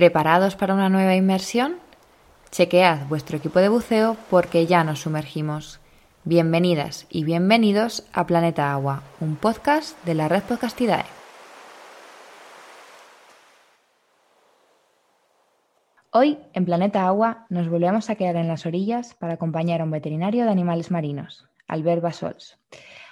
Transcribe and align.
¿Preparados 0.00 0.56
para 0.56 0.72
una 0.72 0.88
nueva 0.88 1.14
inmersión? 1.14 1.76
Chequead 2.50 3.06
vuestro 3.08 3.36
equipo 3.36 3.58
de 3.58 3.68
buceo 3.68 4.16
porque 4.30 4.64
ya 4.64 4.82
nos 4.82 5.00
sumergimos. 5.00 5.78
Bienvenidas 6.24 7.06
y 7.10 7.24
bienvenidos 7.24 8.08
a 8.14 8.26
Planeta 8.26 8.72
Agua, 8.72 9.02
un 9.20 9.36
podcast 9.36 10.02
de 10.06 10.14
la 10.14 10.26
red 10.26 10.42
Podcastidae. 10.44 11.04
Hoy, 16.12 16.38
en 16.54 16.64
Planeta 16.64 17.06
Agua, 17.06 17.44
nos 17.50 17.68
volvemos 17.68 18.08
a 18.08 18.14
quedar 18.14 18.36
en 18.36 18.48
las 18.48 18.64
orillas 18.64 19.12
para 19.12 19.34
acompañar 19.34 19.82
a 19.82 19.84
un 19.84 19.90
veterinario 19.90 20.46
de 20.46 20.50
animales 20.50 20.90
marinos, 20.90 21.46
Albert 21.68 22.00
Basols. 22.00 22.58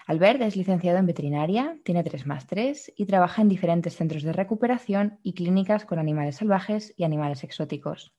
Albert 0.08 0.40
es 0.40 0.56
licenciado 0.56 0.96
en 0.96 1.04
veterinaria, 1.04 1.76
tiene 1.84 2.02
tres 2.02 2.26
másteres 2.26 2.90
y 2.96 3.04
trabaja 3.04 3.42
en 3.42 3.50
diferentes 3.50 3.94
centros 3.94 4.22
de 4.22 4.32
recuperación 4.32 5.18
y 5.22 5.34
clínicas 5.34 5.84
con 5.84 5.98
animales 5.98 6.36
salvajes 6.36 6.94
y 6.96 7.04
animales 7.04 7.44
exóticos. 7.44 8.14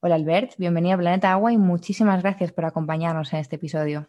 Hola 0.00 0.14
Albert, 0.14 0.52
bienvenido 0.56 0.94
a 0.94 0.98
Planeta 0.98 1.30
Agua 1.30 1.52
y 1.52 1.58
muchísimas 1.58 2.22
gracias 2.22 2.52
por 2.52 2.64
acompañarnos 2.64 3.34
en 3.34 3.40
este 3.40 3.56
episodio. 3.56 4.08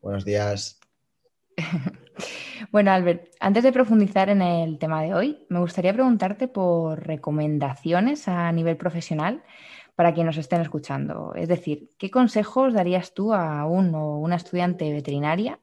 Buenos 0.00 0.24
días. 0.24 0.78
bueno, 2.70 2.92
Albert, 2.92 3.26
antes 3.40 3.64
de 3.64 3.72
profundizar 3.72 4.28
en 4.28 4.40
el 4.40 4.78
tema 4.78 5.02
de 5.02 5.14
hoy, 5.14 5.46
me 5.48 5.58
gustaría 5.58 5.92
preguntarte 5.92 6.46
por 6.46 7.04
recomendaciones 7.04 8.28
a 8.28 8.52
nivel 8.52 8.76
profesional 8.76 9.42
para 9.96 10.14
quienes 10.14 10.36
nos 10.36 10.44
estén 10.44 10.60
escuchando. 10.60 11.34
Es 11.34 11.48
decir, 11.48 11.90
¿qué 11.98 12.08
consejos 12.08 12.72
darías 12.72 13.14
tú 13.14 13.34
a 13.34 13.66
un 13.66 13.92
o 13.96 14.18
una 14.18 14.36
estudiante 14.36 14.92
veterinaria 14.92 15.58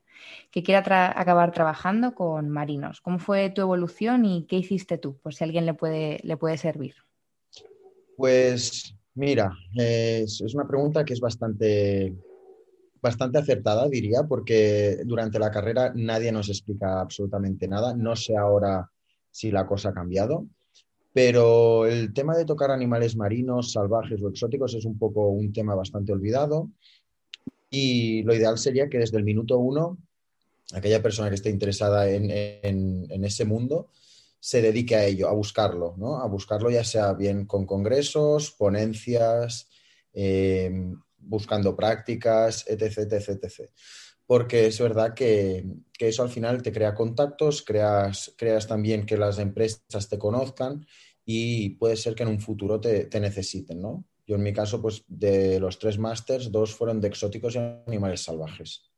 que 0.52 0.64
quiera 0.64 1.14
acabar 1.20 1.52
trabajando 1.52 2.16
con 2.16 2.50
marinos. 2.50 3.02
¿Cómo 3.02 3.20
fue 3.20 3.50
tu 3.50 3.62
evolución 3.62 4.26
y 4.26 4.46
qué 4.46 4.58
hiciste 4.58 4.98
tú? 4.98 5.18
Por 5.18 5.34
si 5.34 5.44
alguien 5.44 5.66
le 5.66 5.74
puede, 5.74 6.20
le 6.24 6.38
puede 6.38 6.58
servir. 6.58 6.96
Pues 8.16 8.96
mira, 9.14 9.52
es, 9.76 10.42
una 10.54 10.68
pregunta 10.68 11.04
que 11.04 11.14
es 11.14 11.20
bastante, 11.20 12.16
bastante 13.02 13.38
acertada, 13.40 13.88
diría, 13.88 14.24
porque 14.24 15.02
durante 15.06 15.40
la 15.40 15.52
carrera 15.52 15.92
nadie 15.96 16.32
nos 16.32 16.50
explica 16.50 17.02
absolutamente 17.02 17.68
nada. 17.68 17.96
No 17.96 18.16
sé 18.16 18.36
ahora 18.36 18.90
si 19.30 19.52
la 19.52 19.68
cosa 19.68 19.90
ha 19.90 19.94
cambiado, 19.94 20.48
pero 21.14 21.86
el 21.86 22.14
tema 22.14 22.36
de 22.36 22.46
tocar 22.46 22.72
animales 22.72 23.16
marinos, 23.16 23.72
salvajes 23.72 24.22
o 24.22 24.30
exóticos 24.30 24.74
es 24.76 24.86
un 24.86 24.98
poco 24.98 25.30
un 25.30 25.52
tema 25.52 25.76
bastante 25.76 26.12
olvidado. 26.12 26.72
Y 27.70 28.24
lo 28.24 28.34
ideal 28.34 28.58
sería 28.58 28.88
que 28.88 29.00
desde 29.00 29.18
el 29.18 29.24
minuto 29.24 29.58
uno 29.58 29.98
aquella 30.74 31.02
persona 31.02 31.30
que 31.30 31.36
esté 31.36 31.50
interesada 31.50 32.10
en, 32.10 32.30
ese 33.24 33.46
mundo 33.46 33.92
se 34.40 34.62
dedique 34.62 34.96
a 34.96 35.06
ello, 35.06 35.28
a 35.28 35.34
buscarlo, 35.34 35.96
¿no? 35.98 36.22
A 36.22 36.28
buscarlo 36.28 36.70
ya 36.70 36.84
sea 36.84 37.14
bien 37.14 37.46
con 37.46 37.66
congresos, 37.66 38.52
ponencias, 38.52 39.68
eh, 40.14 40.72
buscando 41.18 41.76
prácticas, 41.76 42.66
etc, 42.68 43.00
etc, 43.00 43.30
etc. 43.44 43.70
Porque 44.26 44.68
es 44.68 44.80
verdad 44.80 45.14
que, 45.14 45.66
eso 46.00 46.22
al 46.22 46.30
final 46.30 46.62
te 46.62 46.72
crea 46.72 46.94
contactos, 46.94 47.64
creas, 47.64 48.34
creas 48.38 48.68
también 48.68 49.06
que 49.06 49.18
las 49.18 49.40
empresas 49.40 50.10
te 50.10 50.20
conozcan 50.20 50.86
y 51.26 51.72
puede 51.72 51.96
ser 51.96 52.14
que 52.14 52.24
en 52.24 52.30
un 52.30 52.40
futuro 52.40 52.80
te, 52.80 53.06
te 53.06 53.20
necesiten, 53.20 53.82
¿no? 53.82 54.06
Yo 54.28 54.36
en 54.36 54.44
mi 54.44 54.54
caso, 54.54 54.82
pues 54.82 55.04
de 55.08 55.60
los 55.60 55.80
tres 55.80 55.98
másters, 55.98 56.52
dos 56.52 56.76
fueron 56.76 57.00
de 57.00 57.08
exóticos 57.08 57.56
y 57.56 57.60
animales 57.60 58.22
salvajes. 58.22 58.92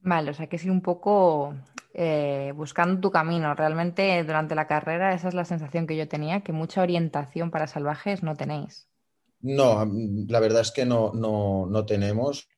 Vale, 0.00 0.30
o 0.30 0.34
sea 0.34 0.46
que 0.46 0.58
sí 0.58 0.70
un 0.70 0.80
poco 0.80 1.54
eh, 1.94 2.52
buscando 2.54 3.00
tu 3.00 3.10
camino. 3.10 3.54
Realmente 3.54 4.22
durante 4.24 4.54
la 4.54 4.66
carrera 4.66 5.14
esa 5.14 5.28
es 5.28 5.34
la 5.34 5.44
sensación 5.44 5.86
que 5.86 5.96
yo 5.96 6.08
tenía, 6.08 6.42
que 6.42 6.52
mucha 6.52 6.82
orientación 6.82 7.50
para 7.50 7.66
salvajes 7.66 8.22
no 8.22 8.36
tenéis. 8.36 8.88
No, 9.40 9.88
la 10.28 10.40
verdad 10.40 10.62
es 10.62 10.72
que 10.72 10.84
no, 10.84 11.12
no, 11.12 11.86
tenemos, 11.86 12.48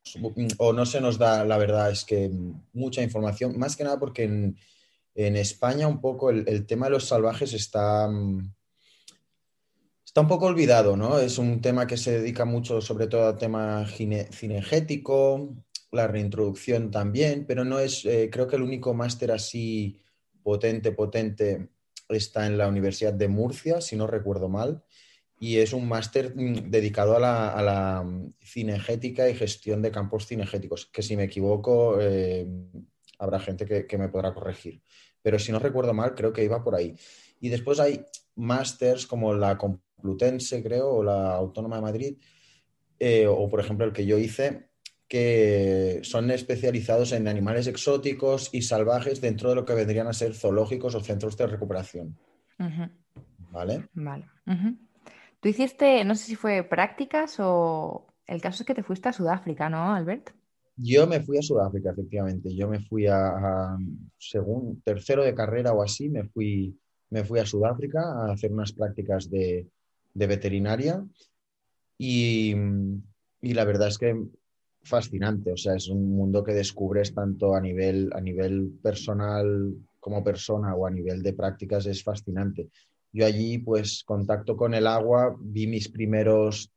o 0.59 0.73
no 0.73 0.87
se 0.87 1.01
nos 1.01 1.19
da, 1.19 1.45
la 1.45 1.59
verdad 1.59 1.91
es 1.91 2.05
que 2.05 2.31
mucha 2.73 3.03
información, 3.03 3.59
más 3.59 3.77
que 3.77 3.85
nada 3.85 3.99
porque 3.99 4.25
en, 4.25 4.57
España 5.37 5.87
un 5.87 6.01
poco 6.01 6.31
el, 6.31 6.67
tema 6.67 6.87
de 6.87 6.93
los 6.93 7.07
salvajes 7.07 7.53
está, 7.53 8.09
está 10.03 10.23
un 10.23 10.29
poco 10.29 10.47
olvidado, 10.47 10.97
¿no? 10.97 11.19
Es 11.19 11.37
un 11.37 11.61
tema 11.61 11.87
que 11.87 11.99
se 11.99 12.13
dedica 12.21 12.47
mucho 12.47 12.81
sobre 12.81 13.07
todo 13.07 13.29
al 13.29 13.37
tema 13.37 13.87
cinegético, 13.87 15.55
la 15.93 16.07
reintroducción 16.07 16.91
también, 16.91 17.45
pero 17.47 17.65
no 17.65 17.79
es, 17.79 18.05
eh, 18.05 18.29
creo 18.31 18.47
que 18.47 18.57
el 18.57 18.63
único 18.63 18.95
máster 18.95 19.33
así 19.33 19.99
potente, 20.43 20.93
potente 20.93 21.69
está 22.09 22.47
en 22.47 22.59
la 22.59 22.69
Universidad 22.69 23.13
de 23.13 23.29
Murcia, 23.29 23.81
si 23.81 23.97
no 23.97 24.07
recuerdo 24.07 24.49
mal, 24.49 24.85
y 25.39 25.57
es 25.57 25.73
un 25.73 25.89
máster 25.89 26.35
mm, 26.37 26.71
dedicado 26.71 27.17
a 27.17 27.21
la, 27.21 28.03
mm, 28.05 28.35
cinegética 28.43 29.29
y 29.29 29.35
gestión 29.35 29.83
de 29.83 29.91
campos 29.91 30.27
cinegéticos, 30.27 30.87
que 30.87 31.03
si 31.03 31.17
me 31.17 31.25
equivoco 31.25 31.99
eh, 32.01 32.47
habrá 33.19 33.41
gente 33.41 33.87
que, 33.87 33.99
me 33.99 34.09
podrá 34.09 34.33
corregir, 34.33 34.83
pero 35.23 35.39
si 35.39 35.53
no 35.53 35.59
recuerdo 35.59 35.95
mal, 35.95 36.15
creo 36.15 36.33
que 36.33 36.45
iba 36.45 36.63
por 36.63 36.75
ahí. 36.75 36.95
Y 37.41 37.49
después 37.49 37.81
hay 37.81 38.05
másters 38.37 39.07
como 39.07 39.35
la 39.35 39.59
Complutense, 39.59 40.63
creo, 40.63 40.91
o 40.91 41.03
la 41.03 41.35
Autónoma 41.35 41.77
de 41.77 41.83
Madrid, 41.83 42.17
eh, 42.99 43.27
o 43.27 43.49
por 43.49 43.61
ejemplo 43.61 43.87
el 43.87 43.93
que 43.93 44.07
yo 44.07 44.19
hice, 44.19 44.70
que 45.11 45.99
son 46.05 46.31
especializados 46.31 47.11
en 47.11 47.27
animales 47.27 47.67
exóticos 47.67 48.49
y 48.53 48.63
salvajes 48.63 49.21
dentro 49.21 49.49
de 49.49 49.57
lo 49.57 49.65
que 49.65 49.75
vendrían 49.75 50.07
a 50.07 50.13
ser 50.13 50.35
zoológicos 50.35 50.95
o 50.95 51.01
centros 51.01 51.37
de 51.37 51.49
recuperación. 51.49 52.17
¿Vale? 53.51 53.89
Vale. 53.93 54.27
Tú 55.41 55.49
hiciste, 55.49 56.05
no 56.05 56.15
sé 56.15 56.27
si 56.27 56.37
fue 56.37 56.63
prácticas 56.63 57.39
o 57.41 58.07
el 58.25 58.41
caso 58.41 58.63
es 58.63 58.67
que 58.69 58.75
te 58.75 58.85
fuiste 58.85 59.09
a 59.09 59.13
Sudáfrica, 59.13 59.69
¿no, 59.69 59.93
Albert? 59.93 60.31
Yo 60.77 61.09
me 61.09 61.21
fui 61.21 61.39
a 61.39 61.43
Sudáfrica, 61.43 61.91
efectivamente. 61.91 62.55
Yo 62.55 62.69
me 62.69 62.79
fui 62.79 63.09
a, 63.09 63.77
según 64.17 64.81
tercero 64.83 65.25
de 65.25 65.35
carrera 65.35 65.73
o 65.73 65.83
así, 65.83 66.09
me 66.09 66.23
fui, 66.23 66.79
me 67.11 67.25
fui 67.25 67.41
a 67.41 67.47
Sudáfrica 67.47 68.01
a 68.01 68.33
hacer 68.33 68.53
unas 68.53 68.71
prácticas 68.71 69.29
de, 69.29 69.67
veterinaria 70.15 71.05
y, 71.99 72.55
y 73.43 73.55
la 73.55 73.65
verdad 73.65 73.89
es 73.89 73.99
que 73.99 74.15
fascinante, 74.83 75.53
o 75.53 75.57
sea, 75.57 75.75
es 75.75 75.89
un 75.89 76.15
mundo 76.15 76.43
que 76.43 76.53
descubres 76.53 77.15
tanto 77.15 77.55
a 77.55 77.61
nivel, 77.61 78.11
a 78.15 78.21
nivel 78.21 78.79
personal 78.83 79.75
como 79.99 80.25
persona 80.25 80.75
o 80.75 80.87
a 80.87 80.91
nivel 80.91 81.23
de 81.23 81.35
prácticas, 81.35 81.87
es 81.87 82.03
fascinante. 82.03 82.69
Yo 83.13 83.27
allí, 83.27 83.59
pues, 83.59 84.03
contacto 84.05 84.57
con 84.57 84.75
el 84.75 84.87
agua, 84.87 85.37
vi 85.39 85.67
mis 85.67 85.89
primeros 85.89 86.73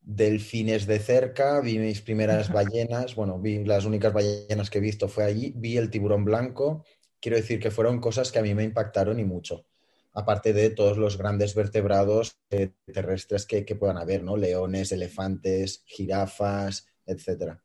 delfines 0.00 0.86
de 0.86 0.98
cerca, 0.98 1.60
vi 1.60 1.78
mis 1.78 2.02
primeras 2.02 2.48
ballenas, 2.52 3.14
bueno, 3.14 3.40
vi 3.40 3.64
las 3.64 3.84
únicas 3.84 4.12
ballenas 4.12 4.70
que 4.70 4.78
he 4.78 4.82
visto 4.82 5.08
fue 5.08 5.24
allí, 5.24 5.52
vi 5.56 5.76
el 5.76 5.90
tiburón 5.90 6.24
blanco, 6.24 6.84
quiero 7.20 7.36
decir 7.36 7.58
que 7.58 7.70
fueron 7.70 8.00
cosas 8.00 8.30
que 8.30 8.38
a 8.38 8.42
mí 8.42 8.54
me 8.54 8.64
impactaron 8.64 9.18
y 9.18 9.24
mucho, 9.24 9.64
aparte 10.12 10.52
de 10.52 10.70
todos 10.70 10.98
los 10.98 11.16
grandes 11.16 11.54
vertebrados 11.54 12.38
eh, 12.50 12.72
terrestres 12.92 13.46
que, 13.46 13.64
que 13.64 13.76
puedan 13.76 13.96
haber, 13.96 14.22
¿no? 14.22 14.36
Leones, 14.36 14.92
elefantes, 14.92 15.82
jirafas, 15.86 16.86
etcétera. 17.06 17.62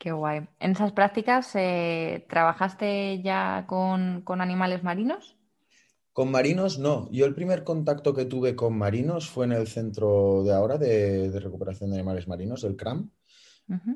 Qué 0.00 0.12
guay. 0.12 0.48
¿En 0.60 0.70
esas 0.70 0.92
prácticas 0.92 1.50
eh, 1.56 2.24
trabajaste 2.26 3.20
ya 3.22 3.66
con, 3.68 4.24
animales 4.40 4.82
marinos? 4.82 5.36
Con 6.14 6.30
marinos 6.30 6.78
no. 6.78 7.10
Yo 7.12 7.26
el 7.26 7.34
primer 7.34 7.64
contacto 7.64 8.14
que 8.14 8.24
tuve 8.24 8.56
con 8.56 8.78
marinos 8.78 9.28
fue 9.28 9.44
en 9.44 9.52
el 9.52 9.66
centro 9.66 10.42
de 10.42 10.54
ahora 10.54 10.78
de, 10.78 11.38
recuperación 11.38 11.90
de 11.90 11.96
animales 11.96 12.26
marinos, 12.26 12.64
el 12.64 12.76
CRAM. 12.76 13.10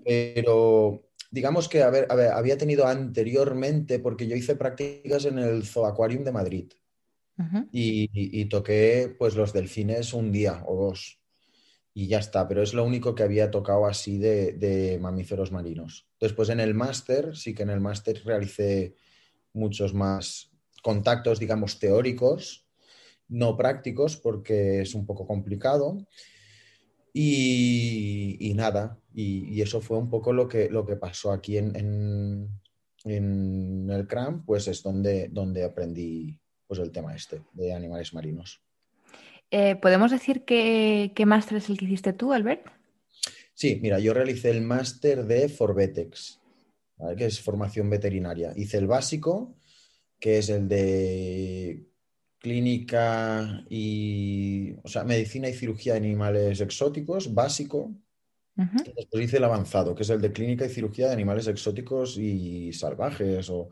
Pero 0.05 1.09
digamos 1.31 1.71
que 1.71 1.83
había 1.83 2.59
tenido 2.59 2.87
anteriormente, 2.87 3.99
porque 3.99 4.29
yo 4.29 4.37
hice 4.37 4.57
prácticas 4.57 5.25
en 5.25 5.39
el 5.39 5.65
Aquarium 5.87 6.23
de 6.23 6.33
Madrid. 6.33 6.73
y, 7.73 8.11
y, 8.13 8.45
toqué 8.45 9.17
pues 9.19 9.35
los 9.37 9.55
delfines 9.55 10.13
un 10.13 10.31
día 10.31 10.63
o 10.67 10.77
dos 10.77 11.24
y 11.97 12.09
ya 12.09 12.19
está, 12.19 12.49
pero 12.49 12.61
es 12.61 12.75
lo 12.75 12.85
único 12.85 13.15
que 13.15 13.23
había 13.23 13.53
tocado 13.53 13.87
así 13.87 14.19
de, 14.19 14.99
mamíferos 15.01 15.53
marinos. 15.53 16.09
Después 16.21 16.49
en 16.49 16.59
el 16.59 16.75
máster, 16.75 17.37
sí 17.37 17.55
que 17.55 17.63
en 17.63 17.71
el 17.71 17.81
máster 17.81 18.21
realicé 18.25 18.97
muchos 19.53 19.95
más 19.95 20.51
contactos, 20.83 21.39
digamos, 21.39 21.79
teóricos, 21.79 22.67
no 23.29 23.57
prácticos, 23.57 24.17
porque 24.17 24.83
es 24.83 24.95
un 24.97 25.07
poco 25.07 25.25
complicado. 25.25 26.05
Y, 27.13 28.53
nada, 28.57 28.99
y, 29.15 29.63
eso 29.63 29.81
fue 29.81 29.97
un 29.97 30.11
poco 30.11 30.33
lo 30.33 30.49
que, 30.49 30.69
lo 30.69 30.85
que 30.85 30.97
pasó 30.97 31.31
aquí 31.31 31.59
en, 31.59 31.77
en, 33.05 33.89
el 33.89 34.07
CRAM, 34.09 34.45
pues 34.45 34.67
es 34.67 34.83
donde, 34.83 35.29
donde 35.29 35.63
aprendí 35.63 36.41
pues, 36.67 36.81
el 36.81 36.91
tema 36.91 37.15
este 37.15 37.43
de 37.53 37.73
animales 37.73 38.13
marinos. 38.13 38.61
Eh, 39.57 39.77
¿Podemos 39.77 40.11
decir 40.11 40.43
qué, 40.45 41.13
máster 41.27 41.59
es 41.59 41.69
el 41.69 41.79
que 41.79 41.85
hiciste 41.85 42.13
tú, 42.13 42.33
Albert? 42.33 42.67
Sí, 43.55 43.79
mira, 43.81 44.01
yo 44.01 44.13
realicé 44.13 44.51
el 44.51 44.63
máster 44.63 45.27
de 45.27 45.49
Forbetex, 45.49 46.41
que 47.17 47.27
es 47.27 47.41
formación 47.41 47.89
veterinaria. 47.89 48.53
Hice 48.57 48.79
el 48.79 48.89
básico, 48.89 49.55
que 50.19 50.39
es 50.39 50.49
el 50.49 50.67
de 50.67 51.87
clínica 52.41 53.65
y, 53.71 54.75
o 54.83 54.89
sea, 54.89 55.05
medicina 55.05 55.49
y 55.49 55.55
cirugía 55.55 55.93
de 55.93 56.01
animales 56.01 56.61
exóticos, 56.61 57.33
básico. 57.33 57.95
Y 58.57 58.93
después 58.93 59.25
hice 59.25 59.37
el 59.37 59.45
avanzado, 59.45 59.95
que 59.95 60.03
es 60.03 60.11
el 60.11 60.21
de 60.21 60.33
clínica 60.33 60.67
y 60.67 60.71
cirugía 60.71 61.07
de 61.07 61.13
animales 61.13 61.47
exóticos 61.47 62.19
y 62.19 62.73
salvajes 62.73 63.49
o, 63.51 63.69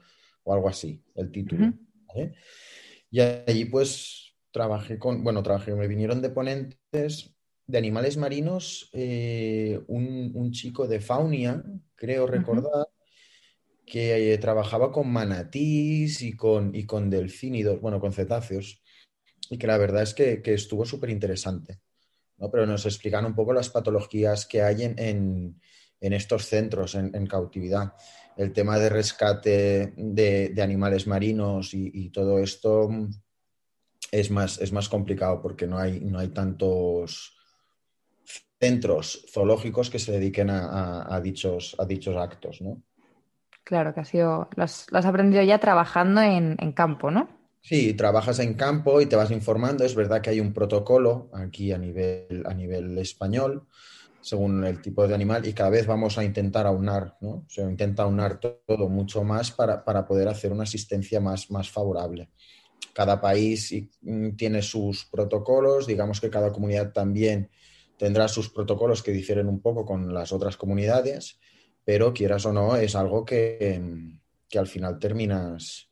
algo 0.47 0.69
así, 0.69 1.03
el 1.17 1.33
título. 1.33 1.73
Y 3.11 3.19
allí 3.19 3.65
pues 3.65 4.22
trabajé 4.53 4.99
con, 4.99 5.25
bueno, 5.25 5.43
trabajé, 5.43 5.75
me 5.75 5.89
vinieron 5.89 6.23
de 6.23 6.31
ponentes 6.31 7.35
de 7.67 7.79
animales 7.79 8.17
marinos, 8.17 8.91
eh, 8.93 9.81
un, 9.87 10.51
chico 10.53 10.87
de 10.87 11.01
Faunia, 11.01 11.65
creo 11.95 12.27
recordar, 12.27 12.89
que 13.87 14.33
eh, 14.33 14.39
trabajaba 14.39 14.93
con 14.93 15.11
manatís 15.11 16.23
y 16.23 16.37
con, 16.37 16.75
y 16.75 16.85
con 16.85 17.09
delfínidos, 17.09 17.81
bueno, 17.81 17.99
con 17.99 18.13
cetáceos, 18.13 18.83
y 19.49 19.59
que 19.59 19.67
la 19.67 19.79
verdad 19.79 20.03
es 20.03 20.15
que, 20.15 20.43
estuvo 20.45 20.85
súper 20.85 21.11
interesante. 21.11 21.81
¿no? 22.37 22.51
Pero 22.51 22.67
nos 22.67 22.85
explican 22.85 23.25
un 23.25 23.35
poco 23.35 23.53
las 23.53 23.71
patologías 23.71 24.47
que 24.47 24.63
hay 24.63 24.83
en, 24.85 25.61
estos 26.01 26.47
centros 26.47 26.95
en, 26.95 27.27
cautividad. 27.27 27.95
El 28.37 28.53
tema 28.53 28.79
de 28.79 28.89
rescate 28.89 29.95
de, 29.97 30.55
animales 30.63 31.07
marinos 31.07 31.73
y, 31.73 32.11
todo 32.11 32.39
esto 32.39 32.91
es 34.13 34.31
más, 34.31 34.61
es 34.61 34.73
más 34.73 34.89
complicado 34.89 35.41
porque 35.41 35.67
no 35.67 35.79
hay, 35.79 36.01
no 36.01 36.19
hay 36.19 36.29
tantos 36.29 37.37
centros 38.61 39.25
zoológicos 39.33 39.91
que 39.91 39.99
se 39.99 40.13
dediquen 40.13 40.51
a, 40.51 41.21
dichos, 41.21 41.75
a 41.79 41.85
dichos 41.85 42.15
actos, 42.17 42.61
¿no? 42.61 42.81
Claro, 43.65 43.95
que 43.95 44.01
ha 44.01 44.05
sido, 44.05 44.49
lo 44.55 44.63
has, 44.63 44.87
aprendido 44.93 45.43
ya 45.43 45.59
trabajando 45.59 46.21
en, 46.21 46.57
campo, 46.73 47.11
¿no? 47.11 47.29
Sí, 47.61 47.95
trabajas 47.95 48.39
en 48.39 48.55
campo 48.55 49.01
y 49.01 49.07
te 49.07 49.17
vas 49.17 49.31
informando. 49.31 49.85
Es 49.85 49.95
verdad 49.95 50.21
que 50.21 50.31
hay 50.31 50.41
un 50.41 50.53
protocolo 50.53 51.31
aquí 51.33 51.73
a 51.73 51.79
nivel, 51.79 52.45
a 52.47 52.55
nivel 52.55 52.99
español, 52.99 53.67
según 54.21 54.65
el 54.65 54.81
tipo 54.81 55.09
de 55.09 55.15
animal, 55.15 55.47
y 55.47 55.55
cada 55.55 55.71
vez 55.71 55.87
vamos 55.87 56.19
a 56.19 56.25
intentar 56.25 56.67
aunar, 56.67 57.17
¿no? 57.21 57.45
Se 57.49 57.63
intenta 57.63 58.05
aunar 58.05 58.39
todo 58.39 58.89
mucho 58.89 59.25
más 59.25 59.51
para, 59.51 59.85
poder 60.07 60.29
hacer 60.29 60.53
una 60.53 60.65
asistencia 60.65 61.21
más, 61.21 61.51
más 61.51 61.71
favorable. 61.71 62.31
Cada 62.93 63.21
país 63.21 63.75
mm, 64.03 64.31
tiene 64.31 64.63
sus 64.63 65.05
protocolos, 65.07 65.87
digamos 65.87 66.21
que 66.21 66.31
cada 66.31 66.53
comunidad 66.53 66.93
también 66.93 67.51
tendrá 67.97 68.29
sus 68.29 68.49
protocolos 68.49 69.03
que 69.03 69.13
difieren 69.13 69.49
un 69.49 69.61
poco 69.61 69.85
con 69.85 70.13
las 70.13 70.33
otras 70.33 70.57
comunidades 70.57 71.39
pero 71.85 72.13
quieras 72.13 72.47
o 72.47 72.53
no, 72.53 72.77
es 72.77 72.95
algo 72.95 73.25
que, 73.25 73.81
al 74.55 74.67
final 74.67 74.99
terminas 74.99 75.89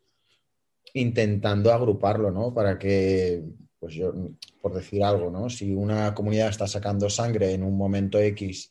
intentando 0.92 1.72
agruparlo, 1.72 2.30
¿no? 2.30 2.52
Para 2.52 2.78
que, 2.78 3.42
pues 3.78 3.94
yo, 3.94 4.12
por 4.60 4.74
decir 4.74 5.02
algo, 5.02 5.30
¿no? 5.30 5.48
Si 5.48 5.72
una 5.72 6.14
comunidad 6.14 6.48
está 6.48 6.66
sacando 6.66 7.08
sangre 7.08 7.52
en 7.52 7.62
un 7.62 7.76
momento 7.76 8.18
X 8.18 8.70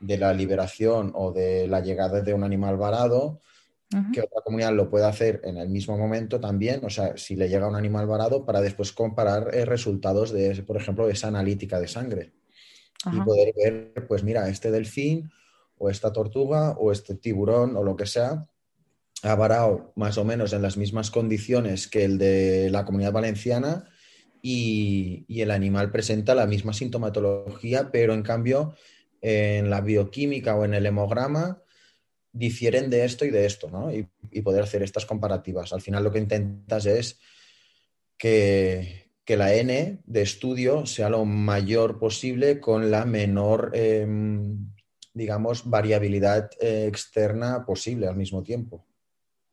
de 0.00 0.18
la 0.18 0.32
liberación 0.32 1.12
o 1.14 1.32
de 1.32 1.68
la 1.68 1.80
llegada 1.80 2.20
de 2.20 2.34
un 2.34 2.44
animal 2.44 2.76
varado, 2.76 3.40
que 4.12 4.20
otra 4.20 4.42
comunidad 4.44 4.74
lo 4.74 4.90
pueda 4.90 5.08
hacer 5.08 5.40
en 5.44 5.56
el 5.56 5.70
mismo 5.70 5.96
momento 5.96 6.38
también, 6.40 6.84
o 6.84 6.90
sea, 6.90 7.16
si 7.16 7.36
le 7.36 7.48
llega 7.48 7.68
un 7.68 7.76
animal 7.76 8.06
varado, 8.06 8.44
para 8.44 8.60
después 8.60 8.92
comparar 8.92 9.54
eh, 9.54 9.64
resultados 9.64 10.30
de, 10.30 10.62
por 10.62 10.76
ejemplo, 10.76 11.06
de 11.06 11.14
esa 11.14 11.28
analítica 11.28 11.80
de 11.80 11.88
sangre. 11.88 12.32
Y 13.12 13.20
poder 13.20 13.54
ver, 13.56 14.06
pues 14.06 14.24
mira, 14.24 14.48
este 14.48 14.70
delfín 14.70 15.30
o 15.78 15.88
esta 15.88 16.12
tortuga 16.12 16.72
o 16.72 16.92
este 16.92 17.14
tiburón 17.14 17.76
o 17.76 17.84
lo 17.84 17.96
que 17.96 18.06
sea 18.06 18.46
ha 19.22 19.34
varado 19.34 19.92
más 19.96 20.18
o 20.18 20.24
menos 20.24 20.52
en 20.52 20.62
las 20.62 20.76
mismas 20.76 21.10
condiciones 21.10 21.88
que 21.88 22.04
el 22.04 22.18
de 22.18 22.70
la 22.70 22.84
comunidad 22.84 23.12
valenciana 23.12 23.88
y, 24.42 25.24
el 25.40 25.50
animal 25.50 25.90
presenta 25.90 26.34
la 26.34 26.46
misma 26.46 26.72
sintomatología, 26.72 27.90
pero 27.90 28.14
en 28.14 28.22
cambio 28.22 28.74
en 29.20 29.70
la 29.70 29.80
bioquímica 29.80 30.54
o 30.56 30.64
en 30.64 30.74
el 30.74 30.86
hemograma 30.86 31.62
difieren 32.38 32.88
de 32.88 33.04
esto 33.04 33.24
y 33.24 33.30
de 33.30 33.44
esto, 33.46 33.70
¿no? 33.70 33.92
Y, 33.92 34.08
poder 34.42 34.62
hacer 34.62 34.82
estas 34.82 35.04
comparativas. 35.04 35.72
Al 35.72 35.80
final 35.80 36.04
lo 36.04 36.12
que 36.12 36.20
intentas 36.20 36.86
es 36.86 37.18
que, 38.16 39.06
la 39.26 39.52
N 39.52 40.00
de 40.04 40.22
estudio 40.22 40.86
sea 40.86 41.10
lo 41.10 41.24
mayor 41.24 41.98
posible 41.98 42.60
con 42.60 42.90
la 42.90 43.04
menor 43.04 43.72
em, 43.74 44.70
digamos, 45.18 45.68
variabilidad 45.68 46.50
eh, 46.60 46.86
externa 46.86 47.66
posible 47.66 48.06
al 48.06 48.16
mismo 48.16 48.42
tiempo. 48.42 48.86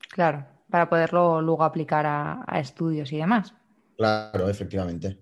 Claro, 0.09 0.45
para 0.69 0.87
poderlo 0.87 1.41
luego 1.41 1.63
aplicar 1.63 2.05
a, 2.05 2.59
estudios 2.59 3.11
y 3.11 3.17
demás. 3.17 3.53
Claro, 3.97 4.47
efectivamente. 4.47 5.17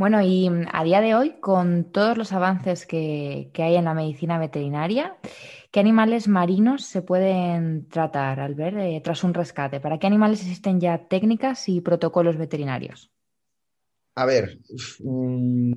Bueno, 0.00 0.22
y 0.22 0.48
mm, 0.48 0.64
a 0.72 0.82
día 0.82 1.02
de 1.02 1.14
hoy, 1.14 1.34
con 1.40 1.92
todos 1.92 2.16
los 2.16 2.32
avances 2.32 2.86
que, 2.86 3.50
hay 3.54 3.74
en 3.76 3.84
la 3.84 3.92
medicina 3.92 4.38
veterinaria, 4.38 5.18
¿qué 5.70 5.78
animales 5.78 6.26
marinos 6.26 6.86
se 6.86 7.02
pueden 7.02 7.86
tratar 7.86 8.40
al 8.40 8.54
ver 8.54 8.78
eh, 8.78 9.02
tras 9.04 9.24
un 9.24 9.34
rescate? 9.34 9.78
¿Para 9.78 9.98
qué 9.98 10.06
animales 10.06 10.40
existen 10.40 10.80
ya 10.80 11.06
técnicas 11.06 11.68
y 11.68 11.82
protocolos 11.82 12.38
veterinarios? 12.38 13.10
A 14.14 14.24
ver, 14.24 14.58
mm, 15.00 15.74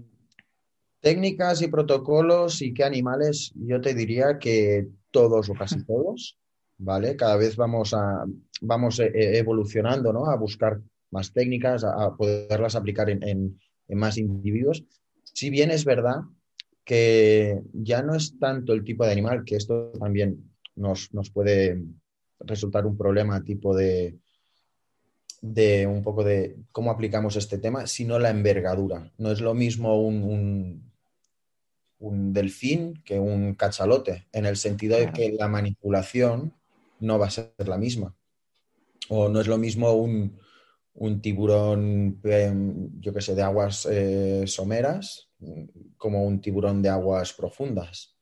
Técnicas 1.01 1.61
y 1.61 1.67
protocolos 1.67 2.61
y 2.61 2.73
qué 2.73 2.85
animales, 2.85 3.51
yo 3.55 3.81
te 3.81 3.93
diría 3.93 4.39
que 4.39 4.87
todos 5.11 5.49
o 5.49 5.53
casi 5.53 5.83
todos, 5.85 6.39
¿vale? 6.77 7.17
Cada 7.17 7.35
vez 7.35 7.57
vamos, 7.57 7.93
a, 7.93 8.23
vamos 8.61 9.01
e, 9.01 9.07
e, 9.07 9.37
evolucionando, 9.37 10.13
¿no? 10.13 10.27
A 10.27 10.37
buscar 10.37 10.79
más 11.11 11.33
técnicas, 11.33 11.83
a, 11.83 12.15
poderlas 12.15 12.75
aplicar 12.75 13.09
en, 13.09 13.59
más 13.95 14.17
individuos. 14.17 14.83
Si 15.23 15.49
bien 15.49 15.71
es 15.71 15.85
verdad 15.85 16.21
que 16.85 17.61
ya 17.73 18.01
no 18.01 18.15
es 18.15 18.37
tanto 18.39 18.73
el 18.73 18.83
tipo 18.83 19.05
de 19.05 19.11
animal, 19.11 19.43
que 19.45 19.55
esto 19.55 19.91
también 19.99 20.51
nos, 20.75 21.09
puede 21.33 21.81
resultar 22.39 22.85
un 22.85 22.97
problema 22.97 23.43
tipo 23.43 23.75
de, 23.75 24.17
de 25.41 25.87
un 25.87 26.03
poco 26.03 26.23
de 26.23 26.57
cómo 26.71 26.91
aplicamos 26.91 27.35
este 27.35 27.57
tema, 27.57 27.87
sino 27.87 28.19
la 28.19 28.29
envergadura. 28.29 29.11
No 29.17 29.31
es 29.31 29.39
lo 29.39 29.53
mismo 29.53 30.01
un, 30.01 30.91
un 31.99 32.33
delfín 32.33 33.01
que 33.05 33.17
un 33.17 33.55
cachalote, 33.55 34.27
en 34.33 34.45
el 34.45 34.57
sentido 34.57 34.97
de 34.97 35.11
que 35.11 35.31
la 35.31 35.47
manipulación 35.47 36.53
no 36.99 37.17
va 37.17 37.27
a 37.27 37.31
ser 37.31 37.53
la 37.65 37.77
misma. 37.77 38.15
O 39.09 39.29
no 39.29 39.41
es 39.41 39.47
lo 39.47 39.57
mismo 39.57 39.93
un, 39.93 40.37
tiburón, 41.21 42.19
em, 42.23 42.89
yo 42.99 43.13
que 43.13 43.21
sé, 43.21 43.35
de 43.35 43.41
aguas 43.41 43.87
eh, 43.89 44.43
someras 44.47 45.29
como 45.97 46.23
un 46.23 46.39
tiburón 46.39 46.81
de 46.81 46.89
aguas 46.89 47.33
profundas. 47.33 48.15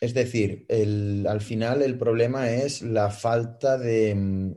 Es 0.00 0.14
decir, 0.14 0.66
al 1.26 1.40
final 1.40 1.82
el 1.82 1.98
problema 1.98 2.50
es 2.50 2.82
la 2.82 3.10
falta 3.10 3.78
de, 3.78 4.54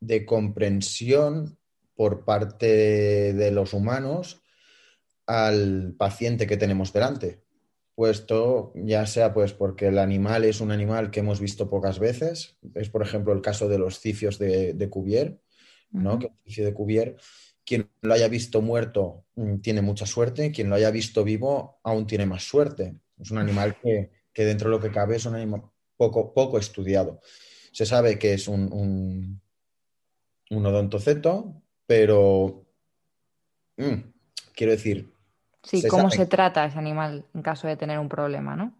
de 0.00 0.26
comprensión 0.26 1.58
por 1.94 2.24
parte 2.24 3.32
de 3.32 3.50
los 3.50 3.72
humanos 3.72 4.42
al 5.26 5.94
paciente 5.96 6.46
que 6.46 6.56
tenemos 6.56 6.92
delante. 6.92 7.42
Puesto 7.94 8.72
ya 8.74 9.06
sea 9.06 9.32
pues 9.32 9.52
porque 9.52 9.86
el 9.86 9.98
animal 9.98 10.44
es 10.44 10.60
un 10.60 10.72
animal 10.72 11.10
que 11.10 11.20
hemos 11.20 11.40
visto 11.40 11.70
pocas 11.70 12.00
veces, 12.00 12.58
es 12.74 12.90
por 12.90 13.02
ejemplo 13.02 13.32
el 13.32 13.40
caso 13.40 13.68
de 13.68 13.78
los 13.78 14.00
cifios 14.00 14.38
de, 14.38 14.88
Cuvier, 14.90 15.40
¿no? 15.94 16.18
Que 16.18 16.26
el 16.26 16.32
cicio 16.44 16.64
de 16.64 16.74
Cuvier, 16.74 17.16
quien 17.64 17.88
lo 18.02 18.14
haya 18.14 18.28
visto 18.28 18.60
muerto 18.60 19.24
mm, 19.36 19.56
tiene 19.58 19.80
mucha 19.80 20.06
suerte, 20.06 20.52
quien 20.52 20.68
lo 20.68 20.76
haya 20.76 20.90
visto 20.90 21.24
vivo 21.24 21.80
aún 21.82 22.06
tiene 22.06 22.26
más 22.26 22.42
suerte. 22.44 22.96
Es 23.18 23.30
un 23.30 23.38
animal 23.38 23.76
que, 23.80 24.10
dentro 24.34 24.68
de 24.68 24.76
lo 24.76 24.82
que 24.82 24.90
cabe 24.90 25.16
es 25.16 25.24
un 25.24 25.34
animal 25.34 25.62
poco, 25.96 26.34
poco 26.34 26.58
estudiado. 26.58 27.20
Se 27.72 27.86
sabe 27.86 28.18
que 28.18 28.34
es 28.34 28.48
un, 28.48 28.72
un, 28.72 29.40
un 30.50 30.66
odontoceto, 30.66 31.62
pero 31.86 32.66
mm, 33.76 33.94
quiero 34.54 34.72
decir, 34.72 35.14
Sí, 35.64 35.82
cómo 35.88 36.10
se 36.10 36.26
trata 36.26 36.66
ese 36.66 36.78
animal 36.78 37.24
en 37.34 37.42
caso 37.42 37.66
de 37.66 37.76
tener 37.76 37.98
un 37.98 38.08
problema, 38.08 38.54
¿no? 38.54 38.74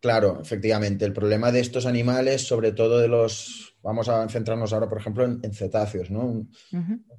Claro, 0.00 0.38
efectivamente. 0.40 1.04
El 1.04 1.12
problema 1.12 1.50
de 1.52 1.60
estos 1.60 1.86
animales, 1.86 2.46
sobre 2.46 2.72
todo 2.72 2.98
de 2.98 3.08
los, 3.08 3.76
vamos 3.82 4.08
a 4.08 4.28
centrarnos 4.28 4.72
ahora, 4.72 4.88
por 4.88 4.98
ejemplo, 4.98 5.24
en, 5.24 5.52
cetáceos, 5.52 6.10
¿no? 6.10 6.26
Un 6.26 6.50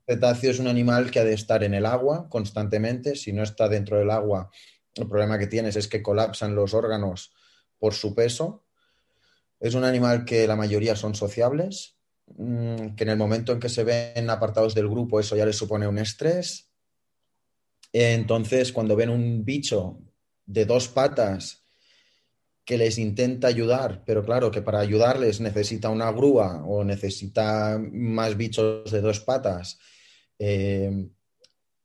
cetáceo 0.06 0.52
es 0.52 0.60
un 0.60 0.68
animal 0.68 1.12
que 1.12 1.20
ha 1.20 1.24
de 1.24 1.34
estar 1.34 1.64
en 1.64 1.74
el 1.74 1.86
agua 1.86 2.30
constantemente. 2.30 3.16
Si 3.16 3.34
no 3.34 3.44
está 3.44 3.68
dentro 3.68 3.98
del 3.98 4.12
agua, 4.12 4.50
el 4.96 5.08
problema 5.08 5.38
que 5.40 5.48
tienes 5.48 5.76
es 5.76 5.88
que 5.88 6.02
colapsan 6.02 6.56
los 6.56 6.74
órganos 6.74 7.34
por 7.80 7.94
su 7.94 8.16
peso. 8.16 8.66
Es 9.60 9.74
un 9.74 9.84
animal 9.84 10.24
que 10.24 10.48
la 10.48 10.56
mayoría 10.56 10.96
son 10.96 11.16
sociables, 11.16 11.98
mm, 12.38 12.96
que 12.96 13.04
en 13.04 13.10
el 13.10 13.18
momento 13.18 13.52
en 13.52 13.60
que 13.60 13.70
se 13.70 13.84
ven 13.84 14.30
apartados 14.30 14.76
del 14.76 14.88
grupo, 14.88 15.20
eso 15.20 15.36
ya 15.36 15.46
les 15.46 15.58
supone 15.58 15.88
un 15.88 15.98
estrés 15.98 16.68
entonces, 17.94 18.72
cuando 18.72 18.96
ven 18.96 19.10
un 19.10 19.44
bicho 19.44 20.00
de 20.46 20.66
dos 20.66 20.88
patas 20.88 21.66
que 22.68 22.78
les 22.78 22.98
intenta 22.98 23.48
ayudar, 23.48 24.04
pero 24.06 24.26
claro 24.26 24.52
que 24.52 24.62
para 24.62 24.82
ayudarles 24.82 25.40
necesita 25.40 25.90
una 25.90 26.12
grúa 26.12 26.66
o 26.66 26.84
necesita 26.84 27.80
más 27.80 28.36
bichos 28.36 28.92
de 28.92 29.00
dos 29.00 29.22
patas 29.22 29.80
eh, 30.38 31.08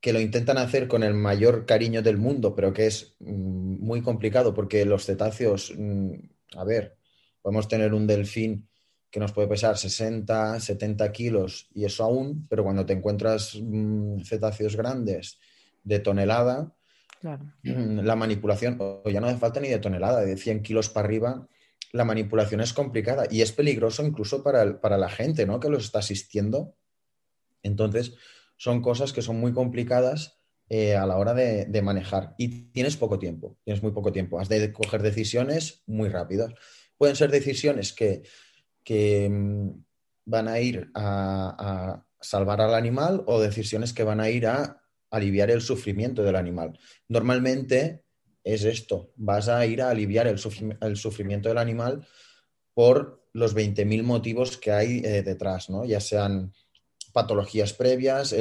que 0.00 0.12
lo 0.12 0.20
intentan 0.20 0.58
hacer 0.58 0.88
con 0.88 1.04
el 1.04 1.14
mayor 1.14 1.66
cariño 1.66 2.02
del 2.02 2.18
mundo, 2.18 2.56
pero 2.56 2.72
que 2.72 2.86
es 2.86 3.14
mm, 3.20 3.78
muy 3.78 4.02
complicado 4.02 4.52
porque 4.52 4.84
los 4.84 5.06
cetáceos, 5.06 5.72
mm, 5.78 6.14
a 6.56 6.64
ver, 6.64 6.96
podemos 7.40 7.68
tener 7.68 7.94
un 7.94 8.08
delfín 8.08 8.68
que 9.08 9.20
nos 9.20 9.30
puede 9.30 9.46
pesar 9.46 9.78
60, 9.78 10.58
70 10.58 11.12
kilos 11.12 11.68
y 11.72 11.84
eso 11.84 12.02
aún, 12.02 12.48
pero 12.50 12.64
cuando 12.64 12.84
te 12.84 12.92
encuentras 12.92 13.54
mm, 13.54 14.22
cetáceos 14.22 14.74
grandes 14.74 15.38
de 15.84 16.00
tonelada, 16.00 16.74
la 17.22 18.16
manipulación, 18.16 18.76
o 18.80 19.08
ya 19.08 19.20
no 19.20 19.28
hace 19.28 19.38
falta 19.38 19.60
ni 19.60 19.68
de 19.68 19.78
tonelada, 19.78 20.22
de 20.22 20.36
100 20.36 20.62
kilos 20.62 20.88
para 20.88 21.06
arriba, 21.06 21.48
la 21.92 22.04
manipulación 22.04 22.60
es 22.60 22.72
complicada 22.72 23.26
y 23.30 23.42
es 23.42 23.52
peligroso 23.52 24.04
incluso 24.04 24.42
para, 24.42 24.80
para 24.80 24.96
la 24.96 25.08
gente 25.08 25.46
¿no? 25.46 25.60
que 25.60 25.68
los 25.68 25.84
está 25.84 25.98
asistiendo. 25.98 26.74
Entonces, 27.62 28.14
son 28.56 28.80
cosas 28.80 29.12
que 29.12 29.22
son 29.22 29.38
muy 29.38 29.52
complicadas 29.52 30.42
eh, 30.68 30.96
a 30.96 31.04
la 31.04 31.18
hora 31.18 31.34
de, 31.34 31.82
manejar 31.82 32.34
y 32.38 32.70
tienes 32.70 32.96
poco 32.96 33.18
tiempo, 33.18 33.58
tienes 33.64 33.82
muy 33.82 33.92
poco 33.92 34.12
tiempo, 34.12 34.40
has 34.40 34.48
de 34.48 34.72
coger 34.72 35.02
decisiones 35.02 35.82
muy 35.86 36.08
rápidas. 36.08 36.54
Pueden 36.96 37.16
ser 37.16 37.30
decisiones 37.30 37.92
que, 37.92 38.22
mm, 39.28 39.68
van 40.24 40.48
a 40.48 40.60
ir 40.60 40.90
a, 40.94 42.04
salvar 42.20 42.60
al 42.60 42.74
animal 42.74 43.24
o 43.26 43.40
decisiones 43.40 43.92
que 43.92 44.04
van 44.04 44.20
a 44.20 44.30
ir 44.30 44.46
a 44.46 44.81
aliviar 45.12 45.50
el 45.50 45.60
sufrimiento 45.60 46.22
del 46.24 46.36
animal. 46.36 46.78
Normalmente 47.08 48.02
es 48.42 48.64
esto, 48.64 49.12
vas 49.14 49.48
a 49.48 49.64
ir 49.66 49.82
a 49.82 49.90
aliviar 49.90 50.26
el, 50.26 50.38
sufrimiento 50.38 51.48
del 51.48 51.58
animal 51.58 52.06
por 52.74 53.24
los 53.32 53.54
20.000 53.54 54.02
motivos 54.02 54.56
que 54.56 54.72
hay 54.72 54.98
eh, 55.04 55.22
detrás, 55.22 55.70
¿no? 55.70 55.84
ya 55.84 56.00
sean 56.00 56.52
patologías 57.12 57.72
previas, 57.74 58.34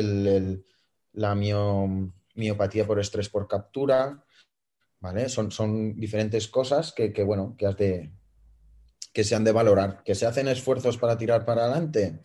la 1.13 1.35
miopatía 1.35 2.87
por 2.87 2.99
estrés 2.99 3.29
por 3.29 3.47
captura, 3.47 4.23
¿vale? 5.01 5.27
Son, 5.27 5.51
son 5.51 5.99
diferentes 5.99 6.47
cosas 6.47 6.93
que, 6.93 7.11
bueno, 7.23 7.55
que 7.57 7.67
de 7.67 8.11
que 9.11 9.25
se 9.25 9.35
han 9.35 9.43
de 9.43 9.51
valorar. 9.51 10.03
¿Que 10.05 10.15
se 10.15 10.25
hacen 10.25 10.47
esfuerzos 10.47 10.97
para 10.97 11.17
tirar 11.17 11.43
para 11.43 11.65
adelante? 11.65 12.21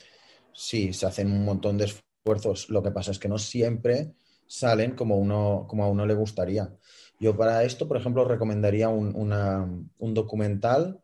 Sí, 0.53 0.93
se 0.93 1.07
hacen 1.07 1.33
un 1.33 1.45
montón 1.45 1.79
de 1.79 1.87
esfuerzos. 1.87 2.71
Lo 2.71 2.81
que 2.81 2.93
pasa 2.93 3.11
es 3.11 3.19
que 3.19 3.29
no 3.29 3.39
siempre 3.39 4.15
salen 4.47 4.93
como, 4.93 5.17
uno, 5.17 5.67
como 5.69 5.85
a 5.85 5.89
uno 5.89 6.07
le 6.07 6.15
gustaría. 6.15 6.73
Yo 7.19 7.37
para 7.37 7.65
esto, 7.65 7.89
por 7.89 7.97
ejemplo, 7.97 8.25
recomendaría 8.25 8.89
un, 8.89 9.91
documental 9.99 11.01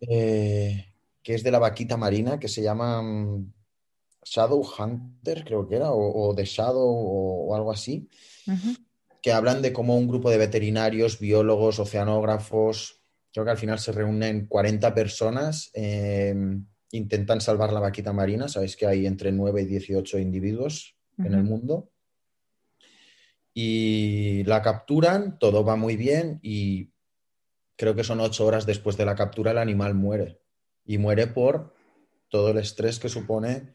eh, 0.00 0.86
que 1.22 1.34
es 1.34 1.42
de 1.42 1.50
la 1.50 1.58
vaquita 1.58 1.96
marina, 1.96 2.38
que 2.38 2.48
se 2.48 2.62
llama 2.62 3.02
mm, 3.02 3.52
Shadow 4.24 4.64
Hunter, 4.78 5.44
creo 5.44 5.68
que 5.68 5.76
era, 5.76 5.92
o, 5.92 6.34
The 6.34 6.44
Shadow 6.44 7.48
o, 7.48 7.54
algo 7.54 7.70
así, 7.70 8.08
que 9.20 9.32
hablan 9.32 9.62
de 9.62 9.72
cómo 9.72 9.96
un 9.96 10.08
grupo 10.08 10.30
de 10.30 10.38
veterinarios, 10.38 11.18
biólogos, 11.18 11.78
oceanógrafos, 11.78 13.00
creo 13.32 13.44
que 13.44 13.50
al 13.52 13.58
final 13.58 13.78
se 13.78 13.92
reúnen 13.92 14.46
40 14.46 14.94
personas, 14.94 15.70
em, 15.74 16.66
intentan 16.90 17.40
salvar 17.40 17.72
la 17.72 17.80
vaquita 17.80 18.12
marina, 18.12 18.48
sabéis 18.48 18.76
que 18.76 18.86
hay 18.86 19.06
entre 19.06 19.32
9 19.32 19.62
y 19.62 19.66
18 19.66 20.18
individuos 20.18 20.96
en 21.18 21.34
el 21.34 21.44
mundo, 21.44 21.91
y 23.54 24.44
la 24.44 24.62
capturan, 24.62 25.38
todo 25.38 25.64
va 25.64 25.76
muy 25.76 25.96
bien 25.96 26.38
y 26.42 26.92
creo 27.76 27.94
que 27.94 28.04
son 28.04 28.20
ocho 28.20 28.46
horas 28.46 28.66
después 28.66 28.96
de 28.96 29.04
la 29.04 29.14
captura 29.14 29.50
el 29.50 29.58
animal 29.58 29.94
muere, 29.94 30.40
y 30.84 30.98
muere 30.98 31.26
por 31.26 31.74
todo 32.28 32.50
el 32.50 32.58
estrés 32.58 32.98
que 32.98 33.08
supone 33.08 33.74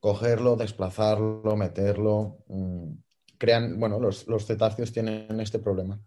cogerlo, 0.00 0.56
desplazarlo, 0.56 1.56
meterlo. 1.56 2.44
Mm, 2.48 2.92
crean, 3.38 3.80
bueno, 3.80 3.98
los, 3.98 4.26
cetáceos 4.46 4.92
tienen 4.92 5.40
este 5.40 5.58
problema. 5.58 5.98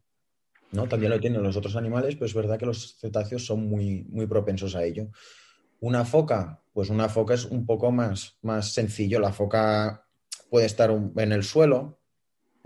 ¿no? 0.72 0.88
También 0.88 1.12
lo 1.12 1.20
tienen 1.20 1.42
los 1.42 1.56
otros 1.56 1.76
animales, 1.76 2.16
pero 2.16 2.26
es 2.26 2.34
verdad 2.34 2.60
que 2.60 2.66
los 2.66 2.98
cetáceos 3.00 3.46
son 3.46 3.68
muy, 3.68 4.04
muy 4.10 4.28
propensos 4.28 4.76
a 4.76 4.84
ello. 4.84 5.10
Una 5.80 6.06
foca, 6.06 6.62
pues 6.74 6.90
una 6.90 7.10
foca 7.10 7.34
es 7.34 7.46
un 7.46 7.66
poco 7.66 7.92
más, 7.92 8.38
más 8.42 8.74
sencillo. 8.74 9.20
La 9.20 9.32
foca 9.32 10.06
puede 10.50 10.66
estar 10.66 10.92
en 10.92 11.32
el 11.32 11.44
suelo, 11.44 12.00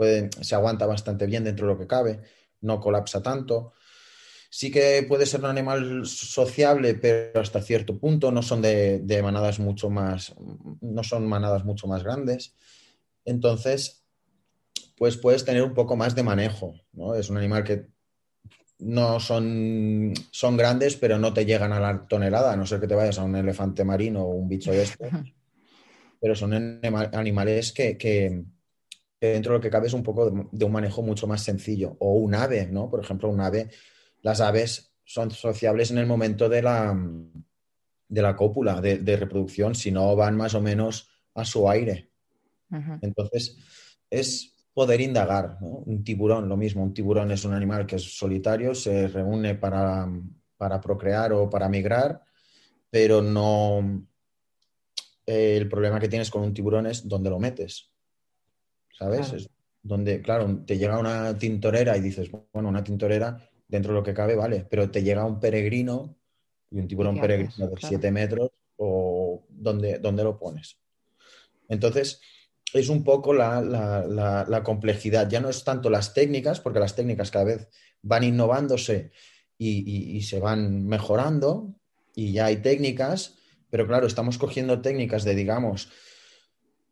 puede, 0.01 0.29
se 0.41 0.55
aguanta 0.55 0.85
bastante 0.85 1.25
bien 1.25 1.43
dentro 1.43 1.67
de 1.67 1.73
lo 1.73 1.79
que 1.79 1.87
cabe, 1.87 2.21
no 2.61 2.79
colapsa 2.79 3.21
tanto 3.21 3.73
sí 4.51 4.69
que 4.69 5.03
puede 5.07 5.25
ser 5.25 5.39
un 5.39 5.47
animal 5.47 6.05
sociable, 6.05 6.93
pero 6.95 7.39
hasta 7.39 7.61
cierto 7.61 7.97
punto 7.97 8.31
no 8.31 8.43
son 8.43 8.61
de, 8.61 9.19
manadas 9.23 9.59
mucho 9.59 9.89
más, 9.89 10.35
no 10.81 11.03
son 11.03 11.25
manadas 11.25 11.63
mucho 11.63 11.87
más 11.87 12.03
grandes. 12.03 12.53
Entonces, 13.23 14.03
pues 14.97 15.15
puedes 15.15 15.45
tener 15.45 15.63
un 15.63 15.73
poco 15.73 15.95
más 15.95 16.15
de 16.15 16.23
manejo, 16.23 16.75
¿no? 16.91 17.15
Es 17.15 17.29
un 17.29 17.37
animal 17.37 17.63
que 17.63 17.87
no 18.79 19.21
son, 19.21 20.13
son 20.31 20.57
grandes, 20.57 20.97
pero 20.97 21.17
no 21.17 21.33
te 21.33 21.45
llegan 21.45 21.71
a 21.71 21.79
la 21.79 22.05
tonelada, 22.07 22.51
a 22.51 22.57
no 22.57 22.65
ser 22.65 22.81
que 22.81 22.87
te 22.87 22.95
vayas 22.95 23.19
a 23.19 23.23
un 23.23 23.37
elefante 23.37 23.85
marino 23.85 24.23
o 24.23 24.35
un 24.35 24.49
bicho 24.49 24.71
de 24.71 24.83
estos. 24.83 25.07
Pero 26.19 26.35
son 26.35 26.53
animales 26.53 27.71
que, 27.71 27.97
que, 27.97 28.43
dentro 29.27 29.53
de 29.53 29.59
lo 29.59 29.61
que 29.61 29.69
cabe 29.69 29.87
es 29.87 29.93
un 29.93 30.03
poco 30.03 30.29
de, 30.29 30.47
de, 30.51 30.65
un 30.65 30.71
manejo 30.71 31.01
mucho 31.01 31.27
más 31.27 31.43
sencillo. 31.43 31.95
O 31.99 32.13
un 32.13 32.33
ave, 32.33 32.67
¿no? 32.67 32.89
Por 32.89 32.99
ejemplo, 32.99 33.29
un 33.29 33.41
ave 33.41 33.69
las 34.21 34.41
aves 34.41 34.93
son 35.03 35.31
sociables 35.31 35.91
en 35.91 35.97
el 35.97 36.05
momento 36.05 36.47
de 36.47 36.61
la, 36.61 36.97
de 38.07 38.21
la 38.21 38.35
cópula, 38.35 38.79
de, 38.81 39.17
reproducción, 39.17 39.75
si 39.75 39.91
no 39.91 40.15
van 40.15 40.37
más 40.37 40.53
o 40.53 40.61
menos 40.61 41.09
a 41.33 41.43
su 41.43 41.69
aire. 41.69 42.11
Entonces, 43.01 43.57
es 44.09 44.55
poder 44.73 45.01
indagar. 45.01 45.57
Un 45.59 46.03
tiburón, 46.03 46.47
lo 46.47 46.55
mismo, 46.55 46.83
un 46.83 46.93
tiburón 46.93 47.31
es 47.31 47.43
un 47.43 47.53
animal 47.53 47.85
que 47.85 47.97
es 47.97 48.17
solitario, 48.17 48.73
se 48.73 49.07
reúne 49.07 49.55
para, 49.55 50.09
procrear 50.81 51.33
o 51.33 51.49
para 51.49 51.67
migrar, 51.67 52.21
pero 52.89 53.21
no... 53.21 54.07
Eh, 55.25 55.57
el 55.57 55.69
problema 55.69 55.99
que 55.99 56.09
tienes 56.09 56.31
con 56.31 56.41
un 56.41 56.53
tiburón 56.53 56.87
es 56.87 57.07
dónde 57.07 57.29
lo 57.29 57.39
metes. 57.39 57.91
¿Sabes? 58.97 59.33
Es 59.33 59.49
donde, 59.83 60.21
claro, 60.21 60.63
te 60.65 60.77
llega 60.77 60.99
una 60.99 61.37
tintorera 61.37 61.97
y 61.97 62.01
dices, 62.01 62.29
bueno, 62.53 62.69
una 62.69 62.83
tintorera 62.83 63.49
dentro 63.67 63.93
de 63.93 63.99
lo 63.99 64.03
que 64.03 64.13
cabe, 64.13 64.35
vale, 64.35 64.65
pero 64.69 64.91
te 64.91 65.01
llega 65.01 65.25
un 65.25 65.39
peregrino 65.39 66.17
y 66.69 66.79
un 66.79 66.87
tiburón 66.87 67.19
peregrino 67.19 67.67
de 67.67 67.75
7 67.79 68.11
metros, 68.11 68.51
o 68.77 69.45
¿dónde, 69.49 69.99
lo 69.99 70.37
pones? 70.37 70.77
Entonces, 71.67 72.21
es 72.73 72.89
un 72.89 73.03
poco 73.03 73.33
la, 73.33 74.61
complejidad. 74.63 75.29
Ya 75.29 75.39
no 75.39 75.49
es 75.49 75.63
tanto 75.63 75.89
las 75.89 76.13
técnicas, 76.13 76.59
porque 76.59 76.79
las 76.79 76.95
técnicas 76.95 77.31
cada 77.31 77.45
vez 77.45 77.67
van 78.01 78.23
innovándose 78.23 79.11
y, 79.57 80.21
se 80.23 80.39
van 80.39 80.85
mejorando, 80.85 81.75
y 82.15 82.33
ya 82.33 82.45
hay 82.45 82.57
técnicas, 82.57 83.37
pero 83.69 83.87
claro, 83.87 84.05
estamos 84.05 84.37
cogiendo 84.37 84.81
técnicas 84.81 85.23
de, 85.23 85.35
digamos, 85.35 85.89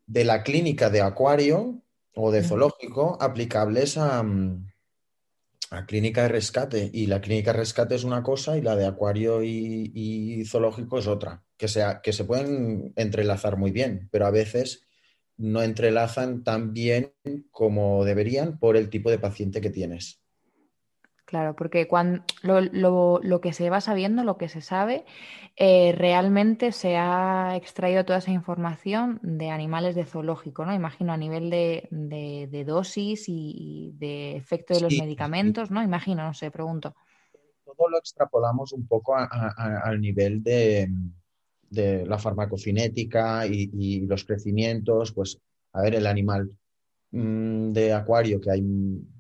de 0.08 0.24
la 0.24 0.44
clínica 0.44 0.90
de 0.90 1.02
acuario 1.02 1.84
o 2.22 2.32
de 2.32 2.44
zoológico 2.44 3.18
aplicables 3.22 3.98
a, 3.98 4.24
la 5.72 5.86
clínica 5.86 6.24
de 6.24 6.30
rescate. 6.30 6.90
Y 6.94 7.08
la 7.08 7.22
clínica 7.22 7.54
de 7.54 7.60
rescate 7.60 7.96
es 7.96 8.04
una 8.04 8.24
cosa 8.24 8.58
y 8.58 8.62
la 8.62 8.76
de 8.76 8.86
acuario 8.86 9.42
y, 9.44 10.44
zoológico 10.46 11.00
es 11.00 11.08
otra. 11.08 11.44
Que, 11.58 11.68
sea, 11.68 12.02
que 12.02 12.12
se 12.12 12.26
pueden 12.26 12.94
entrelazar 12.96 13.58
muy 13.58 13.72
bien, 13.72 14.10
pero 14.12 14.26
a 14.26 14.32
veces 14.32 14.82
no 15.38 15.62
entrelazan 15.62 16.44
tan 16.44 16.74
bien 16.74 17.14
como 17.52 18.04
deberían 18.04 18.60
por 18.60 18.76
el 18.76 18.90
tipo 18.90 19.10
de 19.10 19.20
paciente 19.20 19.62
que 19.62 19.70
tienes. 19.70 20.22
Claro, 21.30 21.56
porque 21.56 21.88
cuando 21.88 22.24
lo, 22.42 23.40
que 23.40 23.54
se 23.54 23.70
va 23.70 23.82
sabiendo, 23.82 24.24
lo 24.24 24.40
que 24.40 24.50
se 24.50 24.62
sabe, 24.62 25.06
eh, 25.58 25.94
realmente 25.96 26.72
se 26.72 26.98
ha 26.98 27.56
extraído 27.56 28.04
toda 28.04 28.18
esa 28.18 28.32
información 28.32 29.20
de 29.22 29.52
animales 29.52 29.94
de 29.94 30.06
zoológico, 30.06 30.66
¿no? 30.66 30.74
Imagino 30.74 31.14
a 31.14 31.18
nivel 31.18 31.52
de, 31.52 32.64
dosis 32.66 33.26
y, 33.28 33.92
de 34.00 34.38
efecto 34.38 34.74
de 34.74 34.82
los 34.82 34.98
medicamentos, 34.98 35.70
¿no? 35.70 35.84
Imagino, 35.84 36.24
no 36.24 36.34
sé, 36.34 36.50
pregunto. 36.50 36.96
Todo 37.64 37.90
lo 37.90 38.00
extrapolamos 38.00 38.74
un 38.74 38.88
poco 38.88 39.16
al 39.16 40.02
nivel 40.02 40.42
de, 40.42 40.90
la 42.08 42.18
farmacocinética 42.18 43.46
y 43.46 44.08
los 44.08 44.26
crecimientos, 44.26 45.14
pues, 45.14 45.40
a 45.74 45.84
ver, 45.84 45.94
el 45.94 46.08
animal 46.08 46.58
de 47.12 47.94
acuario 47.94 48.40
que 48.40 48.52
hay, 48.52 48.64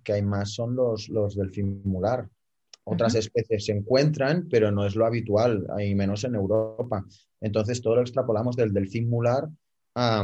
que 0.04 0.14
hay 0.14 0.22
más 0.22 0.54
son 0.54 0.76
los, 0.76 1.10
los 1.10 1.36
del 1.36 1.52
mular. 1.84 2.30
Otras 2.84 3.14
especies 3.14 3.66
se 3.66 3.72
encuentran, 3.74 4.48
pero 4.50 4.72
no 4.72 4.86
es 4.86 4.96
lo 4.96 5.06
habitual, 5.06 5.68
hay 5.76 5.94
menos 5.94 6.24
en 6.24 6.36
Europa. 6.36 7.06
Entonces 7.40 7.82
todo 7.82 7.96
lo 7.96 8.02
extrapolamos 8.02 8.56
del 8.56 8.74
delfín 8.74 9.10
mular 9.10 9.48
a, 9.96 10.24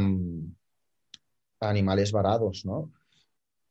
animales 1.60 2.12
varados, 2.12 2.66
¿no? 2.66 2.92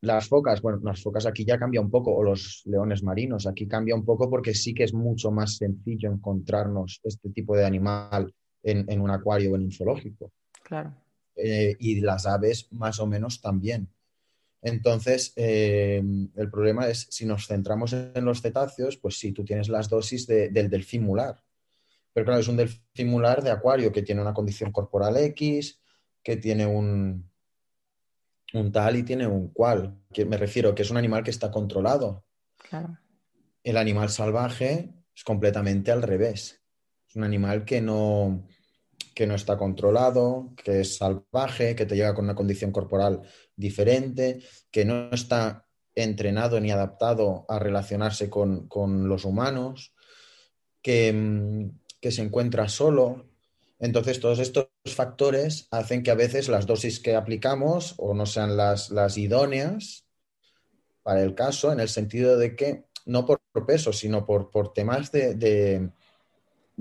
Las 0.01 0.29
focas, 0.29 0.61
bueno, 0.61 0.81
las 0.85 1.03
focas 1.03 1.27
aquí 1.27 1.45
ya 1.45 1.59
cambia 1.59 1.81
un 1.81 1.91
poco, 1.91 2.15
o 2.15 2.23
los 2.23 2.63
leones 2.67 3.03
marinos, 3.03 3.47
aquí 3.47 3.67
cambia 3.67 3.95
un 3.95 4.05
poco 4.05 4.29
porque 4.29 4.55
sí 4.55 4.75
que 4.75 4.85
es 4.85 4.93
mucho 4.93 5.31
más 5.31 5.57
sencillo 5.57 6.13
encontrarnos 6.13 7.01
este 7.03 7.31
tipo 7.31 7.57
de 7.57 7.65
animal 7.65 8.33
en, 8.63 8.85
en 8.91 9.01
un 9.01 9.11
acuario 9.11 9.53
o 9.53 9.57
en 9.57 9.63
un 9.63 9.73
zoológico. 9.73 10.31
Claro. 10.63 10.93
Eh, 11.37 11.77
y 11.79 12.01
las 12.01 12.27
aves 12.27 12.69
más 12.73 13.01
o 13.01 13.07
menos 13.07 13.41
también. 13.41 13.89
Entonces, 14.63 15.33
eh, 15.37 16.03
el 16.37 16.51
problema 16.51 16.89
es 16.89 17.07
si 17.11 17.27
nos 17.27 17.47
centramos 17.47 17.93
en 17.93 18.25
los 18.25 18.41
cetáceos, 18.41 18.97
pues 18.97 19.19
sí, 19.19 19.33
tú 19.33 19.45
tienes 19.45 19.69
las 19.69 19.91
dosis 19.91 20.27
del 20.27 20.71
delfín 20.71 21.03
mular. 21.03 21.45
Pero 22.15 22.25
claro, 22.25 22.41
es 22.41 22.49
un 22.49 22.57
delfín 22.57 23.09
mular 23.09 23.43
de 23.43 23.51
acuario 23.51 23.93
que 23.93 24.03
tiene 24.03 24.23
una 24.23 24.33
condición 24.33 24.73
corporal 24.73 25.19
X, 25.19 25.83
que 26.23 26.39
tiene 26.39 26.65
un, 26.65 27.31
un 28.55 28.73
tal 28.73 28.97
y 28.97 29.03
tiene 29.03 29.27
un 29.27 29.49
cual. 29.49 29.99
Que 30.13 30.25
me 30.25 30.39
refiero 30.39 30.75
que 30.75 30.83
es 30.83 30.91
un 30.91 30.97
animal 30.97 31.23
que 31.23 31.31
está 31.31 31.51
controlado. 31.51 32.25
Claro. 32.57 32.99
El 33.63 33.77
animal 33.77 34.09
salvaje 34.09 34.95
es 35.15 35.25
completamente 35.25 35.93
al 35.93 36.03
revés. 36.03 36.63
Es 37.07 37.17
un 37.17 37.25
animal 37.25 37.67
que 37.67 37.83
no, 37.83 38.47
que 39.15 39.27
no 39.27 39.35
está 39.35 39.57
controlado, 39.57 40.53
que 40.63 40.81
es 40.81 40.97
salvaje, 40.97 41.75
que 41.75 41.87
te 41.87 41.95
llega 41.95 42.15
con 42.15 42.25
una 42.25 42.35
condición 42.35 42.73
corporal 42.73 43.23
diferente, 43.57 44.43
que 44.71 44.85
no 44.85 45.11
está 45.13 45.67
entrenado 45.95 46.61
ni 46.61 46.71
adaptado 46.71 47.47
a 47.49 47.59
relacionarse 47.59 48.29
con, 48.29 48.69
los 49.09 49.25
humanos, 49.25 49.95
que, 50.83 51.13
mm, 51.13 51.71
que, 52.01 52.11
se 52.11 52.23
encuentra 52.23 52.69
solo. 52.69 53.29
Entonces, 53.79 54.21
todos 54.21 54.39
estos 54.41 54.69
factores 54.87 55.69
hacen 55.71 56.03
que 56.03 56.11
a 56.11 56.17
veces 56.17 56.49
las 56.49 56.67
dosis 56.67 57.01
que 57.01 57.15
aplicamos 57.15 57.95
o 57.99 58.15
no 58.15 58.27
sean 58.27 58.57
las, 58.57 58.91
las 58.91 59.17
idóneas 59.17 60.05
para 61.05 61.23
el 61.23 61.35
caso, 61.35 61.71
en 61.71 61.81
el 61.81 61.89
sentido 61.89 62.39
de 62.39 62.57
que, 62.57 62.87
no 63.05 63.27
por 63.27 63.41
peso, 63.67 63.93
sino 63.93 64.25
por, 64.25 64.51
por 64.51 64.73
temas 64.73 65.13
de 65.13 65.35
de, 65.35 65.91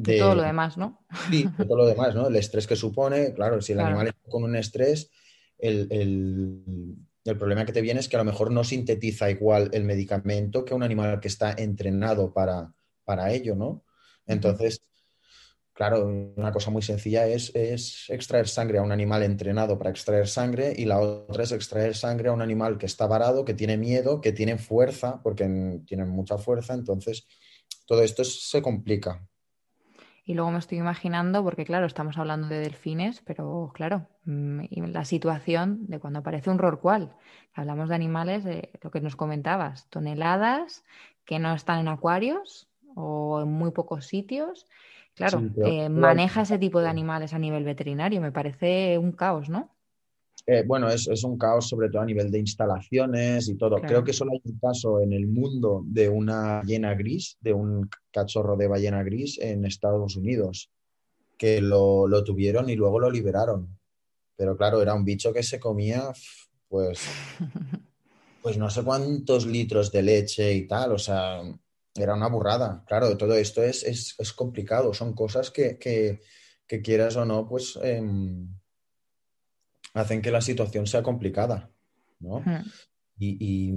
todo 0.02 0.36
lo 0.36 0.42
demás, 0.42 0.78
¿no? 0.78 1.06
Sí, 1.30 1.48
de 1.58 1.66
todo 1.66 1.78
lo 1.78 1.86
demás, 1.86 2.16
¿no? 2.16 2.28
El 2.28 2.36
estrés 2.36 2.68
que 2.68 2.76
supone, 2.76 3.34
claro, 3.34 3.62
si 3.62 3.74
el 3.74 3.80
animal 3.80 4.08
está 4.08 4.30
con 4.30 4.44
un 4.44 4.56
estrés, 4.56 5.12
el, 5.58 6.98
problema 7.38 7.66
que 7.66 7.74
te 7.74 7.82
viene 7.82 8.00
es 8.00 8.10
que 8.10 8.16
a 8.16 8.20
lo 8.20 8.26
mejor 8.26 8.52
no 8.52 8.64
sintetiza 8.64 9.30
igual 9.30 9.70
el 9.74 9.84
medicamento 9.84 10.66
que 10.66 10.74
un 10.74 10.84
animal 10.84 11.20
que 11.20 11.28
está 11.28 11.54
entrenado 11.54 12.34
para, 12.34 12.74
para 13.06 13.32
ello, 13.32 13.56
¿no? 13.56 13.84
Entonces, 14.26 14.84
claro, 15.74 16.06
una 16.06 16.52
cosa 16.52 16.70
muy 16.70 16.82
sencilla 16.82 17.28
es, 17.28 17.52
es, 17.56 18.10
extraer 18.10 18.48
sangre 18.48 18.80
a 18.80 18.82
un 18.82 18.92
animal 18.92 19.24
entrenado 19.24 19.78
para 19.78 19.90
extraer 19.90 20.28
sangre 20.28 20.74
y 20.76 20.86
la 20.86 21.00
otra 21.00 21.44
es 21.44 21.52
extraer 21.52 21.96
sangre 21.96 22.30
a 22.30 22.34
un 22.34 22.42
animal 22.42 22.78
que 22.78 22.86
está 22.86 23.08
varado, 23.08 23.46
que 23.46 23.54
tiene 23.54 23.78
miedo, 23.78 24.22
que 24.22 24.32
tiene 24.32 24.58
fuerza, 24.58 25.22
porque 25.24 25.46
tienen 25.86 26.10
mucha 26.10 26.38
fuerza, 26.38 26.74
entonces 26.74 27.28
todo 27.86 28.02
esto 28.02 28.24
se 28.24 28.62
complica. 28.62 29.26
Y 30.26 30.36
luego 30.36 30.52
me 30.52 30.60
estoy 30.60 30.78
imaginando, 30.78 31.44
porque 31.44 31.66
claro, 31.66 31.86
estamos 31.86 32.18
hablando 32.18 32.48
de 32.48 32.60
delfines, 32.60 33.22
pero 33.26 33.72
claro, 33.74 34.08
mm, 34.26 34.62
la 34.92 35.04
situación 35.04 35.86
de 35.88 36.00
cuando 36.00 36.20
aparece 36.20 36.50
un 36.50 36.60
rorcual. 36.60 37.14
Hablamos 37.54 37.90
de 37.90 37.96
animales, 37.96 38.44
de 38.44 38.72
lo 38.82 38.90
que 38.90 39.02
nos 39.02 39.16
comentabas, 39.16 39.88
toneladas 39.90 40.86
que 41.26 41.40
no 41.40 41.54
están 41.54 41.80
en 41.80 41.88
acuarios 41.90 42.70
o 42.96 43.42
en 43.42 43.52
muy 43.52 43.72
pocos 43.72 44.06
sitios. 44.08 44.66
Claro, 45.16 45.44
eh, 45.64 45.90
maneja 45.90 46.42
ese 46.42 46.58
tipo 46.58 46.80
de 46.80 46.90
animales 46.90 47.34
a 47.34 47.40
nivel 47.40 47.64
veterinario, 47.64 48.22
me 48.22 48.32
parece 48.32 48.98
un 48.98 49.12
caos, 49.12 49.50
¿no? 49.50 49.70
Eh, 50.46 50.64
bueno, 50.66 50.90
es, 50.90 51.08
un 51.24 51.38
caos 51.38 51.70
sobre 51.70 51.90
todo 51.90 52.02
a 52.02 52.06
nivel 52.06 52.30
de 52.30 52.40
instalaciones 52.40 53.48
y 53.48 53.56
todo. 53.56 53.78
Creo 53.78 54.04
que 54.04 54.12
solo 54.12 54.34
hay 54.34 54.42
un 54.44 54.60
caso 54.60 55.00
en 55.00 55.14
el 55.14 55.28
mundo 55.28 55.84
de 55.86 56.10
una 56.10 56.58
ballena 56.58 56.94
gris, 56.96 57.38
de 57.40 57.54
un 57.54 57.90
cachorro 58.12 58.58
de 58.58 58.68
ballena 58.68 59.04
gris 59.04 59.40
en 59.40 59.64
Estados 59.64 60.18
Unidos, 60.18 60.70
que 61.38 61.62
lo, 61.62 62.08
tuvieron 62.26 62.70
y 62.70 62.76
luego 62.76 63.00
lo 63.00 63.10
liberaron. 63.10 63.80
Pero 64.36 64.58
claro, 64.58 64.82
era 64.82 64.94
un 64.94 65.06
bicho 65.06 65.32
que 65.32 65.44
se 65.44 65.62
comía, 65.62 66.12
pues, 66.68 67.00
pues 68.42 68.58
no 68.58 68.70
sé 68.70 68.84
cuántos 68.84 69.46
litros 69.46 69.94
de 69.94 70.02
leche 70.02 70.54
y 70.54 70.68
tal, 70.68 70.92
o 70.92 70.98
sea, 70.98 71.42
era 71.96 72.16
una 72.16 72.28
burrada. 72.28 72.84
Claro, 72.86 73.16
todo 73.16 73.36
esto 73.36 73.64
es, 73.64 73.84
es, 73.84 74.34
complicado, 74.34 74.94
son 74.94 75.14
cosas 75.14 75.52
que, 75.52 75.78
quieras 76.84 77.16
o 77.16 77.24
no, 77.24 77.48
pues... 77.48 77.80
Em, 77.82 78.50
hacen 79.94 80.22
que 80.22 80.32
la 80.32 80.42
situación 80.42 80.88
sea 80.88 81.04
complicada, 81.04 81.70
¿no? 82.20 82.44
y, 83.18 83.74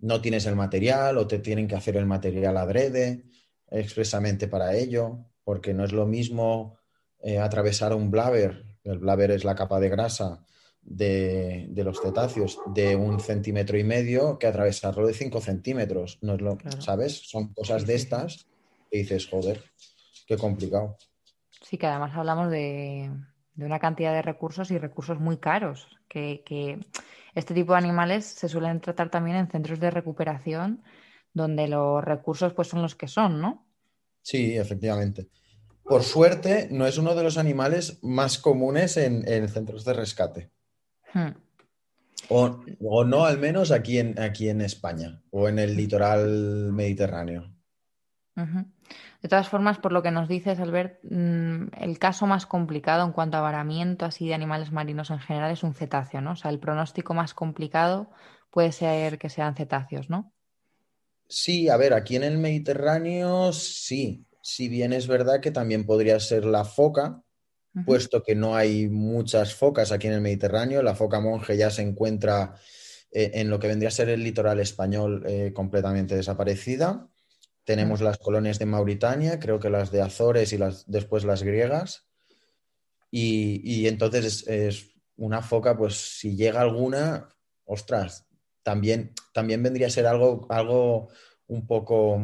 no 0.00 0.20
tienes 0.20 0.46
el 0.46 0.54
material 0.54 1.18
o 1.18 1.26
te 1.26 1.40
tienen 1.40 1.66
que 1.66 1.74
hacer 1.74 1.96
el 1.96 2.06
material 2.06 2.56
adrede 2.56 3.24
expresamente 3.68 4.46
para 4.46 4.76
ello, 4.76 5.26
porque 5.42 5.74
no 5.74 5.84
es 5.84 5.90
lo 5.90 6.06
mismo 6.06 6.78
eh, 7.20 7.40
atravesar 7.40 7.92
un 7.92 8.08
blaber, 8.08 8.64
el 8.84 8.98
blaber 8.98 9.32
es 9.32 9.44
la 9.44 9.56
capa 9.56 9.80
de 9.80 9.88
grasa 9.88 10.46
de, 10.82 11.82
los 11.84 12.00
cetáceos, 12.00 12.58
de 12.74 12.96
un 12.96 13.20
centímetro 13.20 13.78
y 13.78 13.84
medio 13.84 14.38
que 14.38 14.46
atravesarlo 14.46 15.06
de 15.06 15.14
cinco 15.14 15.40
centímetros. 15.40 16.18
No 16.22 16.34
es 16.34 16.40
lo, 16.40 16.58
¿Sabes? 16.78 17.28
Son 17.28 17.52
cosas 17.52 17.86
de 17.86 17.94
estas 17.94 18.46
que 18.90 18.98
dices, 18.98 19.26
joder, 19.26 19.62
qué 20.26 20.36
complicado. 20.36 20.96
Sí, 21.62 21.76
que 21.76 21.86
además 21.86 22.12
hablamos 22.14 22.50
de, 22.50 23.10
de 23.58 23.66
una 23.66 23.80
cantidad 23.80 24.14
de 24.14 24.22
recursos 24.22 24.70
y 24.70 24.78
recursos 24.78 25.18
muy 25.18 25.38
caros, 25.38 25.88
que, 26.08 26.78
este 27.34 27.54
tipo 27.54 27.72
de 27.72 27.78
animales 27.78 28.24
se 28.24 28.48
suelen 28.48 28.80
tratar 28.80 29.10
también 29.10 29.36
en 29.36 29.50
centros 29.50 29.80
de 29.80 29.90
recuperación 29.90 30.82
donde 31.34 31.66
los 31.66 32.02
recursos 32.04 32.52
pues 32.54 32.68
son 32.68 32.82
los 32.82 32.94
que 32.94 33.08
son, 33.08 33.40
¿no? 33.40 33.66
Sí, 34.22 34.56
efectivamente. 34.56 35.28
Por 35.82 36.04
suerte, 36.04 36.68
no 36.70 36.86
es 36.86 36.98
uno 36.98 37.16
de 37.16 37.24
los 37.24 37.36
animales 37.36 37.98
más 38.02 38.38
comunes 38.38 38.96
en, 38.96 39.48
centros 39.48 39.84
de 39.84 39.92
rescate. 39.92 40.50
Hmm. 41.12 41.30
O, 42.28 43.04
no, 43.04 43.24
al 43.24 43.38
menos 43.38 43.72
aquí 43.72 43.98
en, 43.98 44.20
aquí 44.20 44.48
en 44.48 44.60
España 44.60 45.20
o 45.30 45.48
en 45.48 45.58
el 45.58 45.76
litoral 45.76 46.72
mediterráneo. 46.72 47.52
De 49.20 49.28
todas 49.28 49.48
formas, 49.48 49.78
por 49.78 49.92
lo 49.92 50.02
que 50.02 50.12
nos 50.12 50.28
dices, 50.28 50.60
Albert, 50.60 51.00
mm, 51.02 51.68
el 51.80 51.98
caso 51.98 52.26
más 52.26 52.46
complicado 52.46 53.04
en 53.04 53.12
cuanto 53.12 53.36
a 53.36 53.40
varamiento 53.40 54.04
así 54.04 54.28
de 54.28 54.34
animales 54.34 54.70
marinos 54.70 55.10
en 55.10 55.18
general 55.18 55.50
es 55.50 55.64
un 55.64 55.74
cetáceo, 55.74 56.20
¿no? 56.20 56.32
O 56.32 56.36
sea, 56.36 56.50
el 56.50 56.60
pronóstico 56.60 57.14
más 57.14 57.34
complicado 57.34 58.10
puede 58.50 58.70
ser 58.70 59.18
que 59.18 59.28
sean 59.28 59.56
cetáceos, 59.56 60.08
¿no? 60.08 60.32
Sí, 61.28 61.68
a 61.68 61.76
ver, 61.76 61.92
aquí 61.92 62.16
en 62.16 62.24
el 62.24 62.38
Mediterráneo 62.38 63.52
sí. 63.52 64.24
Si 64.40 64.68
bien 64.68 64.92
es 64.92 65.06
verdad 65.06 65.40
que 65.40 65.50
también 65.50 65.84
podría 65.84 66.18
ser 66.20 66.44
la 66.44 66.64
foca, 66.64 67.22
puesto 67.84 68.22
que 68.22 68.34
no 68.34 68.56
hay 68.56 68.88
muchas 68.88 69.54
focas 69.54 69.92
aquí 69.92 70.06
en 70.06 70.14
el 70.14 70.20
Mediterráneo. 70.20 70.82
La 70.82 70.94
foca 70.94 71.20
monje 71.20 71.56
ya 71.56 71.70
se 71.70 71.82
encuentra 71.82 72.54
eh, 73.10 73.32
en 73.34 73.50
lo 73.50 73.58
que 73.58 73.68
vendría 73.68 73.88
a 73.88 73.92
ser 73.92 74.08
el 74.08 74.24
litoral 74.24 74.58
español 74.60 75.22
eh, 75.26 75.52
completamente 75.52 76.16
desaparecida. 76.16 77.08
Tenemos 77.68 78.00
las 78.00 78.16
colonias 78.16 78.58
de 78.58 78.64
Mauritania, 78.64 79.38
creo 79.38 79.60
que 79.60 79.68
las 79.68 79.90
de 79.90 80.00
Azores 80.00 80.54
y 80.54 80.56
las, 80.56 80.90
después 80.90 81.24
las 81.24 81.42
griegas. 81.42 82.06
Y, 83.10 83.86
entonces 83.86 84.48
es, 84.48 84.94
una 85.16 85.42
foca, 85.42 85.76
pues 85.76 86.18
si 86.18 86.34
llega 86.34 86.62
alguna, 86.62 87.28
ostras, 87.66 88.24
también, 88.62 89.12
también 89.34 89.62
vendría 89.62 89.88
a 89.88 89.90
ser 89.90 90.06
algo, 90.06 90.46
algo 90.48 91.10
un 91.46 91.66
poco 91.66 92.18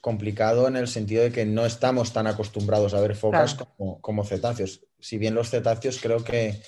complicado 0.00 0.66
en 0.66 0.74
el 0.74 0.88
sentido 0.88 1.22
de 1.22 1.30
que 1.30 1.46
no 1.46 1.64
estamos 1.64 2.12
tan 2.12 2.26
acostumbrados 2.26 2.94
a 2.94 3.00
ver 3.00 3.14
focas 3.14 3.56
como, 4.00 4.24
cetáceos. 4.24 4.84
Si 4.98 5.18
bien 5.18 5.36
los 5.36 5.50
cetáceos 5.50 6.00
creo 6.00 6.24
que, 6.24 6.60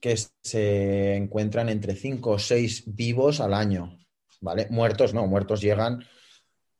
que 0.00 0.14
se 0.44 1.16
encuentran 1.16 1.70
entre 1.70 1.96
5 1.96 2.30
o 2.30 2.38
6 2.38 2.94
vivos 2.94 3.40
al 3.40 3.52
año, 3.52 3.98
¿vale? 4.40 4.68
Muertos 4.70 5.12
no, 5.12 5.26
muertos 5.26 5.60
llegan 5.60 6.06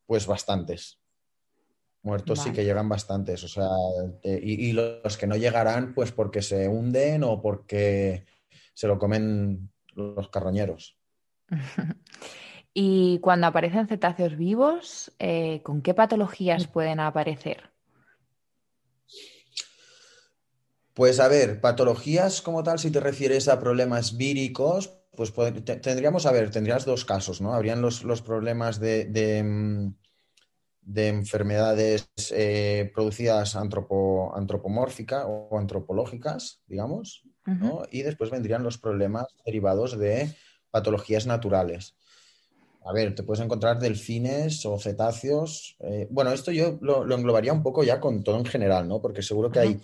pues 0.09 0.27
bastantes. 0.27 0.99
Muertos 2.03 2.41
sí 2.43 2.53
que 2.53 2.65
llegan 2.65 2.89
bastantes, 2.89 3.45
o 3.45 3.49
sea, 3.49 3.69
y, 4.25 4.73
los 4.73 5.19
que 5.19 5.27
no 5.27 5.37
llegarán, 5.37 5.93
pues 5.93 6.13
porque 6.13 6.41
se 6.41 6.67
hunden 6.67 7.23
o 7.25 7.43
porque 7.43 8.25
se 8.73 8.87
lo 8.87 8.99
comen 8.99 9.71
los 9.95 10.31
carroñeros. 10.31 10.97
y 12.73 13.19
cuando 13.19 13.49
aparecen 13.49 13.87
cetáceos 13.87 14.39
vivos, 14.39 15.13
eh, 15.19 15.61
¿con 15.63 15.83
qué 15.83 15.93
patologías 15.93 16.67
pueden 16.67 17.01
aparecer? 17.01 17.71
Pues 20.95 21.21
a 21.21 21.29
ver, 21.29 21.61
patologías 21.61 22.41
como 22.41 22.63
tal, 22.63 22.79
si 22.79 22.91
te 22.91 23.01
refieres 23.01 23.49
a 23.49 23.61
problemas 23.61 24.17
víricos, 24.17 24.98
pues 25.19 25.33
tendríamos, 25.83 26.27
a 26.27 26.33
ver, 26.33 26.51
tendrías 26.51 26.85
dos 26.85 27.05
casos, 27.05 27.41
¿no? 27.41 27.53
Habrían 27.53 27.83
los, 27.83 28.23
problemas 28.23 28.79
de, 28.79 29.07
de, 29.07 29.43
mm, 29.43 29.95
enfermedades 30.95 32.09
eh, 32.31 32.89
producidas 32.95 33.57
antropomórficas 33.57 35.25
o 35.27 35.59
antropológicas, 35.59 36.63
digamos, 36.67 37.25
¿no? 37.47 37.83
Y 37.91 38.03
después 38.03 38.31
vendrían 38.31 38.63
los 38.63 38.79
problemas 38.79 39.27
derivados 39.45 39.99
de 39.99 40.33
patologías 40.71 41.27
naturales. 41.27 41.97
A 42.85 42.93
ver, 42.93 43.15
te 43.15 43.25
puedes 43.25 43.45
encontrar 43.45 43.81
delfines 43.81 44.65
o 44.67 44.79
cetáceos. 44.79 45.77
Eh, 45.81 46.07
bueno, 46.11 46.31
esto 46.31 46.53
yo 46.53 46.79
lo, 46.81 47.13
englobaría 47.13 47.53
un 47.53 47.63
poco 47.63 47.83
ya 47.83 47.99
con 47.99 48.23
todo 48.23 48.39
en 48.39 48.45
general, 48.45 48.87
¿no? 48.87 49.01
Porque 49.03 49.23
seguro 49.23 49.51
que 49.51 49.59
hay 49.59 49.81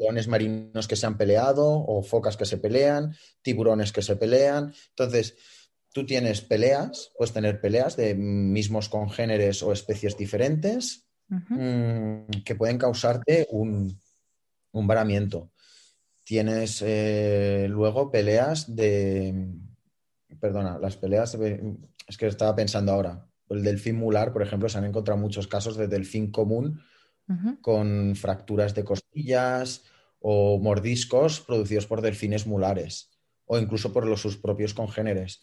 leones 0.00 0.28
marinos 0.28 0.88
que 0.88 0.96
se 0.96 1.06
han 1.06 1.18
peleado 1.18 1.66
o 1.68 2.02
focas 2.02 2.36
que 2.36 2.46
se 2.46 2.58
pelean, 2.58 3.14
tiburones 3.42 3.92
que 3.92 4.02
se 4.02 4.16
pelean. 4.16 4.72
Entonces, 4.90 5.36
tú 5.92 6.06
tienes 6.06 6.40
peleas, 6.40 7.12
puedes 7.16 7.32
tener 7.32 7.60
peleas 7.60 7.96
de 7.96 8.14
mismos 8.14 8.88
congéneres 8.88 9.62
o 9.62 9.72
especies 9.72 10.16
diferentes 10.16 11.06
mm, 11.28 12.42
que 12.44 12.54
pueden 12.54 12.78
causarte 12.78 13.46
un, 13.50 14.00
un 14.72 14.86
varamiento. 14.86 15.52
Tienes 16.24 16.82
eh, 16.82 17.66
luego 17.68 18.10
peleas 18.10 18.74
de... 18.74 19.52
Perdona, 20.40 20.78
las 20.78 20.96
peleas... 20.96 21.36
Es 22.06 22.16
que 22.16 22.26
estaba 22.26 22.56
pensando 22.56 22.92
ahora. 22.92 23.26
El 23.48 23.62
delfín 23.62 23.96
mular, 23.96 24.32
por 24.32 24.42
ejemplo, 24.42 24.68
se 24.68 24.78
han 24.78 24.84
encontrado 24.84 25.20
muchos 25.20 25.46
casos 25.46 25.76
de 25.76 25.88
delfín 25.88 26.30
común 26.30 26.80
con 27.60 28.16
fracturas 28.16 28.74
de 28.74 28.84
costillas 28.84 29.84
o 30.20 30.58
mordiscos 30.60 31.40
producidos 31.40 31.86
por 31.86 32.02
delfines 32.02 32.46
mulares 32.46 33.10
o 33.46 33.58
incluso 33.58 33.92
por 33.92 34.06
los, 34.06 34.20
sus 34.20 34.36
propios 34.36 34.74
congéneres. 34.74 35.42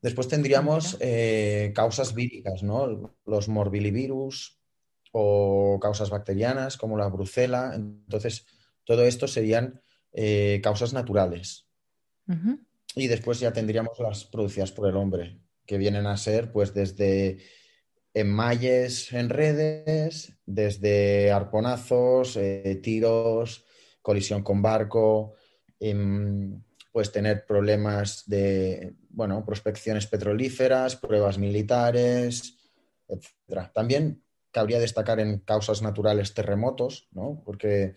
Después 0.00 0.28
tendríamos 0.28 0.96
eh, 1.00 1.72
causas 1.74 2.14
víricas, 2.14 2.62
¿no? 2.62 3.16
Los 3.24 3.48
morbillivirus 3.48 4.60
o 5.12 5.78
causas 5.80 6.10
bacterianas 6.10 6.76
como 6.76 6.96
la 6.96 7.08
brucela. 7.08 7.72
Entonces, 7.74 8.46
todo 8.84 9.04
esto 9.04 9.26
serían 9.28 9.80
eh, 10.12 10.60
causas 10.62 10.92
naturales. 10.92 11.68
Y 12.94 13.08
después 13.08 13.40
ya 13.40 13.52
tendríamos 13.52 13.98
las 13.98 14.24
producidas 14.24 14.72
por 14.72 14.88
el 14.88 14.96
hombre, 14.96 15.40
que 15.66 15.78
vienen 15.78 16.06
a 16.06 16.16
ser 16.16 16.52
pues 16.52 16.72
desde 16.72 17.38
enmayes 18.14 19.12
en 19.12 19.28
redes, 19.28 20.34
desde 20.46 21.32
arponazos, 21.32 22.36
eh, 22.36 22.80
tiros, 22.82 23.64
colisión 24.02 24.42
con 24.42 24.60
barco, 24.60 25.34
em, 25.80 26.60
pues 26.92 27.10
tener 27.10 27.46
problemas 27.46 28.24
de, 28.26 28.94
bueno, 29.08 29.44
prospecciones 29.46 30.06
petrolíferas, 30.06 30.96
pruebas 30.96 31.38
militares, 31.38 32.58
etc. 33.08 33.70
También 33.72 34.22
cabría 34.50 34.78
destacar 34.78 35.18
en 35.18 35.38
causas 35.38 35.80
naturales 35.80 36.34
terremotos, 36.34 37.08
¿no? 37.12 37.42
Porque 37.46 37.94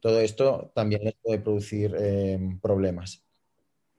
todo 0.00 0.20
esto 0.20 0.72
también 0.74 1.04
les 1.04 1.14
puede 1.22 1.38
producir 1.40 1.94
em, 1.96 2.58
problemas. 2.60 3.22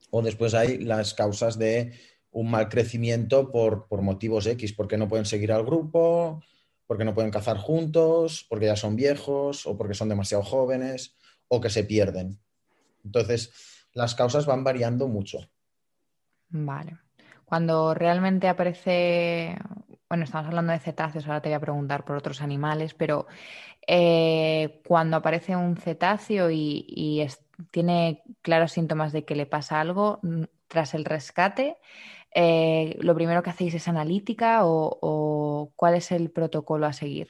O 0.10 0.24
después 0.24 0.56
hay 0.56 0.80
las 0.80 1.14
causas 1.14 1.60
de 1.60 1.94
un 2.32 2.50
mal 2.50 2.70
crecimiento 2.70 3.52
por, 3.52 3.88
por, 3.88 4.02
motivos 4.02 4.48
X, 4.48 4.74
porque 4.74 4.98
no 4.98 5.08
pueden 5.08 5.26
seguir 5.26 5.52
al 5.52 5.64
grupo, 5.64 6.42
porque 6.88 7.06
no 7.06 7.14
pueden 7.14 7.30
cazar 7.30 7.58
juntos, 7.58 8.46
porque 8.50 8.66
ya 8.66 8.76
son 8.76 8.96
viejos 8.96 9.68
o 9.68 9.78
porque 9.78 9.94
son 9.94 10.10
demasiado 10.10 10.44
jóvenes 10.44 11.16
o 11.50 11.60
que 11.60 11.70
se 11.70 11.84
pierden. 11.84 12.40
Entonces, 13.04 13.88
las 13.94 14.16
causas 14.16 14.46
van 14.46 14.64
variando 14.64 15.08
mucho. 15.08 15.40
Vale. 16.50 16.98
Cuando 17.46 17.94
realmente 17.94 18.48
aparece, 18.48 19.58
bueno, 20.08 20.24
estamos 20.24 20.48
hablando 20.48 20.72
de 20.72 20.80
cetáceos, 20.80 21.26
ahora 21.26 21.42
te 21.42 21.50
voy 21.50 21.56
a 21.56 21.60
preguntar 21.60 22.06
por 22.06 22.16
otros 22.16 22.42
animales, 22.42 22.94
pero 22.94 23.28
eh, 23.88 24.82
cuando 24.86 25.18
aparece 25.18 25.56
un 25.56 25.76
cetáceo 25.76 26.52
y, 26.52 27.26
tiene 27.72 28.24
claros 28.42 28.72
síntomas 28.72 29.12
de 29.12 29.26
que 29.26 29.36
le 29.36 29.46
pasa 29.46 29.82
algo, 29.82 30.20
mm, 30.22 30.44
tras 30.68 30.94
el 30.94 31.06
rescate, 31.06 31.78
eh, 32.34 32.98
¿lo 33.02 33.16
primero 33.16 33.44
que 33.44 33.50
hacéis 33.50 33.74
es 33.74 33.88
analítica 33.88 34.60
o, 34.64 35.72
cuál 35.76 35.96
es 35.96 36.12
el 36.12 36.30
protocolo 36.32 36.86
a 36.86 36.94
seguir? 36.94 37.30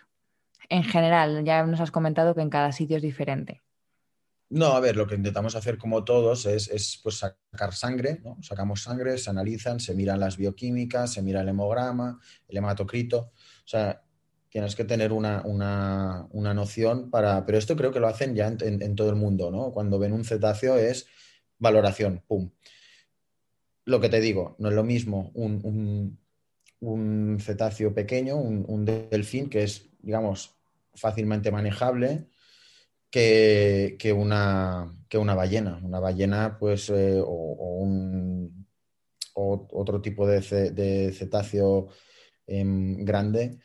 En 0.70 0.84
general, 0.84 1.46
ya 1.46 1.64
nos 1.66 1.80
has 1.80 1.92
comentado 1.92 2.36
que 2.36 2.42
en 2.42 2.50
cada 2.50 2.72
sitio 2.72 2.98
es 2.98 3.04
diferente. 3.04 3.62
No, 4.52 4.68
a 4.74 4.80
ver, 4.80 4.98
lo 4.98 5.06
que 5.06 5.14
intentamos 5.14 5.56
hacer 5.56 5.78
como 5.78 6.04
todos 6.04 6.48
es, 6.48 7.00
pues, 7.04 7.18
sacar 7.18 7.74
sangre, 7.74 8.20
¿no? 8.24 8.38
Sacamos 8.42 8.82
sangre, 8.82 9.20
se 9.20 9.30
analizan, 9.30 9.80
se 9.80 9.94
miran 9.94 10.20
las 10.20 10.38
bioquímicas, 10.38 11.14
se 11.14 11.22
mira 11.22 11.42
el 11.42 11.50
hemograma, 11.50 12.20
el 12.48 12.58
hematocrito. 12.58 13.20
O 13.20 13.68
sea, 13.68 14.02
tienes 14.50 14.76
que 14.76 14.86
tener 14.86 15.14
una, 15.14 15.44
noción 16.34 17.12
para... 17.12 17.46
Pero 17.46 17.60
esto 17.60 17.76
creo 17.76 17.92
que 17.92 18.00
lo 18.00 18.08
hacen 18.08 18.34
ya 18.34 18.48
en, 18.48 18.96
todo 18.96 19.12
el 19.12 19.16
mundo, 19.16 19.52
¿no? 19.52 19.72
Cuando 19.72 20.00
ven 20.00 20.14
un 20.14 20.26
cetáceo 20.26 20.78
es 20.78 21.06
valoración, 21.60 22.24
pum. 22.28 22.50
Lo 23.86 24.00
que 24.00 24.10
te 24.10 24.20
digo, 24.20 24.56
no 24.58 24.70
es 24.70 24.76
lo 24.76 24.84
mismo 24.84 25.32
un, 25.36 26.18
cetáceo 27.40 27.94
pequeño, 27.94 28.36
un 28.36 28.86
delfín, 28.86 29.48
que 29.48 29.62
es, 29.62 29.90
digamos, 30.02 30.56
fácilmente 30.96 31.52
manejable 31.52 32.29
que, 33.10 34.14
una, 34.16 34.96
que 35.08 35.18
una 35.18 35.36
ballena. 35.36 35.80
Una 35.84 36.00
ballena, 36.00 36.58
pues, 36.60 36.90
eh, 36.90 37.22
o, 37.24 37.80
un, 37.82 38.68
otro 39.34 40.02
tipo 40.02 40.28
de, 40.28 40.42
cetáceo 41.14 41.90
em, 42.48 43.04
grande. 43.06 43.60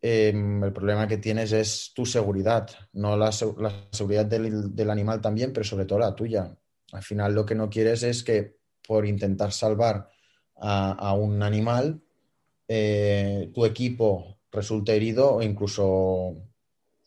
Em, 0.00 0.62
el 0.62 0.72
problema 0.72 1.08
que 1.08 1.18
tienes 1.18 1.52
es 1.52 1.92
tu 1.94 2.06
seguridad, 2.06 2.70
no 2.92 3.16
la, 3.16 3.32
seguridad 3.32 4.26
del, 4.26 4.90
animal 4.90 5.20
también, 5.20 5.52
pero 5.52 5.64
sobre 5.64 5.86
todo 5.86 5.98
la 5.98 6.14
tuya. 6.14 6.56
Al 6.92 7.02
final 7.02 7.34
lo 7.34 7.44
que 7.44 7.56
no 7.56 7.68
quieres 7.68 8.02
es 8.04 8.22
que 8.22 8.58
por 8.86 9.06
intentar 9.06 9.52
salvar 9.52 10.08
a, 10.56 11.12
un 11.14 11.42
animal, 11.42 12.00
eh, 12.68 13.50
tu 13.52 13.64
equipo 13.64 14.38
resulte 14.50 14.94
herido 14.96 15.34
o 15.34 15.42
incluso 15.42 16.47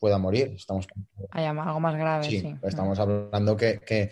pueda 0.01 0.17
morir. 0.17 0.53
Estamos... 0.55 0.87
Hay 1.29 1.45
algo 1.45 1.79
más 1.79 1.95
grave, 1.95 2.23
sí. 2.23 2.55
Estamos 2.63 2.97
hablando 2.97 3.55
que, 3.55 4.09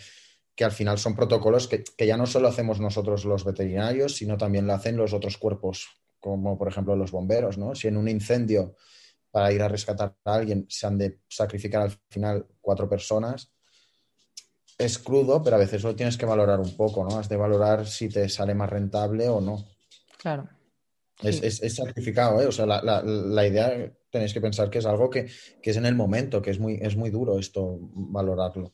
al 0.61 0.71
final 0.71 0.99
son 0.99 1.15
protocolos 1.15 1.67
que, 1.67 1.83
ya 2.05 2.15
no 2.15 2.27
solo 2.27 2.47
hacemos 2.47 2.79
nosotros 2.79 3.25
los 3.25 3.43
veterinarios, 3.43 4.15
sino 4.15 4.37
también 4.37 4.67
lo 4.67 4.73
hacen 4.73 4.95
los 4.95 5.13
otros 5.13 5.39
cuerpos, 5.39 5.87
como 6.19 6.59
por 6.59 6.67
ejemplo 6.67 6.95
los 6.95 7.11
bomberos, 7.11 7.57
¿no? 7.57 7.73
Si 7.73 7.87
en 7.87 7.97
un 7.97 8.07
incendio 8.07 8.75
para 9.31 9.51
ir 9.51 9.63
a 9.63 9.67
rescatar 9.67 10.15
a 10.25 10.33
alguien 10.35 10.67
se 10.69 10.85
han 10.85 10.99
de 10.99 11.21
sacrificar 11.27 11.81
al 11.81 11.91
final 12.07 12.45
cuatro 12.61 12.87
personas, 12.87 13.51
es 14.77 14.99
crudo, 14.99 15.41
pero 15.41 15.55
a 15.55 15.59
veces 15.59 15.81
lo 15.81 15.95
tienes 15.95 16.17
que 16.17 16.27
valorar 16.27 16.59
un 16.59 16.77
poco, 16.77 17.03
¿no? 17.03 17.17
Has 17.17 17.29
de 17.29 17.35
valorar 17.35 17.87
si 17.87 18.09
te 18.09 18.29
sale 18.29 18.53
más 18.53 18.69
rentable 18.69 19.27
o 19.27 19.41
no. 19.41 19.65
Claro. 20.19 20.47
Es, 21.23 21.75
sacrificado, 21.75 22.41
¿eh? 22.41 22.45
O 22.45 22.51
sea, 22.51 22.67
la, 22.67 23.01
la, 23.01 23.47
idea 23.47 23.91
tenéis 24.09 24.33
que 24.33 24.41
pensar 24.41 24.69
que 24.69 24.79
es 24.79 24.85
algo 24.85 25.09
que, 25.09 25.29
es 25.61 25.77
en 25.77 25.85
el 25.85 25.95
momento, 25.95 26.41
que 26.41 26.51
es 26.51 26.59
muy, 26.59 26.79
es 26.81 26.95
muy 26.95 27.09
duro 27.09 27.39
esto 27.39 27.77
valorarlo. 27.93 28.73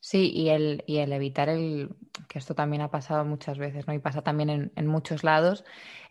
Sí, 0.00 0.30
y 0.32 0.48
el, 0.50 0.84
y 0.86 0.98
el 0.98 1.12
evitar 1.12 1.48
el, 1.48 1.90
que 2.28 2.38
esto 2.38 2.54
también 2.54 2.82
ha 2.82 2.90
pasado 2.90 3.24
muchas 3.24 3.58
veces, 3.58 3.86
¿no? 3.86 3.94
Y 3.94 3.98
pasa 3.98 4.22
también 4.22 4.72
en, 4.74 4.86
muchos 4.86 5.24
lados, 5.24 5.64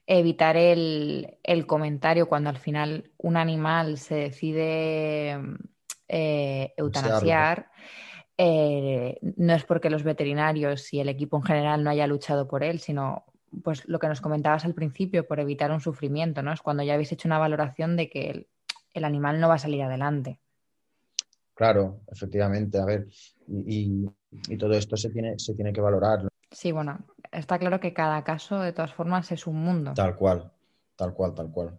evitar 0.06 0.58
el, 0.58 1.38
comentario 1.66 2.28
cuando 2.28 2.50
al 2.50 2.58
final 2.58 3.12
un 3.18 3.38
animal 3.38 3.98
se 3.98 4.16
decide 4.16 5.40
eh, 6.08 6.74
eutanasiar. 6.78 7.72
Eh, 8.40 9.18
no 9.36 9.54
es 9.56 9.64
porque 9.64 9.90
los 9.90 10.04
veterinarios 10.04 10.94
y 10.94 11.00
el 11.00 11.10
equipo 11.10 11.38
en 11.38 11.44
general 11.44 11.84
no 11.84 11.90
haya 11.90 12.06
luchado 12.06 12.48
por 12.48 12.64
él, 12.64 12.80
sino 12.80 13.26
pues 13.64 13.88
lo 13.88 14.00
que 14.00 14.08
nos 14.08 14.22
comentabas 14.22 14.66
al 14.66 14.74
principio, 14.74 15.28
por 15.28 15.40
evitar 15.40 15.72
un 15.72 15.82
sufrimiento, 15.82 16.42
¿no? 16.42 16.52
Es 16.52 16.62
cuando 16.62 16.84
ya 16.84 16.94
habéis 16.94 17.12
hecho 17.12 17.28
una 17.28 17.40
valoración 17.40 17.96
de 17.96 18.10
que 18.10 18.48
el, 18.94 19.06
animal 19.06 19.40
no 19.40 19.48
va 19.48 19.56
a 19.56 19.60
salir 19.60 19.84
adelante. 19.84 20.40
Claro, 21.54 22.02
efectivamente. 22.08 22.80
A 22.80 22.86
ver, 22.86 23.08
y, 23.48 24.06
todo 24.58 24.74
esto 24.74 24.98
se 24.98 25.10
tiene, 25.10 25.38
se 25.40 25.54
tiene 25.56 25.74
que 25.74 25.82
valorar. 25.82 26.28
Sí, 26.52 26.72
bueno, 26.72 27.00
está 27.32 27.60
claro 27.60 27.80
que 27.80 27.94
cada 27.94 28.24
caso, 28.24 28.60
de 28.60 28.74
todas 28.74 28.94
formas, 28.94 29.32
es 29.32 29.48
un 29.48 29.58
mundo. 29.58 29.94
Tal 29.94 30.16
cual, 30.16 30.52
tal 30.96 31.14
cual, 31.14 31.34
tal 31.34 31.52
cual. 31.52 31.78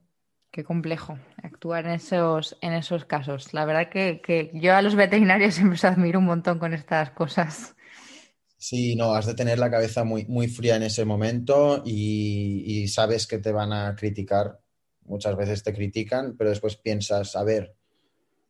Qué 0.50 0.64
complejo 0.64 1.18
actuar 1.42 1.86
en 1.86 1.92
esos, 1.92 2.56
en 2.60 2.72
esos 2.72 3.04
casos. 3.04 3.52
La 3.52 3.64
verdad 3.64 3.88
que, 3.90 4.20
que 4.20 4.50
yo 4.54 4.74
a 4.74 4.82
los 4.82 4.94
veterinarios 4.94 5.54
siempre 5.56 5.74
os 5.74 5.84
admiro 5.84 6.18
un 6.18 6.26
montón 6.26 6.58
con 6.58 6.74
estas 6.74 7.10
cosas. 7.10 7.76
Sí, 8.60 8.96
no, 8.96 9.14
has 9.14 9.24
de 9.24 9.34
tener 9.34 9.60
la 9.60 9.70
cabeza 9.70 10.02
muy, 10.02 10.24
muy 10.26 10.48
fría 10.48 10.74
en 10.74 10.82
ese 10.82 11.04
momento 11.04 11.80
y, 11.86 12.88
sabes 12.88 13.28
que 13.28 13.38
te 13.38 13.52
van 13.52 13.72
a 13.72 13.94
criticar. 13.94 14.60
Muchas 15.04 15.36
veces 15.36 15.62
te 15.62 15.72
critican, 15.72 16.36
pero 16.36 16.50
después 16.50 16.74
piensas, 16.74 17.36
a 17.36 17.44
ver, 17.44 17.76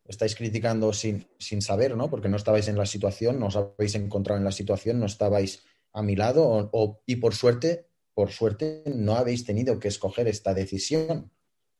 estáis 0.07 0.35
criticando 0.35 0.94
sin, 0.94 1.29
sin 1.38 1.61
saber, 1.61 1.94
¿no? 1.94 2.09
Porque 2.09 2.31
no 2.31 2.38
estabais 2.38 2.68
en 2.68 2.79
la 2.79 2.87
situación, 2.87 3.38
no 3.38 3.49
os 3.49 3.57
habéis 3.57 3.94
encontrado 3.97 4.38
en 4.38 4.44
la 4.44 4.51
situación, 4.51 4.99
no 4.99 5.05
estabais 5.05 5.62
a 5.92 6.03
mi 6.03 6.16
lado 6.16 6.71
o, 6.73 7.03
y 7.05 7.16
por 7.16 7.35
suerte, 7.35 7.87
por 8.14 8.31
suerte, 8.31 8.85
no 8.87 9.14
habéis 9.14 9.44
tenido 9.44 9.79
que 9.79 9.88
escoger 9.88 10.27
esta 10.27 10.55
decisión. 10.55 11.31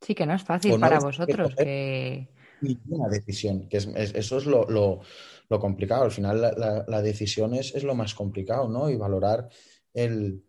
Sí, 0.03 0.15
que 0.15 0.27
no 0.27 0.35
es 0.35 0.43
fácil 0.43 0.79
para 0.79 1.01
vosotros. 1.01 1.55
Que... 1.57 2.29
Ninguna 2.61 3.09
decisión, 3.09 3.69
que 3.69 3.79
eso 3.79 4.39
es 4.39 4.45
lo 4.45 4.69
lo 4.69 5.01
complicado. 5.49 6.05
Al 6.05 6.11
final 6.11 6.41
la, 6.87 7.03
decisión 7.03 7.55
es, 7.55 7.83
lo 7.83 7.95
más 7.95 8.15
complicado, 8.15 8.69
¿no? 8.69 8.91
Y 8.91 8.97
valorar 8.97 9.49
el, 9.95 10.45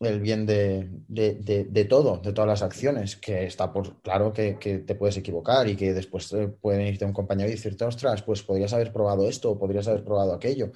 el 0.00 0.20
bien 0.20 0.46
de, 0.46 1.86
todo, 1.88 2.18
de 2.18 2.32
todas 2.32 2.48
las 2.48 2.62
acciones, 2.62 3.16
que 3.16 3.44
está 3.44 3.72
por 3.72 4.00
claro 4.02 4.32
que, 4.32 4.54
te 4.54 4.94
puedes 4.94 5.16
equivocar 5.16 5.68
y 5.68 5.76
que 5.76 5.92
después 5.92 6.34
puede 6.60 6.78
venirte 6.78 7.04
un 7.04 7.12
compañero 7.12 7.48
y 7.48 7.52
decirte, 7.52 7.84
ostras, 7.84 8.22
pues 8.22 8.42
podrías 8.42 8.72
haber 8.72 8.92
probado 8.92 9.28
esto 9.28 9.50
o 9.50 9.58
podrías 9.58 9.86
haber 9.88 10.04
probado 10.04 10.32
aquello. 10.32 10.72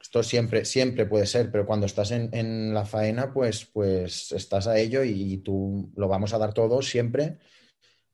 Esto 0.00 0.22
siempre, 0.22 0.64
siempre 0.64 1.06
puede 1.06 1.26
ser, 1.26 1.50
pero 1.50 1.64
cuando 1.64 1.86
estás 1.86 2.10
en, 2.10 2.74
la 2.74 2.84
faena, 2.84 3.32
pues, 3.32 3.64
pues 3.66 4.32
estás 4.32 4.66
a 4.66 4.78
ello 4.78 5.04
y, 5.04 5.38
tú 5.38 5.90
lo 5.96 6.08
vamos 6.08 6.34
a 6.34 6.38
dar 6.38 6.52
todo 6.52 6.82
siempre 6.82 7.38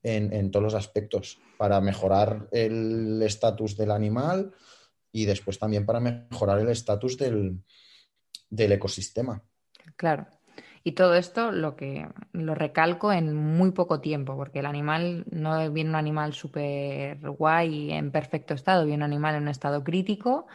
en, 0.02 0.50
todos 0.50 0.62
los 0.62 0.74
aspectos 0.74 1.38
para 1.56 1.80
mejorar 1.80 2.48
el 2.52 3.20
estatus 3.22 3.76
del 3.76 3.90
animal 3.90 4.52
y 5.12 5.24
después 5.24 5.58
también 5.58 5.86
para 5.86 6.00
mejorar 6.00 6.60
el 6.60 6.68
estatus 6.68 7.16
del 7.16 7.62
ecosistema. 8.50 9.42
Claro. 9.96 10.26
Y 10.84 10.92
todo 10.92 11.14
esto 11.14 11.50
lo 11.50 11.76
que 11.76 12.08
lo 12.32 12.54
recalco 12.54 13.12
en 13.12 13.34
muy 13.34 13.72
poco 13.72 14.00
tiempo, 14.00 14.36
porque 14.36 14.60
el 14.60 14.66
animal 14.66 15.24
no 15.30 15.70
viene 15.70 15.90
un 15.90 15.96
animal 15.96 16.32
súper 16.32 17.18
guay 17.20 17.92
en 17.92 18.10
perfecto 18.10 18.54
estado, 18.54 18.86
viene 18.86 19.04
un 19.04 19.10
animal 19.10 19.34
en 19.34 19.42
un 19.42 19.48
estado 19.48 19.84
crítico, 19.84 20.46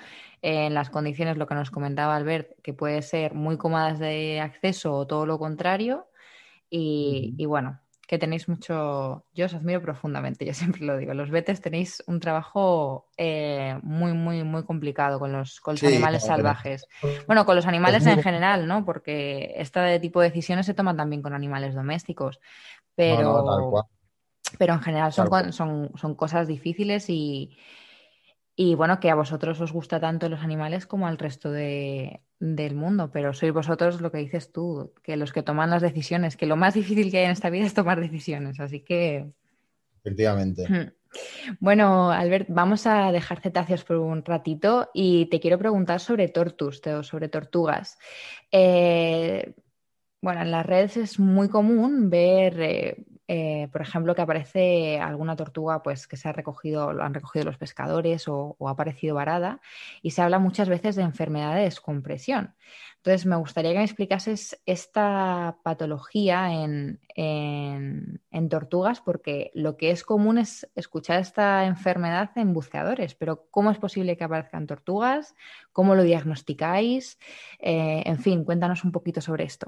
en 0.41 0.73
las 0.73 0.89
condiciones, 0.89 1.37
lo 1.37 1.45
que 1.45 1.55
nos 1.55 1.71
comentaba 1.71 2.15
Albert, 2.15 2.59
que 2.63 2.73
puede 2.73 3.01
ser 3.01 3.33
muy 3.35 3.57
cómodas 3.57 3.99
de 3.99 4.39
acceso 4.41 4.93
o 4.93 5.07
todo 5.07 5.25
lo 5.25 5.37
contrario. 5.37 6.07
y 6.69 7.45
bueno, 7.45 7.82
que 8.13 8.19
tenéis 8.19 8.47
mucho, 8.47 9.25
yo 9.33 9.47
os 9.47 9.55
admiro 9.55 9.81
profundamente, 9.81 10.45
yo 10.49 10.53
siempre 10.53 10.85
lo 10.85 10.97
digo, 10.97 11.15
los 11.15 11.31
vetes 11.31 11.61
tenéis 11.61 12.03
un 12.05 12.19
trabajo 12.19 13.07
eh, 13.17 13.79
muy, 13.81 14.13
muy, 14.13 14.43
muy 14.43 14.63
complicado 14.65 15.17
con 15.17 15.31
los, 15.31 15.59
animales 15.81 16.23
salvajes. 16.23 16.85
Bueno, 17.25 17.43
con 17.43 17.55
los 17.55 17.65
animales 17.65 18.05
en 18.05 18.21
general, 18.21 18.67
¿no? 18.67 18.85
Porque 18.85 19.55
este 19.57 19.99
tipo 19.99 20.21
de 20.21 20.29
decisiones 20.29 20.67
se 20.67 20.75
toman 20.75 20.95
también 20.95 21.23
con 21.23 21.33
animales 21.33 21.73
domésticos, 21.73 22.39
pero, 22.93 23.87
pero 24.59 24.75
en 24.75 24.81
general 24.81 25.11
son, 25.11 25.51
son, 25.51 25.91
son 25.95 26.13
cosas 26.13 26.47
difíciles 26.47 27.09
y, 27.09 27.57
y 28.55 28.75
bueno, 28.75 28.99
que 28.99 29.09
a 29.09 29.15
vosotros 29.15 29.59
os 29.61 29.71
gusta 29.71 29.99
tanto 29.99 30.29
los 30.29 30.41
animales 30.41 30.85
como 30.85 31.07
al 31.07 31.17
resto 31.17 31.51
de, 31.51 32.21
del 32.39 32.75
mundo, 32.75 33.09
pero 33.11 33.33
sois 33.33 33.53
vosotros 33.53 34.01
lo 34.01 34.11
que 34.11 34.19
dices 34.19 34.51
tú, 34.51 34.93
que 35.01 35.17
los 35.17 35.33
que 35.33 35.41
toman 35.41 35.71
las 35.71 35.81
decisiones, 35.81 36.37
que 36.37 36.45
lo 36.45 36.55
más 36.55 36.75
difícil 36.75 37.09
que 37.09 37.19
hay 37.19 37.25
en 37.25 37.31
esta 37.31 37.49
vida 37.49 37.65
es 37.65 37.73
tomar 37.73 37.99
decisiones, 37.99 38.59
así 38.59 38.81
que... 38.81 39.31
Efectivamente. 40.01 40.67
Hmm. 40.67 40.91
Bueno, 41.59 42.11
Albert, 42.11 42.47
vamos 42.49 42.85
a 42.87 43.11
dejar 43.11 43.39
cetáceos 43.39 43.83
por 43.83 43.97
un 43.97 44.23
ratito 44.23 44.89
y 44.93 45.27
te 45.27 45.39
quiero 45.39 45.57
preguntar 45.57 45.99
sobre 45.99 46.27
tortus, 46.27 46.81
sobre 47.01 47.29
tortugas. 47.29 47.97
Eh, 48.51 49.53
bueno, 50.21 50.41
en 50.41 50.51
las 50.51 50.65
redes 50.65 50.97
es 50.97 51.19
muy 51.19 51.49
común 51.49 52.09
ver 52.09 52.59
eh, 52.59 53.05
eh, 53.27 53.69
por 53.71 53.81
ejemplo, 53.81 54.15
que 54.15 54.21
aparece 54.21 54.99
alguna 54.99 55.35
tortuga 55.35 55.81
pues, 55.81 56.07
que 56.07 56.17
se 56.17 56.27
ha 56.27 56.33
recogido, 56.33 56.91
lo 56.93 57.03
han 57.03 57.13
recogido 57.13 57.45
los 57.45 57.57
pescadores 57.57 58.27
o, 58.27 58.57
ha 58.67 58.71
aparecido 58.71 59.15
varada, 59.15 59.61
y 60.01 60.11
se 60.11 60.21
habla 60.21 60.39
muchas 60.39 60.69
veces 60.69 60.95
de 60.95 61.03
enfermedad 61.03 61.55
de 61.55 61.63
descompresión. 61.63 62.55
Entonces, 62.97 63.25
me 63.25 63.35
gustaría 63.35 63.71
que 63.71 63.77
me 63.79 63.83
explicases 63.83 64.61
esta 64.65 65.57
patología 65.63 66.53
en, 66.53 66.99
tortugas, 68.49 69.01
porque 69.01 69.51
lo 69.53 69.77
que 69.77 69.91
es 69.91 70.03
común 70.03 70.37
es 70.37 70.69
escuchar 70.75 71.19
esta 71.19 71.65
enfermedad 71.65 72.31
en 72.35 72.53
buceadores, 72.53 73.15
pero 73.15 73.47
¿cómo 73.51 73.71
es 73.71 73.77
posible 73.77 74.17
que 74.17 74.23
aparezcan 74.23 74.67
tortugas? 74.67 75.35
¿Cómo 75.71 75.95
lo 75.95 76.03
diagnosticáis? 76.03 77.19
Eh, 77.59 78.03
en 78.05 78.19
fin, 78.19 78.43
cuéntanos 78.43 78.83
un 78.83 78.91
poquito 78.91 79.21
sobre 79.21 79.45
esto. 79.45 79.67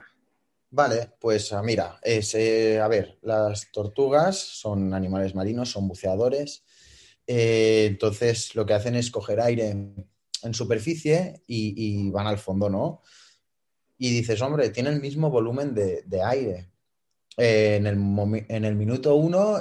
Vale, 0.69 1.11
pues 1.19 1.53
ah, 1.53 1.63
mira, 1.63 1.99
eh, 2.03 2.79
a 2.81 2.87
ver, 2.87 3.17
las 3.21 3.71
tortugas 3.71 4.37
son 4.37 4.93
animales 4.93 5.33
marinos, 5.33 5.71
son 5.71 5.87
buceadores. 5.87 6.63
Eh, 7.27 7.85
entonces 7.87 8.55
lo 8.55 8.65
que 8.65 8.73
hacen 8.73 8.95
es 8.95 9.09
coger 9.09 9.39
aire 9.39 9.69
en, 9.69 10.53
superficie 10.53 11.41
y, 11.47 12.11
van 12.11 12.27
al 12.27 12.37
fondo, 12.37 12.69
¿no? 12.69 13.01
Y 13.97 14.11
dices, 14.11 14.41
hombre, 14.41 14.69
tiene 14.69 14.89
el 14.89 15.01
mismo 15.01 15.31
volumen 15.31 15.73
de, 15.73 16.21
aire 16.23 16.69
eh, 17.37 17.77
en, 17.77 17.87
el, 17.87 18.45
en, 18.49 18.65
el, 18.65 18.75
minuto 18.75 19.15
uno 19.15 19.57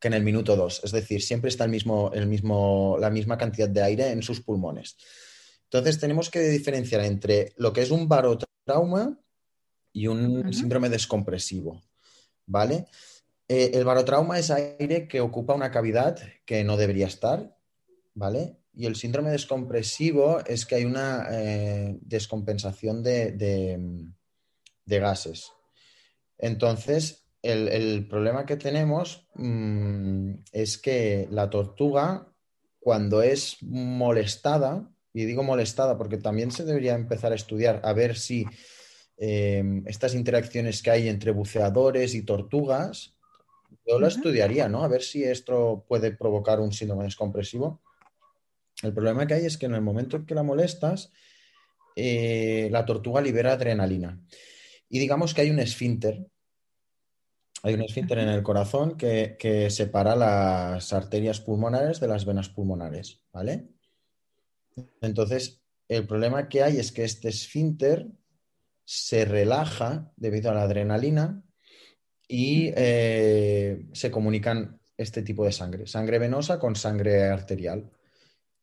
que 0.00 0.08
en 0.08 0.14
el 0.14 0.22
minuto 0.22 0.56
dos. 0.56 0.80
Es 0.84 0.92
decir, 0.92 1.22
siempre 1.22 1.50
está 1.50 1.64
el 1.64 1.70
mismo, 1.70 2.10
el 2.14 2.26
mismo, 2.26 2.96
la 2.98 3.10
misma 3.10 3.36
cantidad 3.36 3.68
de 3.68 3.82
aire 3.82 4.10
en 4.10 4.22
sus 4.22 4.40
pulmones. 4.40 4.96
Entonces 5.64 5.98
tenemos 5.98 6.30
que 6.30 6.40
diferenciar 6.40 7.02
entre 7.02 7.52
lo 7.56 7.72
que 7.72 7.82
es 7.82 7.90
un 7.90 8.08
barotrauma 8.08 9.21
y 9.92 10.06
un 10.06 10.52
síndrome 10.52 10.88
descompresivo, 10.88 11.82
¿vale? 12.46 12.86
Eh, 13.48 13.72
el 13.74 13.84
barotrauma 13.84 14.38
es 14.38 14.50
aire 14.50 15.06
que 15.06 15.20
ocupa 15.20 15.54
una 15.54 15.70
cavidad 15.70 16.18
que 16.46 16.64
no 16.64 16.76
debería 16.76 17.06
estar, 17.06 17.56
¿vale? 18.14 18.56
Y 18.74 18.86
el 18.86 18.96
síndrome 18.96 19.30
descompresivo 19.30 20.40
es 20.46 20.64
que 20.64 20.76
hay 20.76 20.84
una 20.84 21.26
eh, 21.30 21.98
descompensación 22.00 23.02
de, 23.02 24.08
gases. 24.86 25.52
Entonces, 26.38 27.24
el, 27.42 28.08
problema 28.08 28.46
que 28.46 28.56
tenemos 28.56 29.28
mm, 29.34 30.32
es 30.52 30.78
que 30.78 31.28
la 31.30 31.50
tortuga, 31.50 32.32
cuando 32.80 33.22
es 33.22 33.58
molestada, 33.62 34.90
y 35.12 35.26
digo 35.26 35.42
molestada 35.42 35.98
porque 35.98 36.16
también 36.16 36.50
se 36.50 36.64
debería 36.64 36.94
empezar 36.94 37.32
a 37.32 37.36
estudiar 37.36 37.82
a 37.84 37.92
ver 37.92 38.16
si 38.16 38.46
Em, 39.16 39.86
estas 39.86 40.14
interacciones 40.14 40.82
que 40.82 40.90
hay 40.90 41.08
entre 41.08 41.30
buceadores 41.30 42.14
y 42.14 42.22
tortugas, 42.22 43.14
yo 43.86 43.98
lo 43.98 44.06
estudiaría, 44.06 44.68
¿no? 44.68 44.84
A 44.84 44.88
ver 44.88 45.02
si 45.02 45.24
esto 45.24 45.84
puede 45.88 46.12
provocar 46.12 46.60
un 46.60 46.72
síndrome 46.72 47.04
descompresivo. 47.04 47.82
El 48.82 48.92
problema 48.92 49.26
que 49.26 49.34
hay 49.34 49.46
es 49.46 49.58
que 49.58 49.66
en 49.66 49.74
el 49.74 49.82
momento 49.82 50.16
en 50.16 50.26
que 50.26 50.34
la 50.34 50.42
molestas, 50.42 51.12
eh, 51.94 52.68
la 52.70 52.84
tortuga 52.84 53.20
libera 53.20 53.52
adrenalina. 53.52 54.20
Y 54.88 54.98
digamos 54.98 55.34
que 55.34 55.42
hay 55.42 55.50
un 55.50 55.58
esfínter, 55.58 56.26
hay 57.62 57.74
un 57.74 57.82
esfínter 57.82 58.18
en 58.18 58.28
el 58.28 58.42
corazón 58.42 58.96
que, 58.96 59.36
que, 59.38 59.70
separa 59.70 60.16
las 60.16 60.92
arterias 60.92 61.40
pulmonares 61.40 62.00
de 62.00 62.08
las 62.08 62.24
venas 62.24 62.48
pulmonares, 62.48 63.22
¿vale? 63.32 63.68
Entonces, 65.00 65.62
el 65.88 66.06
problema 66.06 66.48
que 66.48 66.62
hay 66.62 66.78
es 66.78 66.92
que 66.92 67.04
este 67.04 67.28
esfínter 67.28 68.08
se 68.84 69.24
relaja 69.24 70.12
debido 70.16 70.50
a 70.50 70.54
la 70.54 70.62
adrenalina 70.62 71.42
y 72.28 72.72
eh, 72.76 73.86
se 73.92 74.10
comunican 74.10 74.80
este 74.96 75.22
tipo 75.22 75.44
de 75.44 75.52
sangre, 75.52 75.86
sangre 75.86 76.18
venosa 76.18 76.58
con 76.58 76.76
sangre 76.76 77.24
arterial. 77.24 77.90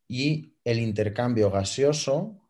Y 0.08 0.54
el 0.64 0.80
intercambio 0.80 1.50
gaseoso 1.50 2.40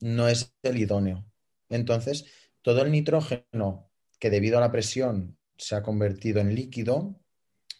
no 0.00 0.28
es 0.28 0.52
el 0.62 0.76
idóneo. 0.76 1.24
Entonces, 1.68 2.26
todo 2.62 2.82
el 2.82 2.92
nitrógeno 2.92 3.90
que 4.18 4.30
debido 4.30 4.58
a 4.58 4.60
la 4.60 4.72
presión 4.72 5.38
se 5.56 5.76
ha 5.76 5.82
convertido 5.82 6.40
en 6.40 6.54
líquido, 6.54 7.18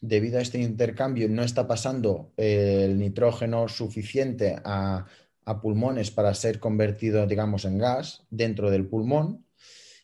debido 0.00 0.38
a 0.38 0.42
este 0.42 0.60
intercambio 0.60 1.28
no 1.28 1.42
está 1.42 1.66
pasando 1.66 2.32
el 2.36 2.98
nitrógeno 2.98 3.68
suficiente 3.68 4.56
a, 4.64 5.06
a 5.46 5.60
pulmones 5.60 6.10
para 6.10 6.34
ser 6.34 6.60
convertido, 6.60 7.26
digamos, 7.26 7.64
en 7.64 7.78
gas 7.78 8.26
dentro 8.28 8.70
del 8.70 8.86
pulmón 8.86 9.46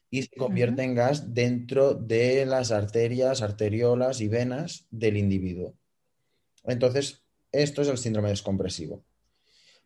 y 0.09 0.23
se 0.23 0.37
convierte 0.37 0.83
en 0.83 0.95
gas 0.95 1.35
dentro 1.35 1.95
de 1.95 2.47
las 2.47 2.71
arterias, 2.71 3.43
arteriolas 3.43 4.21
y 4.21 4.29
venas 4.29 4.87
del 4.91 5.17
individuo. 5.19 5.75
Entonces, 6.65 7.25
esto 7.51 7.83
es 7.83 7.89
el 7.89 7.99
síndrome 7.99 8.31
descompresivo. 8.31 9.05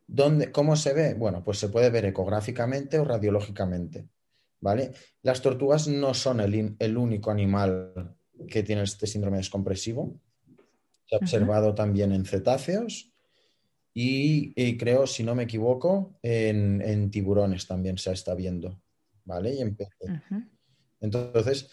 ¿Dónde, 0.06 0.52
¿Cómo 0.52 0.76
se 0.76 0.92
ve? 0.92 1.14
Bueno, 1.14 1.42
pues 1.42 1.58
se 1.58 1.68
puede 1.68 1.90
ver 1.90 2.04
ecográficamente 2.04 2.98
o 2.98 3.04
radiológicamente. 3.04 4.06
¿vale? 4.60 4.92
Las 5.22 5.42
tortugas 5.42 5.88
no 5.88 6.14
son 6.14 6.40
el, 6.40 6.96
único 6.96 7.30
animal 7.30 8.16
que 8.48 8.62
tiene 8.62 8.82
este 8.82 9.06
síndrome 9.06 9.38
descompresivo. 9.38 10.20
Se 11.06 11.16
ha 11.16 11.18
observado 11.18 11.74
también 11.74 12.12
en 12.12 12.24
cetáceos 12.24 13.12
y, 13.98 14.76
creo, 14.76 15.06
si 15.06 15.22
no 15.22 15.34
me 15.34 15.44
equivoco, 15.44 16.18
en, 16.22 16.82
en 16.82 17.10
tiburones 17.10 17.66
también 17.66 17.96
se 17.96 18.12
está 18.12 18.34
viendo. 18.34 18.78
¿vale? 19.24 19.54
Y 19.54 19.76
Entonces, 21.00 21.70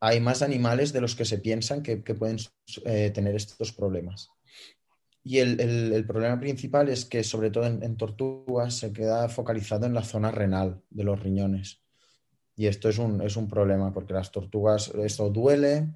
hay 0.00 0.20
más 0.20 0.42
animales 0.42 0.92
de 0.92 1.00
los 1.00 1.14
que 1.14 1.24
se 1.24 1.38
piensan 1.38 1.82
que, 1.82 1.96
pueden 1.96 2.38
eh, 2.84 3.10
tener 3.10 3.34
estos 3.34 3.72
problemas. 3.72 4.30
Y 5.22 5.38
el, 5.38 6.04
problema 6.06 6.40
principal 6.40 6.88
es 6.88 7.04
que, 7.04 7.22
sobre 7.22 7.50
todo 7.50 7.66
en, 7.66 7.96
tortugas, 7.96 8.74
se 8.74 8.92
queda 8.92 9.28
focalizado 9.28 9.86
en 9.86 9.94
la 9.94 10.02
zona 10.02 10.30
renal 10.30 10.82
de 10.88 11.04
los 11.04 11.20
riñones. 11.20 11.82
Y 12.56 12.66
esto 12.66 12.88
es 12.88 12.98
un, 12.98 13.20
es 13.22 13.36
un 13.36 13.48
problema 13.48 13.92
porque 13.92 14.14
las 14.14 14.30
tortugas, 14.30 14.88
esto 14.88 15.30
duele, 15.30 15.88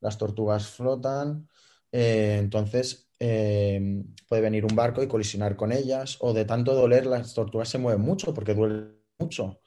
las 0.00 0.16
tortugas 0.16 0.68
flotan, 0.68 1.48
eh, 1.92 2.36
entonces 2.38 3.11
eh, 3.24 4.02
puede 4.28 4.42
venir 4.42 4.64
un 4.64 4.74
barco 4.74 5.00
y 5.00 5.06
colisionar 5.06 5.54
con 5.54 5.70
ellas, 5.70 6.16
o 6.18 6.32
de 6.32 6.44
tanto 6.44 6.74
doler, 6.74 7.06
las 7.06 7.34
tortugas 7.34 7.68
se 7.68 7.78
mueven 7.78 8.00
mucho 8.00 8.34
porque 8.34 8.52
duele 8.52 8.98
mucho 9.16 9.60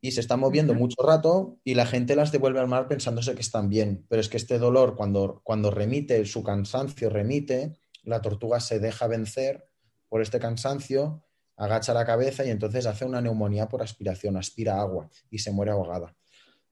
y 0.00 0.12
se 0.12 0.20
están 0.20 0.40
moviendo 0.40 0.72
mucho 0.72 1.02
rato 1.02 1.58
y 1.62 1.74
la 1.74 1.84
gente 1.84 2.16
las 2.16 2.32
devuelve 2.32 2.58
al 2.58 2.68
mar 2.68 2.88
pensándose 2.88 3.34
que 3.34 3.42
están 3.42 3.68
bien. 3.68 4.06
Pero 4.08 4.20
es 4.20 4.30
que 4.30 4.38
este 4.38 4.58
dolor, 4.58 4.96
cuando, 4.96 5.42
cuando 5.44 5.70
remite, 5.70 6.24
su 6.24 6.42
cansancio 6.42 7.10
remite, 7.10 7.76
la 8.02 8.22
tortuga 8.22 8.60
se 8.60 8.78
deja 8.78 9.08
vencer 9.08 9.68
por 10.08 10.22
este 10.22 10.38
cansancio, 10.38 11.22
agacha 11.56 11.92
la 11.92 12.06
cabeza 12.06 12.46
y 12.46 12.50
entonces 12.50 12.86
hace 12.86 13.04
una 13.04 13.20
neumonía 13.20 13.68
por 13.68 13.82
aspiración, 13.82 14.38
aspira 14.38 14.80
agua 14.80 15.10
y 15.30 15.40
se 15.40 15.50
muere 15.50 15.72
ahogada. 15.72 16.16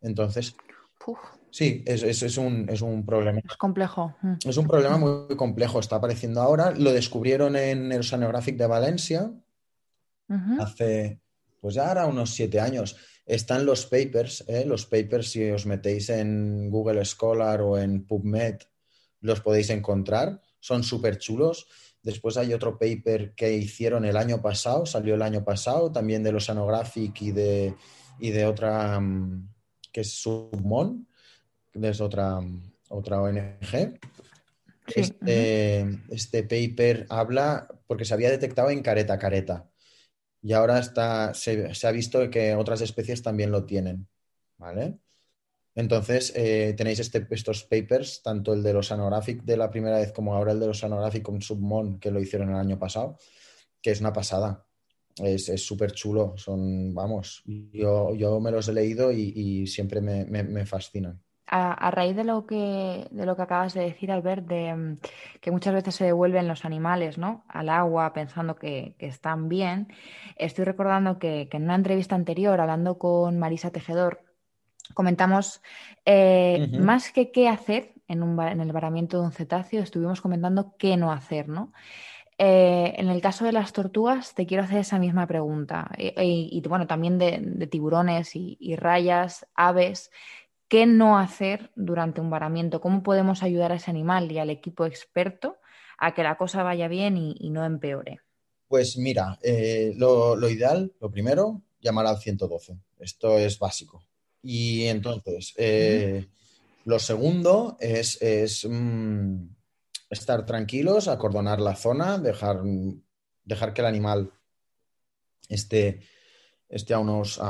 Entonces, 0.01 0.57
sí, 1.55 1.85
es, 1.87 2.03
es, 2.03 2.37
un, 2.37 2.69
es, 2.69 2.83
un, 2.83 3.07
problema. 3.07 3.41
Es 3.49 3.57
complejo. 3.57 4.17
Mm. 4.23 4.35
Es 4.45 4.57
un 4.57 4.67
problema 4.67 4.99
muy 4.99 5.37
complejo, 5.37 5.79
está 5.79 5.97
apareciendo 5.97 6.43
ahora. 6.43 6.73
Lo 6.73 6.93
descubrieron 6.93 7.55
en 7.55 7.93
el 7.93 8.01
Oceanographic 8.01 8.57
de 8.57 8.67
Valencia 8.67 9.31
hace, 10.59 11.21
pues 11.61 11.77
ya 11.77 11.87
ahora 11.87 12.07
unos 12.07 12.31
siete 12.31 12.59
años. 12.59 12.97
Están 13.25 13.65
los 13.65 13.87
papers, 13.87 14.45
¿eh? 14.49 14.65
los 14.67 14.85
papers 14.87 15.31
si 15.31 15.49
os 15.49 15.65
metéis 15.65 16.11
en 16.11 16.71
Google 16.71 17.05
Scholar 17.05 17.63
o 17.63 17.79
en 17.79 18.05
PubMed, 18.05 18.57
los 19.21 19.41
podéis 19.41 19.71
encontrar, 19.71 20.41
son 20.59 20.83
súper 20.83 21.19
chulos. 21.19 21.69
Después 22.03 22.37
hay 22.37 22.53
otro 22.53 22.77
paper 22.79 23.33
que 23.37 23.55
hicieron 23.55 24.05
el 24.05 24.17
año 24.17 24.43
pasado, 24.43 24.87
salió 24.87 25.15
el 25.15 25.23
año 25.23 25.45
pasado, 25.45 25.93
también 25.93 26.25
de 26.25 26.33
los 26.33 26.45
Oceanographic 26.45 27.23
y 27.23 27.31
de, 27.31 27.77
y 28.19 28.31
de 28.31 28.45
otra 28.45 28.99
mm, 28.99 29.49
que 29.93 30.01
es 30.01 30.11
Submon, 30.21 31.07
es 31.83 32.01
otra, 32.01 32.41
otra 32.89 33.21
ONG. 33.21 33.99
Este, 34.95 35.81
este, 36.11 36.43
paper 36.43 37.07
habla 37.09 37.69
porque 37.87 38.05
se 38.05 38.13
había 38.13 38.31
detectado 38.31 38.69
en 38.69 38.83
careta 38.83 39.19
careta 39.19 39.67
y 40.43 40.53
ahora 40.53 40.79
está, 40.79 41.33
se, 41.33 41.73
ha 41.83 41.91
visto 41.91 42.29
que 42.31 42.55
otras 42.55 42.83
especies 42.83 43.23
también 43.23 43.51
lo 43.51 43.65
tienen. 43.65 44.07
¿Vale? 44.59 44.99
Entonces, 45.75 46.33
eh, 46.37 46.75
tenéis 46.77 47.01
este, 47.01 47.27
estos 47.31 47.65
papers, 47.65 48.23
tanto 48.23 48.53
el 48.53 48.63
de 48.63 48.73
los 48.73 48.87
Oceanographic 48.87 49.43
de 49.43 49.57
la 49.57 49.71
primera 49.71 49.99
vez 49.99 50.13
como 50.13 50.35
ahora 50.35 50.53
el 50.53 50.61
de 50.61 50.69
los 50.69 50.79
Oceanographic 50.79 51.23
con 51.23 51.43
Submon, 51.43 51.99
que 51.99 52.11
lo 52.11 52.21
hicieron 52.21 52.51
el 52.51 52.57
año 52.57 52.79
pasado, 52.79 53.19
que 53.83 53.91
es 53.91 54.01
una 54.01 54.13
pasada. 54.13 54.65
Es 55.17 55.65
súper 55.65 55.93
chulo. 55.93 56.35
Son, 56.37 56.95
vamos, 56.95 57.43
yo, 57.47 58.15
yo, 58.15 58.39
me 58.39 58.51
los 58.51 58.69
he 58.69 58.73
leído 58.73 59.11
y, 59.13 59.67
siempre 59.67 60.01
me, 60.01 60.25
me 60.25 60.67
fascinan 60.67 61.24
a, 61.47 61.91
raíz 61.91 62.17
de 62.17 62.25
lo 62.25 62.47
que 62.47 63.07
de 63.11 63.27
lo 63.27 63.37
que 63.37 63.43
acabas 63.43 63.75
de 63.75 63.83
decir, 63.83 64.11
Albert, 64.11 64.47
de 64.47 64.75
mm, 64.75 64.99
que 65.41 65.51
muchas 65.51 65.75
veces 65.75 65.95
se 65.95 66.05
devuelven 66.05 66.49
los 66.49 66.65
animales 66.65 67.19
¿no? 67.19 67.45
al 67.49 67.69
agua 67.69 68.13
pensando 68.13 68.57
que, 68.57 68.95
están 68.99 69.49
bien, 69.49 69.89
estoy 70.37 70.65
recordando 70.65 71.19
que, 71.19 71.49
en 71.51 71.65
una 71.65 71.75
entrevista 71.75 72.15
anterior, 72.15 72.61
hablando 72.61 72.99
con 72.99 73.39
Marisa 73.39 73.71
Tejedor, 73.71 74.21
comentamos 74.95 75.63
eh, 76.05 76.69
más 76.79 77.13
que 77.13 77.31
qué 77.31 77.49
hacer 77.49 77.95
en, 78.09 78.23
un, 78.23 78.41
en, 78.41 78.61
el 78.61 78.73
varamiento 78.73 79.19
de 79.21 79.27
un 79.27 79.33
cetáceo, 79.33 79.83
estuvimos 79.83 80.21
comentando 80.21 80.75
qué 80.79 80.97
no 80.97 81.13
hacer, 81.13 81.49
¿no? 81.49 81.73
Eh, 82.37 82.95
en 82.97 83.09
el 83.11 83.21
caso 83.21 83.45
de 83.45 83.53
las 83.53 83.73
tortugas, 83.73 84.35
te 84.35 84.45
quiero 84.45 84.65
hacer 84.65 84.79
esa 84.79 84.99
misma 84.99 85.27
pregunta. 85.27 85.89
Y, 85.97 86.61
bueno, 86.69 86.87
también 86.87 87.17
de, 87.17 87.69
tiburones 87.71 88.35
y, 88.35 88.57
y, 88.59 88.75
rayas, 88.75 89.47
aves. 89.55 90.11
¿Qué 90.75 90.87
no 90.87 91.17
hacer 91.19 91.71
durante 91.77 92.21
un 92.21 92.31
varamiento? 92.31 92.81
¿Cómo 92.81 93.05
podemos 93.05 93.45
ayudar 93.45 93.71
a 93.71 93.77
ese 93.77 93.93
animal 93.93 94.33
y 94.33 94.41
al 94.41 94.51
equipo 94.51 94.87
experto 94.87 95.59
a 95.99 96.15
que 96.15 96.25
la 96.25 96.37
cosa 96.37 96.65
vaya 96.65 96.89
bien 96.89 97.17
y, 97.17 97.51
no 97.51 97.65
empeore? 97.65 98.23
Pues 98.67 98.97
mira, 98.97 99.39
eh, 99.41 99.95
lo, 99.97 100.37
ideal, 100.51 100.93
lo 101.01 101.13
primero, 101.13 101.63
llamar 101.81 102.09
al 102.09 102.19
112. 102.19 102.77
Esto 102.99 103.39
es 103.39 103.57
básico. 103.61 104.05
Y 104.43 104.87
entonces, 104.87 105.55
eh, 105.59 106.27
lo 106.87 106.99
segundo 106.99 107.77
es, 107.79 108.67
mm, 108.69 109.47
estar 110.11 110.45
tranquilos, 110.45 111.07
acordonar 111.07 111.61
la 111.61 111.77
zona, 111.77 112.19
dejar, 112.19 112.63
dejar 113.45 113.75
que 113.75 113.81
el 113.81 113.87
animal 113.87 114.33
esté, 115.49 116.01
esté 116.69 116.95
a 116.95 116.99
unos, 116.99 117.41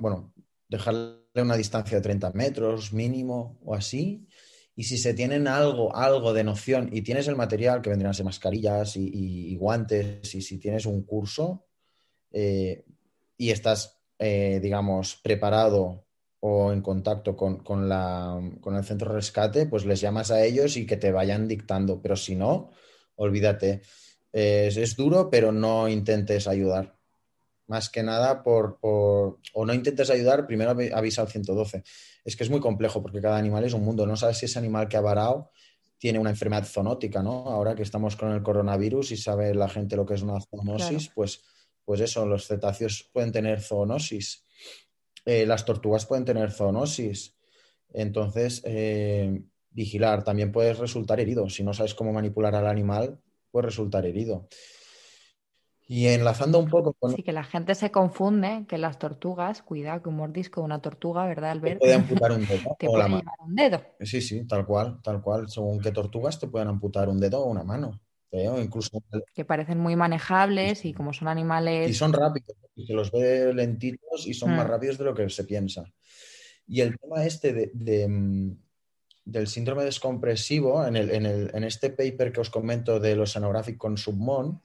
bueno, 0.00 0.34
dejar 0.68 1.23
una 1.42 1.56
distancia 1.56 1.96
de 1.96 2.02
30 2.02 2.32
metros 2.32 2.92
mínimo 2.92 3.58
o 3.64 3.74
así. 3.74 4.26
Y 4.76 4.84
si 4.84 4.98
se 4.98 5.14
tienen 5.14 5.46
algo, 5.46 5.94
algo 5.94 6.32
de 6.32 6.44
noción 6.44 6.88
y 6.92 7.02
tienes 7.02 7.28
el 7.28 7.36
material 7.36 7.80
que 7.80 7.90
vendrían 7.90 8.10
a 8.10 8.14
ser 8.14 8.24
mascarillas 8.24 8.96
y, 8.96 9.56
guantes 9.56 10.34
y 10.34 10.42
si 10.42 10.58
tienes 10.58 10.86
un 10.86 11.04
curso 11.04 11.66
eh, 12.32 12.84
y 13.36 13.50
estás, 13.50 14.00
eh, 14.18 14.58
digamos, 14.60 15.16
preparado 15.16 16.06
o 16.40 16.72
en 16.72 16.82
contacto 16.82 17.36
con, 17.36 17.62
con, 17.62 17.88
la, 17.88 18.38
con 18.60 18.76
el 18.76 18.84
centro 18.84 19.10
de 19.10 19.16
rescate, 19.16 19.66
pues 19.66 19.86
les 19.86 20.00
llamas 20.00 20.30
a 20.30 20.44
ellos 20.44 20.76
y 20.76 20.86
que 20.86 20.96
te 20.96 21.12
vayan 21.12 21.48
dictando. 21.48 22.02
Pero 22.02 22.16
si 22.16 22.34
no, 22.34 22.70
olvídate. 23.16 23.82
es 24.32 24.96
duro, 24.96 25.30
pero 25.30 25.52
no 25.52 25.88
intentes 25.88 26.48
ayudar 26.48 26.94
más 27.66 27.88
que 27.90 28.02
nada 28.02 28.42
por, 28.42 28.78
o 28.82 29.38
no 29.54 29.74
intentes 29.74 30.10
ayudar, 30.10 30.46
primero 30.46 30.70
avisa 30.70 31.22
al 31.22 31.28
112. 31.28 31.82
Es 32.24 32.36
que 32.36 32.44
es 32.44 32.50
muy 32.50 32.60
complejo 32.60 33.02
porque 33.02 33.20
cada 33.20 33.36
animal 33.36 33.64
es 33.64 33.72
un 33.72 33.84
mundo. 33.84 34.06
No 34.06 34.16
sabes 34.16 34.38
si 34.38 34.46
ese 34.46 34.58
animal 34.58 34.88
que 34.88 34.96
ha 34.96 35.00
varado 35.00 35.50
tiene 35.98 36.18
una 36.18 36.30
enfermedad 36.30 36.66
zoonótica, 36.66 37.22
¿no? 37.22 37.48
Ahora 37.48 37.74
que 37.74 37.82
estamos 37.82 38.16
con 38.16 38.32
el 38.32 38.42
coronavirus 38.42 39.12
y 39.12 39.16
sabe 39.16 39.54
la 39.54 39.68
gente 39.68 39.96
lo 39.96 40.04
que 40.04 40.14
es 40.14 40.22
una 40.22 40.38
zoonosis, 40.40 41.08
pues, 41.14 41.42
pues 41.84 42.00
eso, 42.00 42.26
los 42.26 42.46
cetáceos 42.46 43.08
pueden 43.12 43.32
tener 43.32 43.60
zoonosis, 43.60 44.44
eh, 45.24 45.46
las 45.46 45.64
tortugas 45.64 46.04
pueden 46.04 46.24
tener 46.24 46.50
zoonosis. 46.50 47.36
Entonces, 47.92 48.60
eh, 48.64 49.42
vigilar, 49.70 50.24
también 50.24 50.52
puedes 50.52 50.78
resultar 50.78 51.20
herido. 51.20 51.48
Si 51.48 51.62
no 51.62 51.72
sabes 51.72 51.94
cómo 51.94 52.12
manipular 52.12 52.54
al 52.54 52.66
animal, 52.66 53.18
puedes 53.50 53.66
resultar 53.66 54.04
herido. 54.04 54.48
Y 55.86 56.06
enlazando 56.06 56.58
un 56.58 56.68
poco 56.68 56.94
con... 56.94 57.14
Sí, 57.14 57.22
que 57.22 57.32
la 57.32 57.44
gente 57.44 57.74
se 57.74 57.90
confunde 57.90 58.64
que 58.68 58.78
las 58.78 58.98
tortugas, 58.98 59.62
cuidado 59.62 60.02
que 60.02 60.08
un 60.08 60.16
mordisco 60.16 60.60
de 60.60 60.64
una 60.64 60.80
tortuga, 60.80 61.26
¿verdad, 61.26 61.50
Albert? 61.50 61.80
Te 61.80 61.80
puede 61.80 61.94
amputar 61.94 62.32
un 62.32 62.46
dedo. 62.46 62.76
te 62.78 62.86
puede 62.86 63.08
llevar 63.08 63.22
un 63.40 63.54
dedo. 63.54 63.82
Sí, 64.00 64.22
sí, 64.22 64.46
tal 64.46 64.64
cual, 64.64 65.00
tal 65.02 65.20
cual. 65.20 65.48
Según 65.50 65.80
qué 65.80 65.92
tortugas 65.92 66.38
te 66.40 66.46
pueden 66.46 66.68
amputar 66.68 67.08
un 67.08 67.20
dedo 67.20 67.40
o 67.40 67.50
una 67.50 67.64
mano. 67.64 68.00
incluso... 68.32 69.02
Que 69.34 69.44
parecen 69.44 69.78
muy 69.78 69.94
manejables 69.94 70.86
y 70.86 70.94
como 70.94 71.12
son 71.12 71.28
animales... 71.28 71.90
Y 71.90 71.94
son 71.94 72.14
rápidos, 72.14 72.56
se 72.86 72.92
los 72.94 73.10
ve 73.10 73.52
lentitos 73.52 74.26
y 74.26 74.32
son 74.32 74.56
más 74.56 74.66
mm. 74.66 74.70
rápidos 74.70 74.98
de 74.98 75.04
lo 75.04 75.14
que 75.14 75.28
se 75.28 75.44
piensa. 75.44 75.84
Y 76.66 76.80
el 76.80 76.98
tema 76.98 77.24
este 77.26 77.70
de, 77.74 78.08
mm, 78.08 78.56
del 79.26 79.46
síndrome 79.48 79.84
descompresivo, 79.84 80.86
en, 80.86 80.96
el, 80.96 81.10
en, 81.10 81.26
el, 81.26 81.50
en 81.52 81.64
este 81.64 81.90
paper 81.90 82.32
que 82.32 82.40
os 82.40 82.48
comento 82.48 83.00
de 83.00 83.16
los 83.16 83.30
Oceanographic 83.30 83.76
con 83.76 83.98
Submon, 83.98 84.62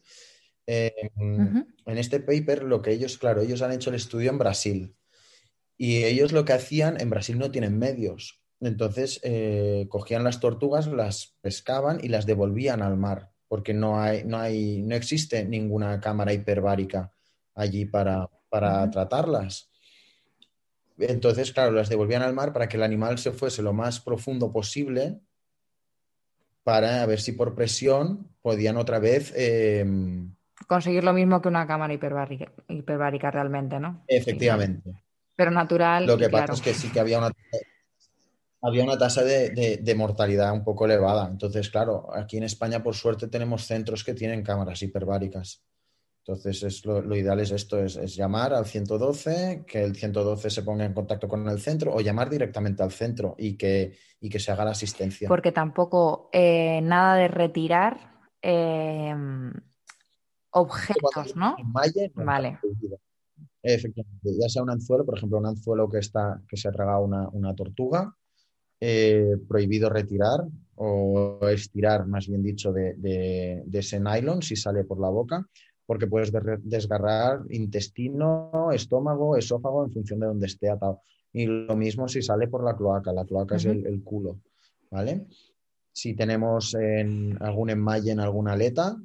en 0.70 1.98
este 1.98 2.20
paper, 2.20 2.64
lo 2.64 2.82
que 2.82 2.92
ellos, 2.92 3.18
claro, 3.18 3.42
ellos 3.42 3.62
han 3.62 3.72
hecho 3.72 3.90
el 3.90 3.96
estudio 3.96 4.30
en 4.30 4.38
Brasil 4.38 4.96
y 5.78 6.04
ellos 6.04 6.32
lo 6.32 6.46
que 6.46 6.54
hacían, 6.54 7.00
en 7.00 7.10
Brasil 7.10 7.40
no 7.40 7.52
tienen 7.52 7.80
medios, 7.80 8.42
entonces 8.60 9.22
eh, 9.24 9.88
cogían 9.90 10.24
las 10.24 10.40
tortugas, 10.40 10.88
las 10.88 11.38
pescaban 11.42 12.00
y 12.04 12.10
las 12.10 12.26
devolvían 12.26 12.82
al 12.82 12.98
mar, 12.98 13.32
porque 13.48 13.74
no 13.74 14.02
hay, 14.02 14.24
no 14.26 14.38
hay, 14.38 14.82
no 14.82 14.96
existe 14.96 15.46
ninguna 15.46 16.02
cámara 16.02 16.34
hiperbárica 16.34 17.14
allí 17.56 17.86
para, 17.86 18.30
tratarlas. 18.92 19.72
Entonces, 20.98 21.54
claro, 21.54 21.72
las 21.72 21.88
devolvían 21.88 22.24
al 22.24 22.34
mar 22.34 22.52
para 22.52 22.68
que 22.68 22.76
el 22.76 22.84
animal 22.84 23.18
se 23.18 23.32
fuese 23.32 23.62
lo 23.62 23.72
más 23.72 24.02
profundo 24.02 24.52
posible 24.52 25.22
para 26.64 27.06
ver 27.06 27.22
si 27.22 27.32
por 27.32 27.56
presión 27.56 28.36
podían 28.42 28.76
otra 28.76 29.00
vez 29.00 29.32
em, 29.36 30.36
conseguir 30.70 31.04
lo 31.04 31.14
mismo 31.14 31.42
que 31.42 31.48
una 31.48 31.66
cámara 31.66 31.92
hiperbárica, 31.92 32.52
hiperbárica 32.68 33.32
realmente, 33.32 33.80
¿no? 33.80 34.04
Efectivamente. 34.08 35.04
Pero 35.36 35.50
natural. 35.50 36.06
Lo 36.06 36.16
que 36.16 36.30
pasa 36.30 36.54
es 36.54 36.62
que 36.62 36.76
sí 36.76 36.92
que 36.92 37.00
había 37.00 37.18
una, 37.18 37.32
había 38.62 38.84
una 38.84 38.96
tasa 38.96 39.24
de, 39.24 39.96
mortalidad 39.98 40.54
un 40.54 40.64
poco 40.64 40.86
elevada. 40.86 41.28
Entonces, 41.28 41.72
claro, 41.72 42.14
aquí 42.14 42.38
en 42.38 42.44
España, 42.44 42.84
por 42.84 42.94
suerte, 42.94 43.28
tenemos 43.28 43.66
centros 43.66 44.04
que 44.04 44.14
tienen 44.14 44.44
cámaras 44.44 44.84
hiperbáricas. 44.84 45.64
Entonces, 46.24 46.62
es 46.62 46.86
lo, 46.86 47.16
ideal 47.16 47.40
es 47.40 47.50
esto, 47.50 47.84
es, 47.84 48.16
llamar 48.16 48.54
al 48.54 48.68
112, 48.68 49.64
que 49.66 49.82
el 49.82 49.96
112 49.96 50.52
se 50.52 50.62
ponga 50.62 50.86
en 50.86 50.94
contacto 50.94 51.28
con 51.28 51.50
el 51.50 51.60
centro 51.60 51.96
o 51.96 52.00
llamar 52.00 52.30
directamente 52.30 52.84
al 52.84 52.92
centro 52.92 53.34
y 53.40 53.58
que, 53.58 53.98
y 54.22 54.30
que 54.30 54.40
se 54.40 54.52
haga 54.52 54.66
la 54.66 54.72
asistencia. 54.72 55.28
Porque 55.28 55.52
tampoco 55.52 56.30
eh, 56.32 56.80
nada 56.84 57.16
de 57.16 57.28
retirar 57.28 58.20
eh, 58.44 59.16
objetos, 60.52 61.36
¿no? 61.36 61.56
vale. 62.16 62.60
Efectivamente, 63.62 64.38
ya 64.40 64.48
sea 64.48 64.64
un 64.64 64.70
anzuelo, 64.70 65.06
por 65.06 65.18
ejemplo, 65.18 65.38
un 65.38 65.46
anzuelo 65.46 65.90
que, 65.90 66.00
está, 66.00 66.42
que 66.48 66.56
se 66.56 66.68
ha 66.68 66.72
tragado 66.72 67.04
una, 67.04 67.56
tortuga, 67.56 68.16
eh, 68.80 69.36
prohibido 69.48 69.90
retirar 69.90 70.46
o 70.76 71.40
estirar, 71.50 72.08
más 72.08 72.28
bien 72.28 72.42
dicho, 72.42 72.72
de, 72.72 73.64
ese 73.72 74.00
nylon 74.00 74.42
si 74.42 74.56
sale 74.56 74.86
por 74.86 75.00
la 75.00 75.10
boca, 75.10 75.46
porque 75.86 76.08
puedes 76.08 76.32
desgarrar 76.64 77.42
intestino, 77.50 78.70
estómago, 78.72 79.36
esófago 79.36 79.84
en 79.84 79.92
función 79.92 80.20
de 80.20 80.28
donde 80.28 80.48
esté 80.48 80.70
atado. 80.70 81.02
Y 81.34 81.46
lo 81.46 81.76
mismo 81.76 82.08
si 82.08 82.22
sale 82.22 82.48
por 82.48 82.64
la 82.64 82.78
cloaca, 82.78 83.12
la 83.12 83.26
cloaca 83.26 83.58
es 83.58 83.66
el, 83.66 84.02
culo, 84.04 84.40
¿vale? 84.90 85.28
Si 85.92 86.14
tenemos 86.14 86.76
en 86.76 87.38
algún 87.42 87.72
enmalle 87.72 88.12
en 88.12 88.20
alguna 88.20 88.54
aleta, 88.54 88.98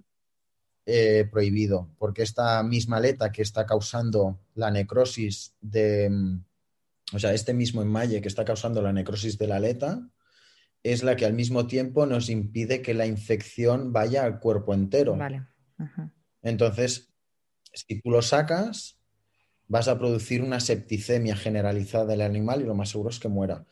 eh, 0.87 1.27
prohibido, 1.31 1.91
porque 1.99 2.23
esta 2.23 2.63
misma 2.63 2.99
aleta 2.99 3.33
que 3.33 3.43
está 3.43 3.65
causando 3.65 4.41
la 4.55 4.71
necrosis 4.71 5.55
de, 5.61 6.11
o 7.13 7.19
sea, 7.19 7.33
este 7.33 7.55
mismo 7.55 7.83
enmalle 7.83 8.21
que 8.21 8.29
está 8.29 8.45
causando 8.45 8.83
la 8.83 8.93
necrosis 8.93 9.39
de 9.39 9.47
la 9.47 9.57
aleta, 9.57 10.07
es 10.83 11.03
la 11.03 11.17
que 11.17 11.25
al 11.25 11.33
mismo 11.33 11.67
tiempo 11.67 12.05
nos 12.05 12.29
impide 12.29 12.83
que 12.83 12.93
la 12.93 13.07
infección 13.07 13.93
vaya 13.93 14.25
al 14.25 14.39
cuerpo 14.39 14.75
entero. 14.75 15.17
Vale. 15.17 15.47
Entonces, 16.43 17.15
si 17.73 18.01
tú 18.01 18.11
lo 18.11 18.21
sacas, 18.21 18.99
vas 19.67 19.89
a 19.89 19.99
producir 19.99 20.43
una 20.43 20.61
septicemia 20.61 21.37
generalizada 21.37 22.05
del 22.05 22.21
animal 22.21 22.61
y 22.61 22.65
lo 22.65 22.75
más 22.75 22.91
seguro 22.91 23.11
es 23.11 23.19
que 23.19 23.29
muera. 23.29 23.65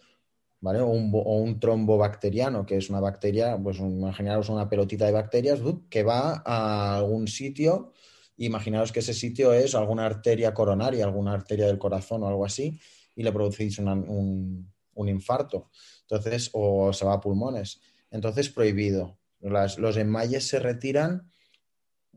¿Vale? 0.63 0.81
O 0.81 0.87
un, 0.87 1.59
trombo 1.59 1.99
bacteriano, 1.99 2.65
que 2.65 2.77
es 2.77 2.89
una 2.89 3.01
bacteria, 3.01 3.59
pues 3.61 3.81
imaginaros 3.81 4.49
una 4.49 4.69
pelotita 4.69 5.05
de 5.07 5.13
bacterias 5.13 5.61
que 5.91 6.05
va 6.05 6.41
a 6.47 6.99
algún 6.99 7.27
sitio. 7.27 7.93
Imaginaros 8.37 8.93
que 8.93 9.01
ese 9.01 9.13
sitio 9.13 9.53
es 9.53 9.75
alguna 9.75 10.07
arteria 10.07 10.55
coronaria, 10.55 11.05
alguna 11.05 11.33
arteria 11.33 11.67
del 11.67 11.79
corazón 11.79 12.23
o 12.23 12.29
algo 12.29 12.45
así, 12.45 12.81
y 13.17 13.25
le 13.25 13.33
producís 13.33 13.81
un, 13.81 14.73
infarto. 14.95 15.69
Entonces, 16.03 16.49
o 16.53 16.93
se 16.93 17.05
va 17.05 17.15
a 17.15 17.21
pulmones. 17.21 17.81
Entonces, 18.13 18.49
prohibido. 18.49 19.19
los 19.41 19.97
enmayes 19.97 20.47
se 20.47 20.61
retiran 20.61 21.29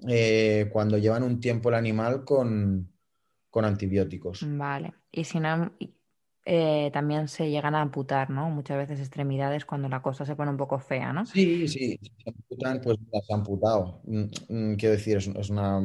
eh, 0.08 0.70
cuando 0.72 1.00
llevan 1.00 1.24
un 1.24 1.40
tiempo 1.40 1.70
el 1.70 1.76
animal 1.76 2.24
con, 2.24 2.92
antibióticos. 3.54 4.46
Vale. 4.46 4.94
Y 5.12 5.24
si 5.24 5.40
no, 5.40 5.72
eh, 6.48 6.92
también 6.94 7.28
se 7.28 7.50
llegan 7.50 7.74
a 7.74 7.82
amputar, 7.82 8.30
¿no? 8.30 8.52
Muchas 8.52 8.78
veces 8.78 9.00
extremidades 9.00 9.66
cuando 9.66 9.90
la 9.90 10.04
cosa 10.04 10.26
se 10.26 10.36
pone 10.36 10.52
un 10.52 10.58
poco 10.58 10.78
fea, 10.78 11.12
¿no? 11.12 11.26
Sí, 11.26 11.68
sí, 11.68 12.00
se 12.24 12.30
amputan, 12.30 12.82
pues 12.82 12.98
las 13.12 13.24
han 13.32 13.40
amputado. 13.40 14.02
Mm, 14.06 14.26
mm, 14.50 14.76
quiero 14.76 14.96
decir, 14.96 15.18
es, 15.18 15.50
una 15.50 15.82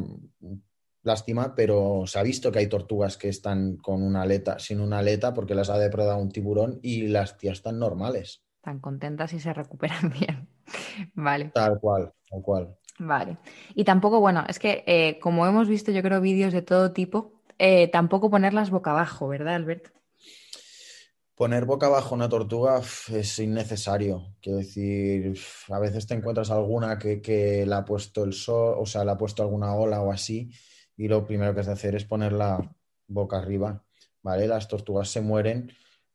lástima, 1.03 1.55
pero 1.55 2.03
se 2.07 2.19
ha 2.19 2.23
visto 2.23 2.53
que 2.53 2.59
hay 2.59 2.67
tortugas 2.67 3.17
que 3.17 3.31
están 3.31 3.79
con 3.79 4.03
una 4.03 4.21
aleta, 4.21 4.59
sin 4.59 4.81
una 4.81 4.99
aleta, 4.99 5.33
porque 5.33 5.55
las 5.55 5.71
ha 5.71 5.79
depredado 5.79 6.19
un 6.19 6.31
tiburón 6.31 6.79
y 6.83 7.07
las 7.07 7.39
tías 7.39 7.59
están 7.59 7.79
normales. 7.79 8.43
Están 8.57 8.81
contentas 8.81 9.33
y 9.33 9.41
se 9.41 9.55
recuperan 9.55 10.11
bien. 10.21 10.47
vale. 11.15 11.53
Tal 11.55 11.81
cual, 11.81 12.13
tal 12.29 12.43
cual. 12.43 12.77
Vale. 12.99 13.39
Y 13.75 13.85
tampoco, 13.85 14.21
bueno, 14.21 14.45
es 14.47 14.59
que 14.59 14.85
eh, 14.87 15.19
como 15.21 15.47
hemos 15.47 15.69
visto, 15.69 15.91
yo 15.91 16.03
creo, 16.03 16.21
vídeos 16.21 16.53
de 16.53 16.61
todo 16.61 16.93
tipo, 16.93 17.41
eh, 17.59 17.89
tampoco 17.89 18.29
ponerlas 18.29 18.69
boca 18.69 18.91
abajo, 18.91 19.27
¿verdad, 19.27 19.55
Albert? 19.55 20.00
Poner 21.41 21.65
boca 21.65 21.87
abajo 21.87 22.15
una 22.15 22.29
tortuga 22.29 22.83
es 23.15 23.39
innecesario. 23.39 24.37
Quiero 24.43 24.59
decir, 24.59 25.41
a 25.71 25.79
veces 25.79 26.07
te 26.07 26.13
encuentras 26.13 26.51
alguna 26.51 26.99
que, 26.99 27.23
que 27.23 27.65
la 27.65 27.79
ha 27.79 27.85
puesto 27.87 28.25
el 28.25 28.35
sol, 28.35 28.75
o 28.79 28.85
sea, 28.85 29.07
le 29.07 29.13
ha 29.13 29.17
puesto 29.17 29.43
alguna 29.43 29.75
ola 29.75 30.03
o 30.03 30.13
así, 30.13 30.51
y 30.99 31.09
lo 31.09 31.25
primero 31.25 31.55
que 31.55 31.61
has 31.61 31.67
de 31.69 31.73
hacer 31.73 31.95
es 31.95 32.05
ponerla 32.05 32.77
boca 33.07 33.39
arriba, 33.39 33.83
¿vale? 34.21 34.47
Las 34.49 34.69
tortugas 34.69 35.09
se 35.09 35.23
mueren 35.23 35.73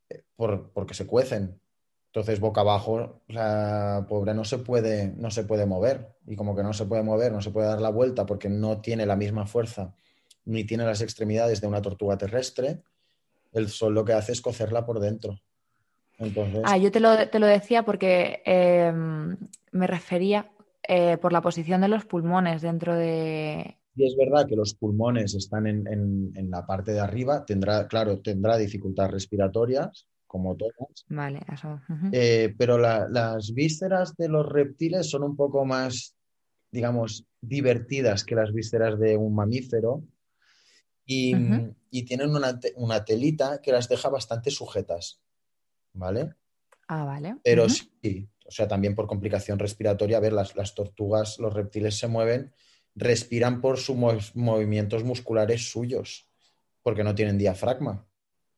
eh, 0.09 0.25
por, 0.35 0.71
porque 0.73 0.93
se 0.93 1.07
cuecen, 1.07 1.59
entonces, 2.05 2.39
boca 2.39 2.61
abajo, 2.61 3.23
la 3.27 4.05
pobre 4.07 4.35
no 4.35 4.43
se 4.45 4.59
puede, 4.59 5.07
no 5.17 5.31
se 5.31 5.43
puede 5.43 5.65
mover. 5.65 6.17
Y 6.27 6.35
como 6.35 6.55
que 6.55 6.61
no 6.61 6.71
se 6.71 6.85
puede 6.85 7.01
mover, 7.01 7.31
no 7.31 7.41
se 7.41 7.49
puede 7.49 7.67
dar 7.67 7.81
la 7.81 7.89
vuelta 7.89 8.27
porque 8.27 8.47
no 8.47 8.79
tiene 8.79 9.07
la 9.07 9.15
misma 9.15 9.47
fuerza 9.47 9.95
ni 10.45 10.63
tiene 10.65 10.85
las 10.85 11.01
extremidades 11.01 11.59
de 11.59 11.67
una 11.67 11.81
tortuga 11.81 12.17
terrestre, 12.17 12.83
el 13.55 13.69
sol 13.69 13.93
lo 13.93 14.05
que 14.05 14.13
hace 14.13 14.31
es 14.31 14.41
cocerla 14.41 14.85
por 14.85 14.99
dentro. 14.99 15.39
Entonces... 16.17 16.61
Ah, 16.63 16.77
yo 16.77 16.91
te 16.91 16.99
lo, 16.99 17.47
decía 17.47 17.83
porque 17.83 18.41
em, 18.45 19.35
me 19.71 19.87
refería 19.87 20.51
eh, 20.87 21.17
por 21.17 21.33
la 21.33 21.41
posición 21.41 21.81
de 21.81 21.87
los 21.87 22.05
pulmones 22.05 22.61
dentro 22.61 22.95
de... 22.95 23.77
Y 23.97 24.05
es 24.05 24.15
verdad 24.17 24.45
que 24.45 24.55
los 24.55 24.75
pulmones 24.75 25.33
están 25.35 25.67
en, 25.67 25.87
en 25.87 26.51
la 26.51 26.65
parte 26.65 26.91
de 26.91 26.99
arriba, 26.99 27.45
tendrá, 27.45 27.87
claro, 27.87 28.19
tendrá 28.19 28.57
dificultades 28.57 29.13
respiratorias, 29.13 30.05
como 30.35 30.57
todas. 30.57 31.05
Vale, 31.07 31.39
eso. 31.51 31.79
Eh, 32.11 32.53
pero 32.57 32.77
las 32.77 33.53
vísceras 33.53 34.17
de 34.17 34.27
los 34.27 34.45
reptiles 34.45 35.09
son 35.09 35.23
un 35.23 35.37
poco 35.37 35.63
más, 35.63 36.13
digamos, 36.71 37.25
divertidas 37.39 38.25
que 38.25 38.35
las 38.35 38.51
vísceras 38.51 38.99
de 38.99 39.15
un 39.15 39.33
mamífero 39.33 40.03
y, 41.05 42.03
tienen 42.03 42.35
una, 42.75 43.05
telita 43.05 43.61
que 43.61 43.71
las 43.71 43.87
deja 43.87 44.09
bastante 44.09 44.51
sujetas. 44.51 45.21
¿Vale? 45.93 46.33
Ah, 46.87 47.05
vale. 47.05 47.37
Pero 47.43 47.69
sí, 47.69 48.29
o 48.45 48.51
sea, 48.51 48.67
también 48.67 48.95
por 48.95 49.07
complicación 49.07 49.59
respiratoria, 49.59 50.17
a 50.17 50.21
ver, 50.21 50.33
las, 50.33 50.55
las 50.55 50.75
tortugas, 50.75 51.39
los 51.39 51.53
reptiles 51.53 51.97
se 51.97 52.07
mueven, 52.07 52.53
respiran 52.95 53.61
por 53.61 53.77
sus 53.77 54.35
movimientos 54.35 55.03
musculares 55.03 55.71
suyos, 55.71 56.27
porque 56.83 57.03
no 57.03 57.15
tienen 57.15 57.37
diafragma. 57.37 58.05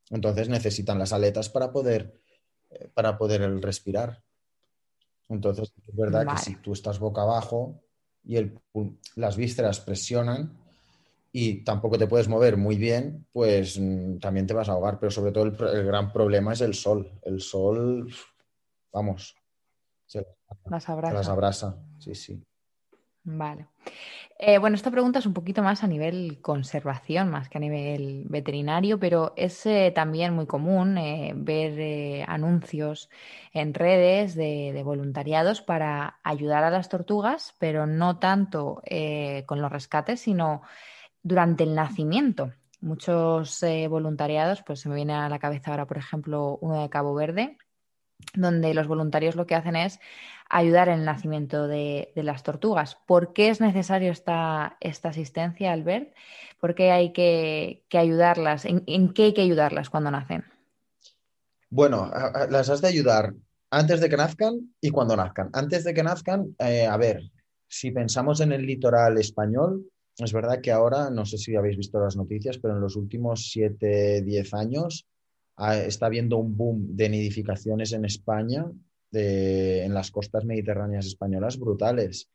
Entonces 0.10 0.50
necesitan 0.50 1.00
las 1.00 1.14
aletas 1.14 1.50
para 1.50 1.72
poder, 1.72 2.22
eh, 2.70 2.90
para 2.94 3.18
poder 3.18 3.42
respirar. 3.62 4.24
Entonces, 5.30 5.74
es 5.86 5.96
verdad 5.96 6.26
que 6.28 6.42
si 6.42 6.56
tú 6.56 6.74
estás 6.74 7.00
boca 7.00 7.22
abajo 7.22 7.84
y 8.24 8.38
el, 8.38 8.58
las 9.16 9.36
vísceras 9.36 9.82
presionan 9.82 10.58
y 11.40 11.64
tampoco 11.64 12.00
te 12.00 12.08
puedes 12.08 12.28
mover 12.28 12.58
muy 12.58 12.78
bien, 12.78 13.28
pues 13.32 13.80
mm, 13.80 14.18
también 14.18 14.48
te 14.48 14.56
vas 14.56 14.70
a 14.70 14.72
ahogar. 14.72 14.98
Pero 15.00 15.12
sobre 15.12 15.32
todo 15.32 15.44
el, 15.44 15.86
gran 15.86 16.12
problema 16.12 16.54
es 16.54 16.62
el 16.62 16.74
sol. 16.74 17.12
El 17.22 17.42
sol, 17.42 18.12
vamos, 18.92 19.36
se 20.08 20.26
las 20.66 20.90
abraza. 20.90 21.14
las 21.14 21.30
abrasa. 21.30 21.78
Sí, 22.00 22.16
sí. 22.16 22.44
Vale. 23.24 23.68
Eh, 24.40 24.58
bueno, 24.58 24.76
esta 24.76 24.90
pregunta 24.90 25.20
es 25.20 25.28
un 25.28 25.36
poquito 25.36 25.62
más 25.62 25.84
a 25.84 25.88
nivel 25.88 26.40
conservación, 26.42 27.30
más 27.30 27.50
que 27.50 27.60
a 27.60 27.62
nivel 27.62 28.24
veterinario, 28.28 29.00
pero 29.00 29.34
es 29.36 29.64
eh, 29.68 29.92
también 29.94 30.34
muy 30.34 30.48
común 30.48 30.98
eh, 30.98 31.34
ver 31.36 32.26
anuncios 32.28 33.12
en 33.54 33.76
redes 33.76 34.34
de, 34.34 34.82
voluntariados 34.84 35.62
para 35.62 36.18
ayudar 36.24 36.64
a 36.64 36.72
las 36.72 36.90
tortugas, 36.90 37.54
pero 37.60 37.86
no 37.86 38.18
tanto 38.18 38.82
con 39.46 39.62
los 39.62 39.72
rescates, 39.72 40.22
sino 40.22 40.64
durante 41.28 41.64
el 41.64 41.76
nacimiento. 41.76 42.54
Muchos 42.80 43.60
voluntariados, 43.90 44.64
pues 44.66 44.80
se 44.80 44.90
me 44.90 44.96
viene 44.96 45.14
a 45.14 45.30
la 45.30 45.40
cabeza 45.40 45.72
ahora, 45.72 45.88
por 45.88 45.98
ejemplo, 45.98 46.58
uno 46.62 46.82
de 46.82 46.90
Cabo 46.90 47.14
Verde, 47.14 47.58
donde 48.34 48.74
los 48.74 48.88
voluntarios 48.88 49.36
lo 49.36 49.46
que 49.46 49.56
hacen 49.56 49.76
es 49.76 50.00
ayudar 50.50 50.88
en 50.88 51.00
el 51.00 51.06
nacimiento 51.06 51.68
de, 51.68 52.12
las 52.16 52.44
tortugas. 52.44 52.98
¿Por 53.06 53.34
qué 53.34 53.50
es 53.50 53.60
necesario 53.60 54.12
esta, 54.12 54.78
esta 54.80 55.10
asistencia, 55.10 55.74
Albert? 55.74 56.14
¿Por 56.62 56.76
qué 56.76 56.92
hay 56.92 57.12
que, 57.12 57.84
ayudarlas? 57.92 58.64
¿En, 58.66 59.14
qué 59.14 59.24
hay 59.24 59.34
que 59.34 59.42
ayudarlas 59.42 59.90
cuando 59.90 60.12
nacen? 60.12 60.46
Bueno, 61.70 62.10
las 62.50 62.70
has 62.70 62.80
de 62.80 62.88
ayudar 62.88 63.34
antes 63.70 64.00
de 64.00 64.08
que 64.08 64.16
nazcan 64.16 64.74
y 64.80 64.92
cuando 64.92 65.18
nazcan. 65.18 65.50
Antes 65.52 65.84
de 65.84 65.94
que 65.94 66.04
nazcan, 66.04 66.56
eh, 66.60 66.86
a 66.86 66.96
ver, 66.96 67.22
si 67.68 67.92
pensamos 67.92 68.40
en 68.40 68.54
el 68.54 68.66
litoral 68.66 69.18
español, 69.18 69.92
es 70.20 70.34
verdad 70.34 70.62
que 70.62 70.72
ahora, 70.72 71.10
no 71.10 71.26
sé 71.26 71.38
si 71.38 71.56
habéis 71.56 71.78
visto 71.78 72.00
las 72.00 72.16
noticias, 72.16 72.58
pero 72.58 72.76
en 72.76 72.82
los 72.82 72.96
últimos 72.96 73.50
7, 73.52 74.22
10 74.22 74.54
años 74.54 75.08
está 75.58 76.06
habiendo 76.06 76.38
un 76.38 76.56
boom 76.56 76.96
de 76.96 77.10
nidificaciones 77.10 77.92
en 77.94 78.06
España, 78.06 78.66
en 79.12 79.94
las 79.94 80.12
costas 80.12 80.46
mediterráneas 80.46 81.06
españolas, 81.06 81.58
brutales. 81.58 82.30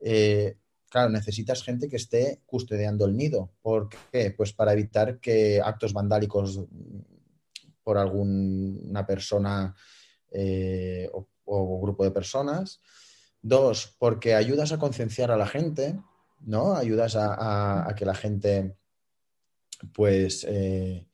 Eh, 0.00 0.56
claro, 0.88 1.10
necesitas 1.10 1.62
gente 1.62 1.88
que 1.88 1.96
esté 1.96 2.40
custodiando 2.46 3.04
el 3.04 3.16
nido. 3.16 3.50
¿Por 3.62 3.88
qué? 4.10 4.32
Pues 4.36 4.52
para 4.52 4.72
evitar 4.72 5.20
que 5.20 5.60
actos 5.60 5.92
vandálicos 5.92 6.64
por 7.82 7.98
alguna 7.98 9.06
persona 9.06 9.74
eh, 10.30 11.10
o, 11.12 11.80
grupo 11.80 12.04
de 12.04 12.10
personas. 12.10 12.80
Dos, 13.40 13.96
porque 13.98 14.34
ayudas 14.34 14.72
a 14.72 14.78
concienciar 14.78 15.30
a 15.30 15.36
la 15.36 15.46
gente, 15.46 15.98
¿no? 16.44 16.74
Ayudas 16.74 17.16
a, 17.16 17.92
que 17.96 18.04
la 18.04 18.14
gente, 18.14 18.76
pues, 19.92 20.44
eh, 20.48 21.06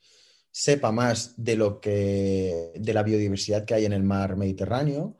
sepa 0.50 0.90
más 0.92 1.34
de 1.36 1.56
lo 1.56 1.80
que 1.80 2.72
de 2.74 2.92
la 2.92 3.02
biodiversidad 3.02 3.64
que 3.64 3.74
hay 3.74 3.84
en 3.84 3.92
el 3.92 4.02
mar 4.02 4.36
Mediterráneo. 4.36 5.16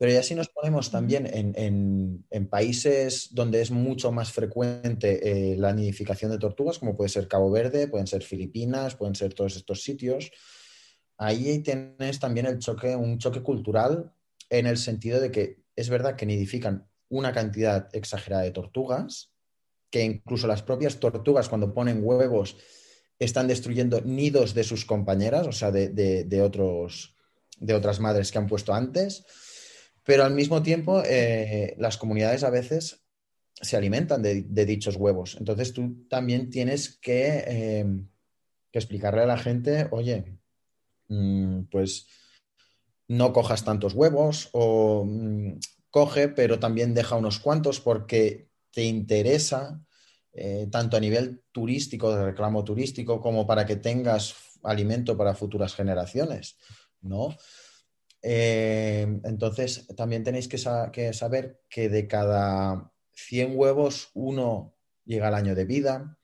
Pero 0.00 0.12
ya 0.12 0.22
si 0.22 0.34
nos 0.34 0.48
ponemos 0.48 0.90
también 0.90 1.28
en, 1.30 2.48
países 2.48 3.34
donde 3.34 3.60
es 3.60 3.70
mucho 3.70 4.10
más 4.10 4.32
frecuente 4.32 5.52
eh, 5.52 5.56
la 5.58 5.74
nidificación 5.74 6.30
de 6.30 6.38
tortugas, 6.38 6.78
como 6.78 6.96
puede 6.96 7.10
ser 7.10 7.28
Cabo 7.28 7.50
Verde, 7.50 7.86
pueden 7.86 8.06
ser 8.06 8.22
Filipinas, 8.22 8.96
pueden 8.96 9.14
ser 9.14 9.34
todos 9.34 9.56
estos 9.56 9.82
sitios, 9.82 10.32
ahí 11.18 11.58
tienes 11.58 12.18
también 12.18 12.46
el 12.46 12.58
choque, 12.58 12.96
un 12.96 13.18
choque 13.18 13.42
cultural 13.42 14.10
en 14.48 14.66
el 14.66 14.78
sentido 14.78 15.20
de 15.20 15.30
que 15.30 15.62
es 15.76 15.90
verdad 15.90 16.16
que 16.16 16.24
nidifican 16.24 16.88
una 17.10 17.32
cantidad 17.32 17.88
exagerada 17.94 18.42
de 18.42 18.52
tortugas, 18.52 19.29
que 19.90 20.02
incluso 20.04 20.46
las 20.46 20.62
propias 20.62 20.98
tortugas 21.00 21.48
cuando 21.48 21.74
ponen 21.74 22.00
huevos 22.02 22.56
están 23.18 23.48
destruyendo 23.48 24.00
nidos 24.00 24.54
de 24.54 24.64
sus 24.64 24.84
compañeras, 24.84 25.46
o 25.46 25.52
sea, 25.52 25.70
de, 25.70 26.42
otros, 26.42 27.14
de 27.58 27.74
otras 27.74 28.00
madres 28.00 28.32
que 28.32 28.38
han 28.38 28.46
puesto 28.46 28.72
antes. 28.72 29.24
Pero 30.04 30.24
al 30.24 30.34
mismo 30.34 30.62
tiempo, 30.62 31.02
eh, 31.04 31.74
las 31.78 31.98
comunidades 31.98 32.44
a 32.44 32.50
veces 32.50 33.04
se 33.60 33.76
alimentan 33.76 34.22
de, 34.22 34.42
dichos 34.64 34.96
huevos. 34.96 35.36
Entonces 35.38 35.74
tú 35.74 36.06
también 36.08 36.48
tienes 36.48 36.96
que, 36.96 37.44
eh, 37.46 37.86
que 38.72 38.78
explicarle 38.78 39.22
a 39.22 39.26
la 39.26 39.36
gente, 39.36 39.88
oye, 39.90 40.38
mm, 41.08 41.64
pues 41.70 42.06
no 43.08 43.32
cojas 43.34 43.64
tantos 43.64 43.92
huevos 43.92 44.48
o 44.52 45.04
mm, 45.04 45.58
coge, 45.90 46.28
pero 46.28 46.58
también 46.58 46.94
deja 46.94 47.16
unos 47.16 47.38
cuantos 47.38 47.80
porque 47.80 48.49
te 48.70 48.84
interesa 48.84 49.80
eh, 50.32 50.68
tanto 50.70 50.96
a 50.96 51.00
nivel 51.00 51.42
turístico, 51.50 52.14
de 52.14 52.24
reclamo 52.24 52.62
turístico, 52.64 53.20
como 53.20 53.46
para 53.46 53.66
que 53.66 53.76
tengas 53.76 54.34
alimento 54.62 55.16
para 55.16 55.34
futuras 55.34 55.74
generaciones, 55.74 56.56
¿no? 57.00 57.36
Eh, 58.22 59.20
entonces, 59.24 59.86
también 59.96 60.22
tenéis 60.22 60.46
que, 60.46 60.58
saber 60.58 61.62
que 61.68 61.88
de 61.88 62.06
cada 62.06 62.92
100 63.12 63.52
huevos, 63.56 64.10
uno 64.14 64.74
llega 65.04 65.28
al 65.28 65.34
año 65.34 65.54
de 65.54 65.64
vida 65.64 66.18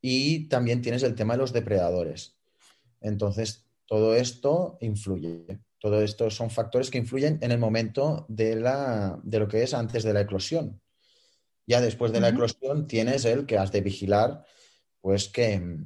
y 0.00 0.48
también 0.48 0.82
tienes 0.82 1.02
el 1.02 1.14
tema 1.14 1.34
de 1.34 1.38
los 1.38 1.52
depredadores. 1.52 2.36
Entonces, 3.00 3.66
todo 3.86 4.14
esto 4.14 4.78
influye. 4.80 5.60
Todo 5.78 6.02
esto 6.02 6.30
son 6.30 6.50
factores 6.50 6.90
que 6.90 6.98
influyen 6.98 7.38
en 7.40 7.52
el 7.52 7.58
momento 7.58 8.26
de, 8.28 8.56
la, 8.56 9.18
de 9.22 9.38
lo 9.38 9.48
que 9.48 9.62
es 9.62 9.72
antes 9.72 10.02
de 10.02 10.12
la 10.12 10.22
eclosión. 10.22 10.80
Ya 11.70 11.80
después 11.80 12.10
de 12.10 12.18
la 12.18 12.30
eclosión 12.30 12.88
tienes 12.88 13.24
el 13.24 13.46
que 13.46 13.56
has 13.56 13.70
de 13.70 13.80
vigilar, 13.80 14.44
pues 15.00 15.28
que, 15.28 15.78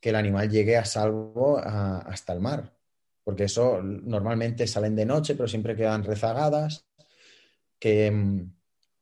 el 0.00 0.14
animal 0.14 0.48
llegue 0.48 0.76
a 0.76 0.84
salvo 0.84 1.58
hasta 1.58 2.32
el 2.32 2.38
mar. 2.38 2.76
Porque 3.24 3.42
eso 3.42 3.82
normalmente 3.82 4.68
salen 4.68 4.94
de 4.94 5.04
noche, 5.04 5.34
pero 5.34 5.48
siempre 5.48 5.74
quedan 5.74 6.04
rezagadas, 6.04 6.86
que, 7.80 8.46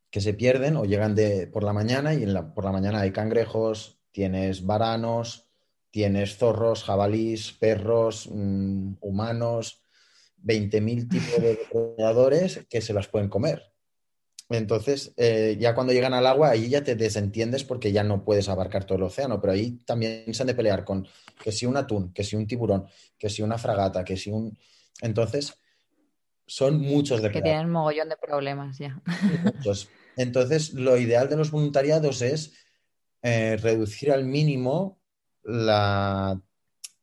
que 0.08 0.20
se 0.22 0.32
pierden 0.32 0.78
o 0.78 0.86
llegan 0.86 1.14
de, 1.14 1.46
por 1.46 1.62
la 1.62 1.74
mañana 1.74 2.14
y 2.14 2.22
en 2.22 2.32
la, 2.32 2.54
por 2.54 2.64
la 2.64 2.72
mañana 2.72 3.00
hay 3.00 3.12
cangrejos, 3.12 4.00
tienes 4.10 4.64
varanos, 4.64 5.50
tienes 5.90 6.38
zorros, 6.38 6.84
jabalís, 6.84 7.52
perros, 7.52 8.30
mm, 8.32 8.94
humanos, 9.02 9.82
20.000 10.42 11.06
tipos 11.06 11.42
de 11.42 11.48
depredadores 11.70 12.64
que 12.70 12.80
se 12.80 12.94
las 12.94 13.08
pueden 13.08 13.28
comer. 13.28 13.73
Entonces, 14.50 15.14
eh, 15.16 15.56
ya 15.58 15.74
cuando 15.74 15.92
llegan 15.92 16.14
al 16.14 16.26
agua, 16.26 16.50
ahí 16.50 16.68
ya 16.68 16.84
te 16.84 16.96
desentiendes 16.96 17.64
porque 17.64 17.92
ya 17.92 18.04
no 18.04 18.24
puedes 18.24 18.48
abarcar 18.48 18.84
todo 18.84 18.98
el 18.98 19.04
océano, 19.04 19.40
pero 19.40 19.52
ahí 19.54 19.78
también 19.86 20.32
se 20.34 20.42
han 20.42 20.46
de 20.46 20.54
pelear 20.54 20.84
con 20.84 21.06
que 21.42 21.50
si 21.50 21.66
un 21.66 21.76
atún, 21.76 22.12
que 22.12 22.24
si 22.24 22.36
un 22.36 22.46
tiburón, 22.46 22.86
que 23.18 23.30
si 23.30 23.42
una 23.42 23.58
fragata, 23.58 24.04
que 24.04 24.16
si 24.16 24.30
un... 24.30 24.56
Entonces, 25.00 25.54
son 26.46 26.78
muchos 26.80 27.22
de 27.22 27.30
Que 27.30 27.40
tienen 27.40 27.70
mogollón 27.70 28.08
de 28.08 28.16
problemas 28.16 28.78
ya. 28.78 29.00
Entonces, 30.16 30.74
lo 30.74 30.96
ideal 30.96 31.28
de 31.28 31.36
los 31.36 31.50
voluntariados 31.50 32.22
es 32.22 32.52
eh, 33.22 33.56
reducir 33.56 34.12
al 34.12 34.24
mínimo 34.24 35.00
la, 35.42 36.40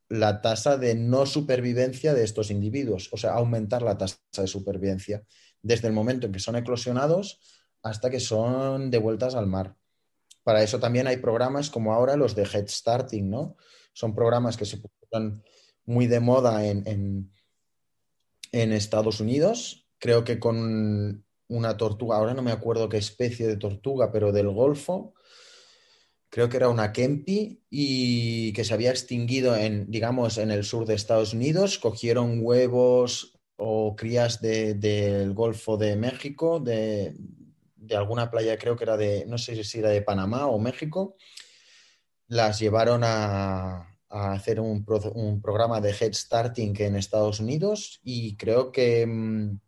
la 0.07 0.41
tasa 0.41 0.77
de 0.77 0.93
no 0.95 1.25
supervivencia 1.25 2.13
de 2.13 2.23
estos 2.23 2.51
individuos, 2.51 3.09
o 3.11 3.17
sea, 3.17 3.33
aumentar 3.33 3.81
la 3.81 3.97
tasa 3.97 4.17
de 4.37 4.47
supervivencia 4.47 5.23
desde 5.61 5.87
el 5.87 5.93
momento 5.93 6.27
en 6.27 6.33
que 6.33 6.39
son 6.39 6.55
eclosionados 6.55 7.39
hasta 7.83 8.09
que 8.09 8.19
son 8.19 8.91
devueltas 8.91 9.35
al 9.35 9.47
mar. 9.47 9.75
Para 10.43 10.63
eso 10.63 10.79
también 10.79 11.07
hay 11.07 11.17
programas 11.17 11.69
como 11.69 11.93
ahora 11.93 12.15
los 12.15 12.35
de 12.35 12.43
Head 12.43 12.67
Starting, 12.67 13.29
¿no? 13.29 13.57
Son 13.93 14.15
programas 14.15 14.57
que 14.57 14.65
se 14.65 14.77
pusieron 14.77 15.43
muy 15.85 16.07
de 16.07 16.19
moda 16.19 16.65
en, 16.65 16.87
en, 16.87 17.31
en 18.51 18.73
Estados 18.73 19.19
Unidos. 19.19 19.87
Creo 19.99 20.23
que 20.23 20.39
con 20.39 21.25
una 21.47 21.77
tortuga, 21.77 22.17
ahora 22.17 22.33
no 22.33 22.41
me 22.41 22.51
acuerdo 22.51 22.89
qué 22.89 22.97
especie 22.97 23.45
de 23.47 23.57
tortuga, 23.57 24.11
pero 24.11 24.31
del 24.31 24.49
Golfo, 24.49 25.13
creo 26.29 26.47
que 26.47 26.57
era 26.57 26.69
una 26.69 26.93
Kempi 26.93 27.65
y 27.69 28.53
que 28.53 28.63
se 28.63 28.73
había 28.73 28.89
extinguido 28.89 29.55
en, 29.55 29.91
digamos, 29.91 30.37
en 30.37 30.49
el 30.49 30.63
sur 30.63 30.85
de 30.85 30.95
Estados 30.95 31.33
Unidos. 31.33 31.77
Cogieron 31.77 32.39
huevos, 32.41 33.37
o 33.63 33.95
crías 33.95 34.41
del 34.41 35.33
Golfo 35.33 35.77
de 35.77 35.95
México, 35.95 36.59
de, 36.59 37.15
alguna 37.95 38.31
playa, 38.31 38.57
creo 38.57 38.75
que 38.75 38.85
era 38.85 38.97
de, 38.97 39.25
no 39.27 39.37
sé 39.37 39.63
si 39.63 39.79
era 39.79 39.89
de 39.89 40.01
Panamá 40.01 40.47
o 40.47 40.57
México, 40.57 41.15
las 42.27 42.59
llevaron 42.59 43.03
a, 43.03 43.87
hacer 44.09 44.59
un, 44.59 44.83
programa 44.83 45.79
de 45.79 45.91
Head 45.91 46.13
Starting 46.13 46.73
en 46.79 46.95
Estados 46.95 47.39
Unidos 47.39 48.01
y 48.03 48.35
creo 48.35 48.71
que, 48.71 49.05
mm, 49.05 49.59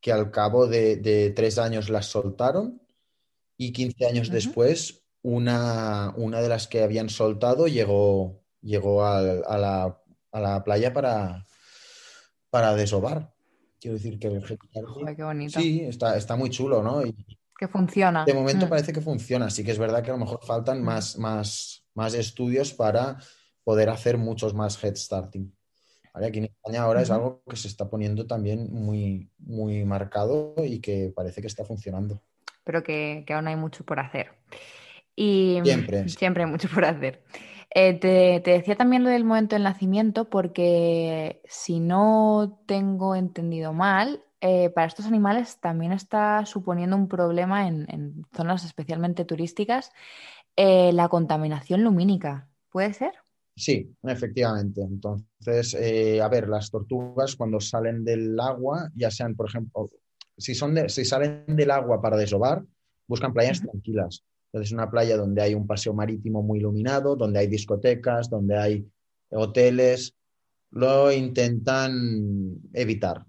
que 0.00 0.12
al 0.12 0.32
cabo 0.32 0.66
de, 0.66 1.32
tres 1.36 1.58
años 1.58 1.90
las 1.90 2.06
soltaron 2.06 2.82
y 3.56 3.72
15 3.72 4.06
años 4.06 4.30
después 4.30 5.04
una, 5.22 6.12
una, 6.16 6.40
de 6.40 6.48
las 6.48 6.66
que 6.66 6.82
habían 6.82 7.10
soltado 7.10 7.68
llegó, 7.68 8.42
llegó 8.60 9.04
a 9.04 9.22
la 10.32 10.64
playa 10.64 10.92
para, 10.92 11.46
para 12.50 12.74
desovar. 12.74 13.32
Quiero 13.80 13.96
decir 13.96 14.18
que 14.18 14.28
el 14.28 15.16
qué 15.16 15.22
bonito. 15.22 15.60
Sí, 15.60 15.82
está, 15.82 16.16
está 16.16 16.36
muy 16.36 16.50
chulo, 16.50 16.82
¿no? 16.82 17.02
que 17.58 17.68
funciona. 17.68 18.24
De 18.24 18.34
momento 18.34 18.66
mm. 18.66 18.68
parece 18.68 18.92
que 18.92 19.00
funciona. 19.00 19.50
Sí 19.50 19.64
que 19.64 19.72
es 19.72 19.78
verdad 19.78 20.02
que 20.02 20.10
a 20.10 20.14
lo 20.14 20.20
mejor 20.20 20.38
faltan 20.44 20.80
mm. 20.80 20.84
más, 20.84 21.18
más, 21.18 21.84
más 21.94 22.14
estudios 22.14 22.72
para 22.72 23.18
poder 23.64 23.90
hacer 23.90 24.16
muchos 24.16 24.54
más 24.54 24.82
head 24.82 24.94
starting. 24.94 25.52
Aquí 26.14 26.38
en 26.38 26.44
España 26.46 26.82
ahora 26.82 27.02
es 27.02 27.10
algo 27.10 27.42
que 27.48 27.56
se 27.56 27.68
está 27.68 27.88
poniendo 27.88 28.26
también 28.26 28.72
muy, 28.72 29.30
muy 29.38 29.84
marcado 29.84 30.54
y 30.58 30.80
que 30.80 31.12
parece 31.14 31.40
que 31.40 31.46
está 31.46 31.64
funcionando. 31.64 32.22
Pero 32.64 32.82
que, 32.82 33.24
que 33.26 33.34
aún 33.34 33.46
hay 33.46 33.56
mucho 33.56 33.84
por 33.84 34.00
hacer. 34.00 34.30
Y 35.14 35.60
siempre. 35.64 36.08
Siempre 36.08 36.44
hay 36.44 36.50
mucho 36.50 36.68
por 36.68 36.84
hacer. 36.84 37.22
Eh, 37.70 37.94
te, 37.98 38.50
decía 38.50 38.76
también 38.76 39.04
lo 39.04 39.10
del 39.10 39.24
momento 39.24 39.54
del 39.54 39.64
nacimiento 39.64 40.30
porque 40.30 41.42
si 41.44 41.80
no 41.80 42.62
tengo 42.66 43.14
entendido 43.14 43.72
mal, 43.72 44.24
eh, 44.40 44.70
para 44.70 44.86
estos 44.86 45.06
animales 45.06 45.58
también 45.60 45.92
está 45.92 46.46
suponiendo 46.46 46.96
un 46.96 47.08
problema 47.08 47.68
en, 47.68 48.24
zonas 48.34 48.64
especialmente 48.64 49.24
turísticas 49.24 49.90
eh, 50.56 50.92
la 50.92 51.08
contaminación 51.08 51.82
lumínica. 51.82 52.48
¿Puede 52.70 52.94
ser? 52.94 53.12
Sí, 53.56 53.92
efectivamente. 54.04 54.80
Entonces, 54.82 55.74
a 56.22 56.28
ver, 56.28 56.48
las 56.48 56.70
tortugas 56.70 57.34
cuando 57.34 57.60
salen 57.60 58.04
del 58.04 58.38
agua, 58.38 58.88
ya 58.94 59.10
sean, 59.10 59.34
por 59.34 59.48
ejemplo, 59.48 59.90
si, 60.36 60.54
son 60.54 60.88
si 60.88 61.04
salen 61.04 61.44
del 61.48 61.70
agua 61.72 62.00
para 62.00 62.16
desovar, 62.16 62.62
buscan 63.08 63.32
playas 63.32 63.60
tranquilas 63.60 64.22
entonces, 64.52 64.72
una 64.72 64.90
playa 64.90 65.16
donde 65.16 65.42
hay 65.42 65.54
un 65.54 65.66
paseo 65.66 65.92
marítimo 65.92 66.42
muy 66.42 66.58
iluminado, 66.58 67.16
donde 67.16 67.40
hay 67.40 67.48
discotecas, 67.48 68.30
donde 68.30 68.56
hay 68.56 68.90
hoteles, 69.30 70.14
lo 70.70 71.12
intentan 71.12 72.58
evitar, 72.72 73.26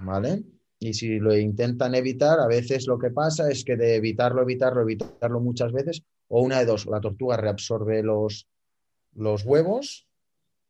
¿vale? 0.00 0.44
Y 0.80 0.94
si 0.94 1.18
lo 1.18 1.36
intentan 1.36 1.94
evitar, 1.94 2.40
a 2.40 2.46
veces 2.46 2.86
lo 2.86 2.98
que 2.98 3.10
pasa 3.10 3.50
es 3.50 3.64
que 3.64 3.76
de 3.76 3.96
evitarlo, 3.96 4.42
evitarlo, 4.42 4.82
evitarlo 4.82 5.40
muchas 5.40 5.72
veces, 5.72 6.02
o 6.28 6.40
una 6.40 6.60
de 6.60 6.66
dos, 6.66 6.86
la 6.86 7.00
tortuga 7.00 7.36
reabsorbe 7.36 8.02
los, 8.02 8.48
los 9.14 9.44
huevos 9.44 10.06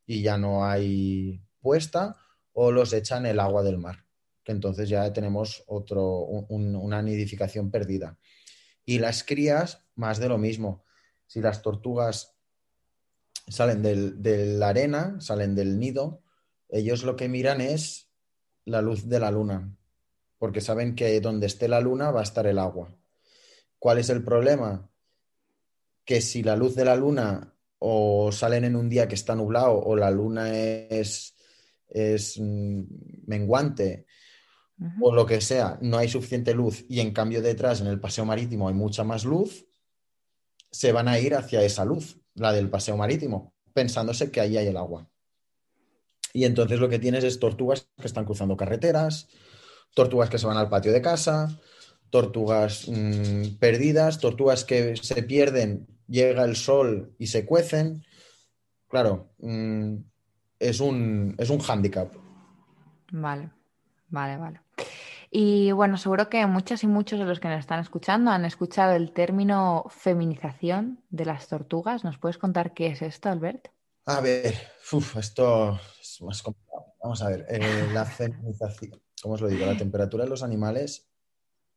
y 0.07 0.23
ya 0.23 0.39
no 0.39 0.65
hay 0.65 1.41
puesta, 1.61 2.17
o 2.53 2.73
los 2.73 2.93
echan 2.93 3.27
el 3.27 3.39
agua 3.39 3.63
del 3.63 3.79
mar, 3.79 4.05
que 4.43 4.51
entonces 4.51 4.89
ya 4.89 5.13
tenemos 5.13 5.63
otro, 5.67 6.21
una 6.49 7.01
nidificación 7.03 7.71
perdida. 7.71 8.17
Y 8.89 9.01
las 9.01 9.23
crías, 9.23 9.85
más 9.97 10.19
de 10.19 10.31
lo 10.31 10.39
mismo. 10.39 10.83
Si 11.27 11.43
las 11.43 11.61
tortugas 11.61 12.39
salen 13.47 13.83
de 13.83 14.47
la 14.57 14.71
arena, 14.71 15.21
salen 15.21 15.55
del 15.55 15.79
nido, 15.79 16.23
ellos 16.71 17.05
lo 17.05 17.15
que 17.15 17.29
miran 17.29 17.61
es 17.61 18.09
la 18.65 18.81
luz 18.81 19.07
de 19.07 19.21
la 19.21 19.31
luna, 19.31 19.77
porque 20.39 20.63
saben 20.63 20.95
que 20.95 21.21
donde 21.21 21.49
esté 21.49 21.69
la 21.69 21.83
luna 21.83 22.11
va 22.13 22.21
a 22.21 22.23
estar 22.23 22.47
el 22.47 22.59
agua. 22.59 22.97
¿Cuál 23.79 23.99
es 23.99 24.09
el 24.09 24.25
problema? 24.25 24.91
Que 26.07 26.23
si 26.23 26.43
la 26.43 26.57
luz 26.57 26.75
de 26.75 26.87
la 26.87 26.97
luna 26.97 27.55
o 27.79 28.33
salen 28.33 28.65
en 28.65 28.75
un 28.75 28.89
día 28.89 29.07
que 29.07 29.17
está 29.17 29.35
nublado 29.35 29.79
o 29.79 29.97
la 29.97 30.11
luna 30.11 30.51
es, 30.57 31.37
es 31.91 32.41
o 35.01 35.13
lo 35.13 35.27
que 35.27 35.41
sea, 35.41 35.79
no 35.81 35.99
hay 35.99 36.09
suficiente 36.09 36.55
luz 36.55 36.85
y 36.89 37.01
en 37.01 37.13
cambio 37.13 37.43
detrás 37.43 37.81
en 37.81 37.89
el 37.89 37.99
paseo 37.99 38.25
marítimo 38.25 38.69
hay 38.69 38.75
mucha 38.75 39.03
más 39.05 39.25
luz, 39.25 39.67
se 40.71 40.93
van 40.93 41.09
a 41.09 41.19
ir 41.19 41.35
hacia 41.35 41.63
esa 41.63 41.85
luz, 41.85 42.21
la 42.35 42.53
del 42.53 42.71
paseo 42.71 42.97
marítimo, 42.97 43.55
pensándose 43.73 44.31
que 44.31 44.41
ahí 44.41 44.57
hay 44.57 44.69
el 44.69 44.77
agua. 44.77 45.09
Y 46.33 46.45
entonces 46.45 46.79
lo 46.79 46.89
que 46.89 46.99
tienes 46.99 47.25
es 47.25 47.41
tortugas 47.41 47.89
que 47.99 48.07
están 48.07 48.25
cruzando 48.25 48.57
carreteras, 48.57 49.29
tortugas 49.95 50.31
que 50.31 50.39
se 50.39 50.47
van 50.47 50.57
al 50.57 50.69
patio 50.69 50.93
de 50.93 51.03
casa, 51.03 51.59
tortugas 52.11 52.87
mm, 52.89 53.57
perdidas, 53.59 54.21
tortugas 54.21 54.65
que 54.65 54.97
se 54.97 55.23
pierden, 55.23 55.87
llega 56.07 56.45
el 56.45 56.57
sol 56.57 57.15
y 57.19 57.29
se 57.29 57.45
cuecen. 57.45 58.05
Claro, 58.89 59.33
mm, 59.39 59.97
es 60.59 60.81
un, 60.81 61.35
es 61.39 61.51
un 61.51 61.59
hándicap. 61.59 62.15
Vale, 63.11 63.51
vale, 64.09 64.37
vale. 64.37 64.68
Y 65.31 65.73
bueno, 65.73 65.99
seguro 65.99 66.29
que 66.31 66.47
muchas 66.47 66.83
y 66.85 66.87
muchos 66.87 67.19
de 67.19 67.27
los 67.27 67.39
que 67.39 67.49
nos 67.49 67.61
están 67.61 67.81
escuchando 67.81 68.31
han 68.31 68.45
escuchado 68.45 68.95
el 68.95 69.13
término 69.13 69.85
feminización 69.91 71.05
de 71.11 71.27
las 71.27 71.49
tortugas. 71.49 72.03
¿Nos 72.03 72.19
puedes 72.19 72.39
contar 72.39 72.73
qué 72.73 72.89
es 72.89 73.03
esto, 73.03 73.29
Albert? 73.29 73.69
A 74.07 74.21
ver, 74.21 74.55
esto 75.19 75.79
es 76.01 76.23
más 76.23 76.43
complicado. 76.43 76.95
Vamos 77.03 77.23
a 77.23 77.29
ver, 77.29 77.47
eh, 77.51 77.89
la 77.93 78.07
feminización, 78.07 79.01
¿cómo 79.21 79.35
os 79.35 79.41
lo 79.43 79.49
digo? 79.49 79.67
La 79.67 79.77
temperatura 79.77 80.25
de 80.25 80.31
los 80.31 80.43
animales 80.43 81.07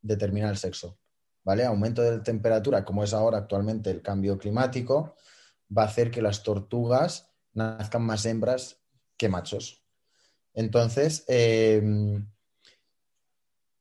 determina 0.02 0.50
el 0.50 0.58
sexo, 0.58 0.98
¿vale? 1.44 1.66
Aumento 1.66 2.02
de 2.02 2.20
temperatura, 2.20 2.86
como 2.86 3.04
es 3.04 3.14
ahora 3.14 3.38
actualmente 3.38 3.92
el 3.92 4.02
cambio 4.02 4.38
climático, 4.38 5.16
va 5.78 5.84
a 5.84 5.88
hacer 5.88 6.10
que 6.10 6.22
las 6.22 6.42
tortugas 6.42 7.32
nazcan 7.54 8.04
más 8.04 8.26
hembras 8.26 8.82
que 9.18 9.30
machos. 9.30 9.84
Entonces, 10.54 11.26
em, 11.28 12.28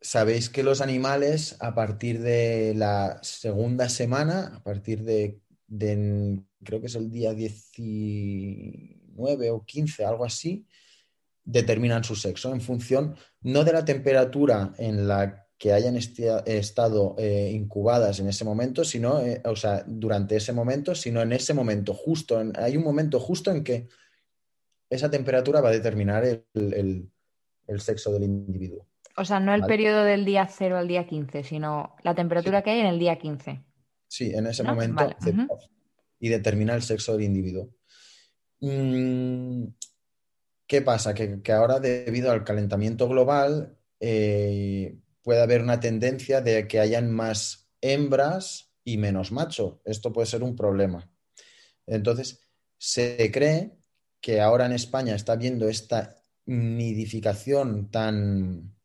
sabéis 0.00 0.48
que 0.48 0.62
los 0.62 0.80
animales, 0.80 1.56
a 1.60 1.74
partir 1.74 2.20
de 2.20 2.74
la 2.74 3.18
segunda 3.22 3.88
semana, 3.88 4.56
a 4.56 4.62
partir 4.62 5.02
de, 5.04 5.40
creo 6.64 6.80
que 6.80 6.86
es 6.86 6.94
el 6.94 7.10
día 7.10 7.34
19 7.34 9.50
o 9.50 9.64
15, 9.64 10.04
algo 10.04 10.24
así, 10.24 10.66
determinan 11.44 12.04
su 12.04 12.16
sexo 12.16 12.52
en 12.52 12.60
función 12.60 13.16
no 13.42 13.64
de 13.64 13.72
la 13.72 13.84
temperatura 13.84 14.72
en 14.78 15.08
la 15.08 15.46
que 15.58 15.72
hayan 15.72 15.96
estado 15.96 17.16
eh, 17.18 17.50
incubadas 17.52 18.20
en 18.20 18.28
ese 18.28 18.44
momento, 18.44 18.84
sino, 18.84 19.20
eh, 19.20 19.42
o 19.44 19.56
sea, 19.56 19.84
durante 19.86 20.36
ese 20.36 20.54
momento, 20.54 20.94
sino 20.94 21.20
en 21.20 21.32
ese 21.32 21.52
momento, 21.52 21.92
justo, 21.92 22.42
hay 22.54 22.78
un 22.78 22.84
momento 22.84 23.20
justo 23.20 23.50
en 23.50 23.62
que 23.62 23.88
esa 24.88 25.10
temperatura 25.10 25.60
va 25.60 25.68
a 25.68 25.72
determinar 25.72 26.24
el 26.24 27.10
sexo 27.78 28.10
del 28.10 28.22
individuo. 28.22 28.86
O 29.20 29.24
sea, 29.26 29.38
no 29.38 29.52
el 29.52 29.64
periodo 29.64 30.02
del 30.02 30.24
día 30.24 30.48
0 30.50 30.78
al 30.78 30.88
día 30.88 31.06
15, 31.06 31.44
sino 31.44 31.94
la 32.02 32.14
temperatura 32.14 32.62
que 32.62 32.70
hay 32.70 32.80
en 32.80 32.86
el 32.86 32.98
día 32.98 33.18
15. 33.18 33.62
Sí, 34.08 34.32
en 34.34 34.46
ese 34.46 34.62
momento. 34.62 35.14
Y 36.18 36.30
determina 36.30 36.74
el 36.74 36.80
sexo 36.80 37.12
del 37.12 37.24
individuo. 37.26 37.68
Mm, 38.60 39.64
¿Qué 40.66 40.80
pasa? 40.80 41.12
Que, 41.12 41.52
ahora, 41.52 41.80
debido 41.80 42.32
al 42.32 42.44
calentamiento 42.44 43.10
global, 43.10 43.76
eh, 44.00 44.96
puede 45.20 45.42
haber 45.42 45.60
una 45.60 45.80
tendencia 45.80 46.40
de 46.40 46.66
que 46.66 46.80
hayan 46.80 47.10
más 47.10 47.70
hembras 47.82 48.72
y 48.84 48.96
menos 48.96 49.32
macho. 49.32 49.82
Esto 49.84 50.14
puede 50.14 50.28
ser 50.28 50.42
un 50.42 50.56
problema. 50.56 51.12
Entonces, 51.86 52.40
se 52.78 53.30
cree 53.30 53.76
que 54.22 54.40
ahora 54.40 54.64
en 54.64 54.72
España 54.72 55.14
está 55.14 55.36
viendo 55.36 55.68
esta 55.68 56.16
nidificación 56.46 57.90
tan, 57.90 58.79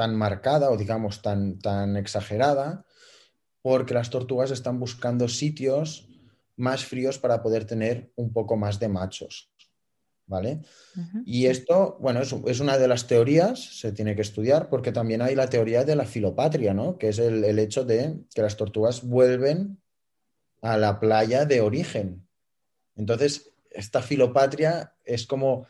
tan 0.00 0.16
marcada 0.16 0.70
o 0.70 0.78
digamos 0.78 1.20
tan, 1.20 1.58
tan 1.58 1.98
exagerada 1.98 2.86
porque 3.60 3.92
las 3.92 4.08
tortugas 4.08 4.50
están 4.50 4.80
buscando 4.80 5.28
sitios 5.28 6.08
más 6.56 6.86
fríos 6.86 7.18
para 7.18 7.42
poder 7.42 7.66
tener 7.66 8.10
un 8.16 8.32
poco 8.32 8.56
más 8.56 8.80
de 8.80 8.88
machos. 8.88 9.52
¿Vale? 10.24 10.60
Y 11.26 11.46
esto, 11.46 11.98
bueno, 12.00 12.22
es, 12.22 12.34
es, 12.46 12.60
una 12.60 12.78
de 12.78 12.88
las 12.88 13.06
teorías, 13.08 13.58
se 13.78 13.92
tiene 13.92 14.14
que 14.14 14.22
estudiar, 14.22 14.70
porque 14.70 14.90
también 14.90 15.20
hay 15.20 15.34
la 15.34 15.50
teoría 15.50 15.84
de 15.84 15.96
la 15.96 16.06
filopatria, 16.06 16.72
¿no? 16.72 16.96
Que 16.96 17.08
es 17.08 17.18
el, 17.18 17.44
el 17.44 17.58
hecho 17.58 17.84
de 17.84 18.20
que 18.34 18.40
las 18.40 18.56
tortugas 18.56 19.02
vuelven 19.02 19.82
a 20.62 20.78
la 20.78 20.98
playa 20.98 21.44
de 21.44 21.60
origen. 21.60 22.26
Entonces, 22.96 23.52
esta 23.70 24.00
filopatria 24.00 24.94
es 25.04 25.26
como 25.26 25.66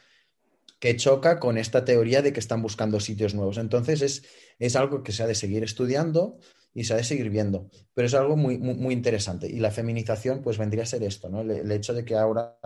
que 0.80 0.96
choca 0.96 1.38
con 1.38 1.58
esta 1.58 1.84
teoría 1.84 2.22
de 2.22 2.32
que 2.32 2.40
están 2.40 2.62
buscando 2.62 2.98
sitios 2.98 3.34
nuevos. 3.34 3.58
Entonces 3.58 4.24
es, 4.58 4.76
algo 4.76 5.02
que 5.02 5.12
se 5.12 5.22
ha 5.22 5.26
de 5.26 5.34
seguir 5.34 5.62
estudiando 5.62 6.38
y 6.72 6.84
se 6.84 6.94
ha 6.94 6.96
de 6.96 7.04
seguir 7.04 7.28
viendo, 7.30 7.68
pero 7.94 8.06
es 8.06 8.14
algo 8.14 8.36
muy, 8.36 8.56
muy, 8.58 8.94
interesante. 8.94 9.46
Y 9.46 9.60
la 9.60 9.70
feminización 9.70 10.40
pues 10.42 10.56
vendría 10.56 10.84
a 10.84 10.86
ser 10.86 11.02
esto, 11.02 11.28
¿no? 11.28 11.42
El, 11.42 11.70
hecho 11.70 11.92
de 11.92 12.04
que 12.04 12.16
ahora 12.16 12.58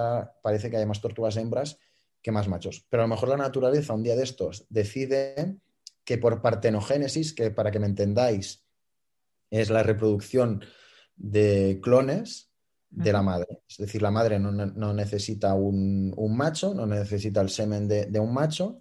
parece 0.42 0.70
que 0.70 0.76
hay 0.76 0.86
más 0.86 1.00
tortugas 1.00 1.36
hembras 1.36 1.78
que 2.22 2.30
más 2.30 2.48
machos. 2.48 2.86
Pero 2.88 3.02
a 3.02 3.06
lo 3.06 3.14
mejor 3.14 3.28
la 3.30 3.36
naturaleza 3.36 3.92
un 3.92 4.02
día 4.02 4.16
de 4.16 4.22
estos 4.22 4.64
decide 4.70 5.56
que 6.04 6.16
por 6.16 6.40
partenogénesis, 6.40 7.34
que 7.34 7.50
para 7.50 7.70
que 7.70 7.80
me 7.80 7.86
entendáis, 7.86 8.64
es 9.50 9.70
la 9.70 9.82
reproducción 9.82 10.64
de 11.16 11.80
clones, 11.82 12.53
de 12.94 13.12
la 13.12 13.22
madre. 13.22 13.62
Es 13.68 13.78
decir, 13.78 14.02
la 14.02 14.10
madre 14.10 14.38
no, 14.38 14.94
necesita 14.94 15.54
un, 15.54 16.14
macho, 16.36 16.74
no 16.74 16.86
necesita 16.86 17.40
el 17.40 17.50
semen 17.50 17.88
de, 17.88 18.18
un 18.20 18.32
macho 18.32 18.78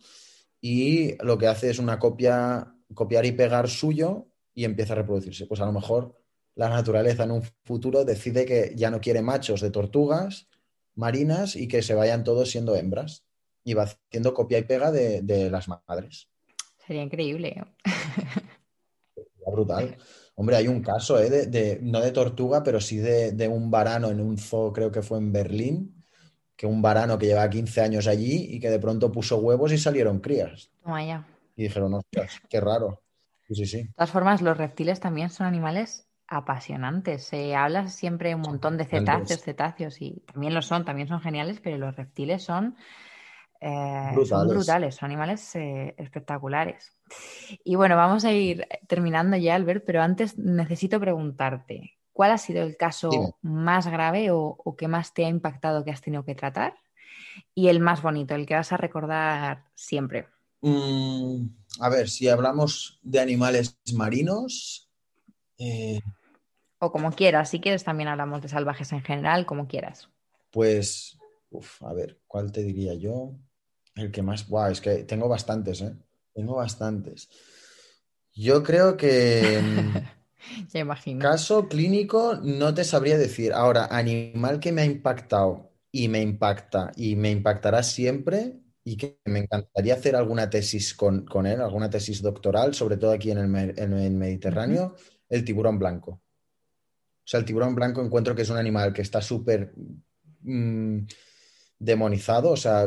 y 0.61 1.18
lo 1.24 1.38
que 1.38 1.47
hace 1.47 1.70
es 1.70 1.80
una 1.80 1.99
copia, 1.99 2.76
copiar 2.93 3.26
y 3.26 3.32
pegar 3.32 3.68
suyo 3.68 4.28
y 4.53 4.66
empieza 4.66 4.93
a 4.93 4.97
reproducirse. 4.97 5.47
Pues 5.47 5.61
a 5.61 5.66
lo 5.66 5.72
mejor 5.72 6.16
la 6.55 6.70
naturaleza 6.70 7.24
en 7.24 7.32
un 7.32 7.43
futuro 7.64 8.05
decide 8.05 8.45
que 8.45 8.74
ya 8.76 8.91
no 8.91 9.01
quiere 9.01 9.22
machos 9.22 9.61
de 9.61 9.72
tortugas 9.72 10.47
marinas 10.95 11.55
y 11.55 11.68
que 11.68 11.82
se 11.82 11.95
vayan 11.95 12.24
todos 12.24 12.51
siendo 12.51 12.76
hembras 12.76 13.26
y 13.64 13.74
va 13.74 13.84
haciendo 13.84 14.34
copia 14.34 14.59
y 14.59 14.64
pega 14.64 14.91
de, 14.91 15.49
las 15.49 15.68
madres. 15.68 16.30
Sería 16.86 17.01
increíble. 17.01 17.64
Sería 19.16 19.51
brutal. 19.51 19.97
Hombre, 20.36 20.55
hay 20.55 20.67
un 20.67 20.81
caso, 20.81 21.19
¿eh? 21.19 21.29
de, 21.29 21.79
no 21.81 22.01
de 22.01 22.11
tortuga, 22.11 22.63
pero 22.63 22.81
sí 22.81 22.97
de, 22.97 23.47
un 23.47 23.69
varano 23.69 24.09
en 24.09 24.19
un 24.19 24.38
zoo, 24.38 24.73
creo 24.73 24.91
que 24.91 25.03
fue 25.03 25.19
en 25.19 25.31
Berlín, 25.31 26.03
que 26.55 26.65
un 26.65 26.81
varano 26.81 27.17
que 27.17 27.27
lleva 27.27 27.49
15 27.49 27.81
años 27.81 28.07
allí 28.07 28.47
y 28.49 28.59
que 28.59 28.69
de 28.69 28.79
pronto 28.79 29.11
puso 29.11 29.38
huevos 29.38 29.71
y 29.71 29.77
salieron 29.77 30.19
crías. 30.19 30.71
Vaya. 30.84 31.27
Y 31.55 31.63
dijeron, 31.63 31.93
ostras, 31.93 32.41
qué 32.49 32.59
raro. 32.59 33.03
Sí, 33.47 33.55
sí, 33.55 33.65
sí. 33.65 33.84
De 33.84 33.93
todas 33.95 34.11
formas, 34.11 34.41
los 34.41 34.57
reptiles 34.57 34.99
también 34.99 35.29
son 35.29 35.45
animales 35.45 36.07
apasionantes. 36.27 37.25
Se 37.25 37.55
habla 37.55 37.88
siempre 37.88 38.34
un 38.34 38.41
montón 38.41 38.77
de 38.77 38.86
cetáceos, 38.86 39.41
cetáceos, 39.41 40.01
y 40.01 40.23
también 40.31 40.53
lo 40.55 40.63
son, 40.63 40.84
también 40.84 41.07
son 41.07 41.21
geniales, 41.21 41.59
pero 41.61 41.77
los 41.77 41.95
reptiles 41.95 42.43
son 42.43 42.75
eh, 43.66 44.26
son 44.26 44.49
brutales, 44.49 44.95
son 44.95 45.05
animales 45.05 45.55
eh, 45.55 45.95
espectaculares. 45.97 46.91
Y 47.64 47.76
bueno, 47.76 47.95
vamos 47.95 48.26
a 48.26 48.34
ir 48.34 48.68
terminando 48.88 49.38
ya, 49.38 49.55
Albert, 49.55 49.86
pero 49.86 50.01
antes 50.01 50.38
necesito 50.38 50.99
preguntarte, 50.99 51.97
¿cuál 52.11 52.32
ha 52.32 52.38
sido 52.38 52.61
el 52.61 52.76
caso 52.76 53.38
más 53.41 53.88
grave 53.88 54.32
o, 54.32 54.76
que 54.78 54.89
más 54.89 55.14
te 55.14 55.24
ha 55.24 55.30
impactado 55.30 55.86
que 55.86 55.91
has 55.91 56.01
tenido 56.01 56.26
que 56.26 56.36
tratar? 56.36 56.76
Y 57.55 57.70
el 57.70 57.80
más 57.80 58.01
bonito, 58.01 58.36
el 58.36 58.45
que 58.45 58.55
vas 58.55 58.74
a 58.74 58.78
recordar 58.78 59.64
siempre. 59.76 60.28
Mm, 60.59 61.45
a 61.80 61.89
ver, 61.89 62.09
si 62.09 62.28
hablamos 62.28 62.99
de 63.01 63.22
animales 63.22 63.80
marinos. 63.93 64.89
Eh, 65.57 66.01
o 66.80 66.91
como 66.91 67.14
quieras, 67.14 67.49
si 67.49 67.61
quieres 67.61 67.86
también 67.86 68.09
hablamos 68.09 68.41
de 68.41 68.49
salvajes 68.49 68.91
en 68.91 69.03
general, 69.03 69.45
como 69.45 69.70
quieras. 69.70 70.09
Pues, 70.51 71.18
a 71.80 71.93
ver, 71.93 72.20
¿cuál 72.28 72.51
te 72.51 72.61
diría 72.61 72.93
yo? 72.95 73.36
El 73.96 74.12
que 74.12 74.22
más. 74.22 74.48
Buah, 74.48 74.72
es 74.72 74.82
que 74.82 75.04
tengo 75.04 75.28
bastantes, 75.28 75.82
¿eh? 75.82 75.94
Tengo 76.34 76.56
bastantes. 76.56 77.30
Yo 78.34 78.64
creo 78.64 78.98
que. 78.98 79.62
ya 80.74 80.80
imagino. 80.80 81.20
Caso 81.20 81.68
clínico 81.68 82.39
no 82.41 82.74
te 82.74 82.84
sabría 82.84 83.18
decir. 83.18 83.54
Ahora, 83.54 83.86
animal 83.86 84.60
que 84.60 84.72
me 84.72 84.82
ha 84.82 84.86
impactado 84.86 85.72
y 85.91 86.08
me 86.08 86.22
impacta 86.22 86.91
y 86.96 87.16
me 87.16 87.30
impactará 87.30 87.84
siempre 87.84 88.60
y 88.84 88.98
que 88.98 89.20
me 89.26 89.39
encantaría 89.39 89.94
hacer 89.94 90.16
alguna 90.16 90.50
tesis 90.50 90.94
con, 90.94 91.26
él, 91.46 91.62
alguna 91.62 91.89
tesis 91.89 92.22
doctoral, 92.22 92.74
sobre 92.74 92.98
todo 92.98 93.12
aquí 93.12 93.32
en 93.32 93.38
el, 93.38 94.12
Mediterráneo, 94.12 94.96
el 95.30 95.46
tiburón 95.46 95.80
blanco. 95.80 96.12
O 96.12 97.26
sea, 97.26 97.39
el 97.39 97.46
tiburón 97.46 97.76
blanco 97.76 98.04
encuentro 98.04 98.36
que 98.36 98.41
es 98.41 98.50
un 98.50 98.58
animal 98.58 98.91
que 98.91 99.04
está 99.04 99.22
súper 99.22 99.74
mm, 100.41 101.00
demonizado, 101.80 102.50
o 102.52 102.58
sea, 102.58 102.86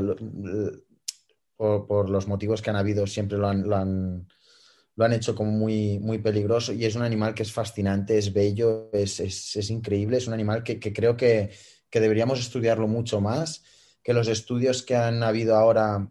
por, 1.56 2.10
los 2.10 2.26
motivos 2.28 2.62
que 2.62 2.70
han 2.70 2.76
habido, 2.76 3.06
siempre 3.06 3.38
lo 3.38 3.48
han, 3.48 3.68
lo 3.68 3.76
han, 3.76 5.12
hecho 5.12 5.34
como 5.34 5.50
muy, 5.50 5.98
muy 5.98 6.18
peligroso 6.18 6.72
y 6.72 6.84
es 6.84 6.96
un 6.96 7.02
animal 7.02 7.34
que 7.34 7.42
es 7.42 7.52
fascinante, 7.52 8.18
es 8.18 8.32
bello, 8.32 8.90
es, 8.92 9.70
increíble, 9.70 10.18
es 10.18 10.26
un 10.26 10.34
animal 10.34 10.62
que, 10.62 10.78
creo 10.80 11.16
que, 11.16 11.50
deberíamos 11.92 12.40
estudiarlo 12.40 12.88
mucho 12.88 13.22
más, 13.22 13.64
que 14.02 14.12
los 14.12 14.28
estudios 14.28 14.82
que 14.82 14.96
han 14.96 15.22
habido 15.22 15.56
ahora 15.56 16.10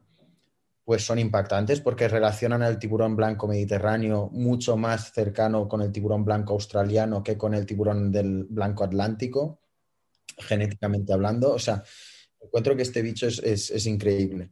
pues 0.83 1.03
son 1.03 1.19
impactantes 1.19 1.79
porque 1.79 2.07
relacionan 2.07 2.63
al 2.63 2.79
tiburón 2.79 3.15
blanco 3.15 3.47
mediterráneo 3.47 4.29
mucho 4.31 4.77
más 4.77 5.11
cercano 5.13 5.67
con 5.67 5.81
el 5.81 5.91
tiburón 5.91 6.25
blanco 6.25 6.53
australiano 6.53 7.23
que 7.23 7.37
con 7.37 7.53
el 7.53 7.67
tiburón 7.67 8.11
del 8.11 8.45
blanco 8.45 8.83
atlántico, 8.83 9.61
genéticamente 10.37 11.13
hablando. 11.13 11.53
O 11.53 11.59
sea, 11.59 11.83
encuentro 12.39 12.75
que 12.75 12.83
este 12.83 13.01
bicho 13.01 13.27
es 13.27 13.85
increíble. 13.85 14.51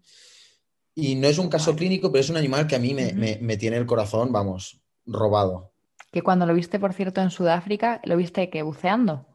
Y 0.95 1.15
no 1.15 1.27
es 1.27 1.37
un 1.37 1.49
caso 1.49 1.75
clínico, 1.75 2.11
pero 2.11 2.21
es 2.21 2.29
un 2.29 2.37
animal 2.37 2.67
que 2.67 2.75
a 2.75 2.79
mí 2.79 2.93
me, 2.93 3.57
tiene 3.57 3.77
el 3.77 3.85
corazón, 3.85 4.31
vamos, 4.31 4.81
robado. 5.05 5.71
Que 6.11 6.21
cuando 6.21 6.45
lo 6.45 6.53
viste, 6.53 6.79
por 6.79 6.93
cierto, 6.93 7.21
en 7.21 7.31
Sudáfrica, 7.31 7.99
¿lo 8.03 8.15
viste 8.15 8.49
que 8.49 8.61
buceando? 8.61 9.25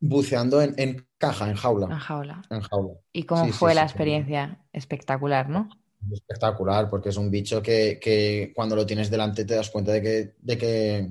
Buceando 0.00 0.60
en, 0.60 1.06
caja, 1.16 1.48
en 1.48 1.56
jaula. 1.56 1.86
En 1.86 1.98
jaula. 1.98 2.42
En 2.50 2.60
jaula. 2.60 2.94
¿Y 3.12 3.22
cómo 3.22 3.46
fue 3.52 3.74
la 3.74 3.82
experiencia? 3.82 4.58
Espectacular, 4.72 5.48
¿no? 5.48 5.70
Espectacular, 6.12 6.90
porque 6.90 7.10
es 7.10 7.16
un 7.16 7.30
bicho 7.30 7.62
que, 7.62 8.52
cuando 8.54 8.76
lo 8.76 8.84
tienes 8.84 9.10
delante 9.10 9.44
te 9.44 9.54
das 9.54 9.70
cuenta 9.70 9.92
de 9.92 10.02
que, 10.02 10.34
de 10.40 10.58
que, 10.58 11.10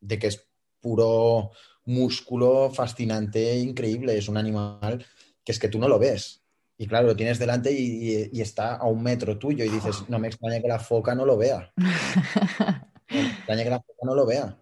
de 0.00 0.18
que 0.18 0.26
es 0.28 0.48
puro 0.80 1.50
músculo 1.84 2.70
fascinante, 2.70 3.58
increíble. 3.58 4.16
Es 4.16 4.28
un 4.28 4.36
animal 4.36 5.04
que 5.44 5.52
es 5.52 5.58
que 5.58 5.68
tú 5.68 5.78
no 5.78 5.88
lo 5.88 5.98
ves. 5.98 6.39
Y 6.80 6.86
claro, 6.86 7.08
lo 7.08 7.14
tienes 7.14 7.38
delante 7.38 7.70
y, 7.70 8.40
está 8.40 8.76
a 8.76 8.86
un 8.86 9.02
metro 9.02 9.36
tuyo 9.38 9.66
y 9.66 9.68
dices, 9.68 10.08
no 10.08 10.18
me 10.18 10.28
extraña 10.28 10.62
que 10.62 10.68
la 10.68 10.78
foca 10.78 11.14
no 11.14 11.26
lo 11.26 11.36
vea. 11.36 11.70
me 13.10 13.20
extraña 13.20 13.64
que 13.64 13.68
la 13.68 13.80
foca 13.80 13.98
no 14.04 14.14
lo 14.14 14.24
vea. 14.24 14.58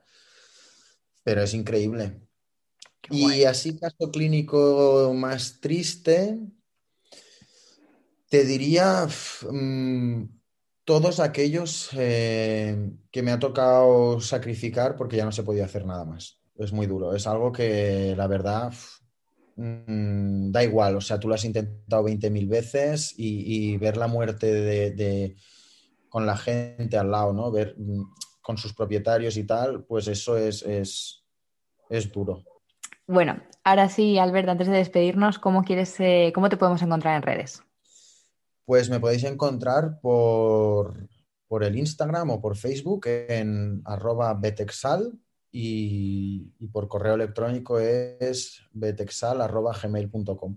Pero 1.22 1.42
es 1.42 1.54
increíble. 1.54 2.20
y 3.08 3.44
así, 3.44 3.78
caso 3.78 4.10
clínico 4.10 5.12
más 5.14 5.60
triste, 5.60 6.40
te 8.28 8.44
diría 8.44 9.06
mm, 9.48 10.24
todos 10.82 11.20
aquellos 11.20 11.90
eh, 11.92 12.94
que 13.12 13.22
me 13.22 13.30
ha 13.30 13.38
tocado 13.38 14.20
sacrificar 14.20 14.96
porque 14.96 15.18
ya 15.18 15.24
no 15.24 15.30
se 15.30 15.44
podía 15.44 15.66
hacer 15.66 15.86
nada 15.86 16.04
más. 16.04 16.40
Es 16.56 16.72
muy 16.72 16.88
duro. 16.88 17.14
Es 17.14 17.28
algo 17.28 17.52
que 17.52 18.14
la 18.16 18.26
verdad 18.26 18.72
mm, 19.58 20.50
da 20.52 20.64
igual. 20.64 20.96
O 20.96 21.00
sea, 21.00 21.18
tú 21.18 21.28
lo 21.28 21.34
has 21.34 21.44
intentado 21.44 22.04
20.000 22.04 22.48
veces 22.48 23.14
y, 23.16 23.76
ver 23.76 23.96
la 23.96 24.06
muerte 24.06 24.52
de, 24.52 25.36
con 26.08 26.24
la 26.24 26.36
gente 26.36 26.96
al 26.96 27.10
lado, 27.10 27.32
¿no? 27.32 27.50
Ver 27.50 27.74
mm, 27.76 28.02
con 28.40 28.56
sus 28.56 28.72
propietarios 28.72 29.36
y 29.36 29.44
tal, 29.44 29.84
pues 29.84 30.08
eso 30.08 30.38
es, 30.38 30.62
es, 30.62 31.24
es 31.90 32.10
duro. 32.10 32.44
Bueno, 33.06 33.42
ahora 33.64 33.88
sí, 33.88 34.18
Albert, 34.18 34.48
antes 34.48 34.68
de 34.68 34.76
despedirnos, 34.76 35.38
¿cómo 35.38 35.64
quieres, 35.64 35.98
eh, 35.98 36.30
cómo 36.34 36.48
te 36.48 36.56
podemos 36.56 36.82
encontrar 36.82 37.16
en 37.16 37.22
redes? 37.22 37.62
Pues 38.66 38.90
me 38.90 39.00
podéis 39.00 39.24
encontrar 39.24 39.98
por, 40.00 41.08
el 41.62 41.78
Instagram 41.78 42.30
o 42.30 42.40
por 42.40 42.56
Facebook 42.56 43.06
en 43.06 43.80
arroba 43.86 44.34
betexal 44.34 45.18
y, 45.50 46.68
por 46.72 46.88
correo 46.88 47.14
electrónico 47.14 47.78
es 47.78 48.62
betexal.gmail.com. 48.72 50.56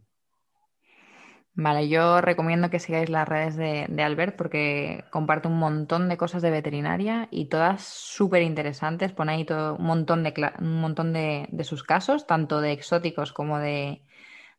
Vale, 1.54 1.90
yo 1.90 2.22
recomiendo 2.22 2.70
que 2.70 2.80
sigáis 2.80 3.10
las 3.10 3.28
redes 3.28 3.58
de, 3.58 4.04
Albert 4.04 4.38
porque 4.38 5.04
comparte 5.12 5.50
un 5.50 5.60
montón 5.60 6.08
de 6.08 6.16
cosas 6.16 6.42
de 6.42 6.50
veterinaria 6.50 7.28
y 7.30 7.46
todas 7.46 7.84
súper 7.84 8.42
interesantes. 8.42 9.12
Pone 9.12 9.34
ahí 9.34 9.46
todo, 9.46 9.76
un 9.76 9.86
montón, 9.86 10.24
de, 10.24 10.34
un 10.60 10.80
montón 10.80 11.12
de, 11.12 11.48
sus 11.64 11.84
casos, 11.84 12.26
tanto 12.26 12.62
de 12.62 12.72
exóticos 12.72 13.34
como 13.34 13.60
de, 13.60 14.02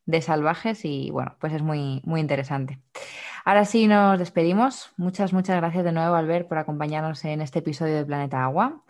de 0.05 0.21
salvajes 0.21 0.85
y 0.85 1.11
bueno, 1.11 1.35
pues 1.39 1.53
es 1.53 1.61
muy, 1.61 2.01
muy 2.05 2.21
interesante. 2.21 2.79
Ahora 3.45 3.65
sí 3.65 3.87
nos 3.87 4.17
despedimos. 4.19 4.93
Muchas, 4.95 5.33
muchas 5.33 5.57
gracias 5.57 5.83
de 5.83 5.91
nuevo, 5.91 6.15
Albert, 6.15 6.47
por 6.47 6.57
acompañarnos 6.57 7.25
en 7.25 7.41
este 7.41 7.59
episodio 7.59 7.97
de 7.97 8.05
Planeta 8.05 8.41
Agua. 8.41 8.81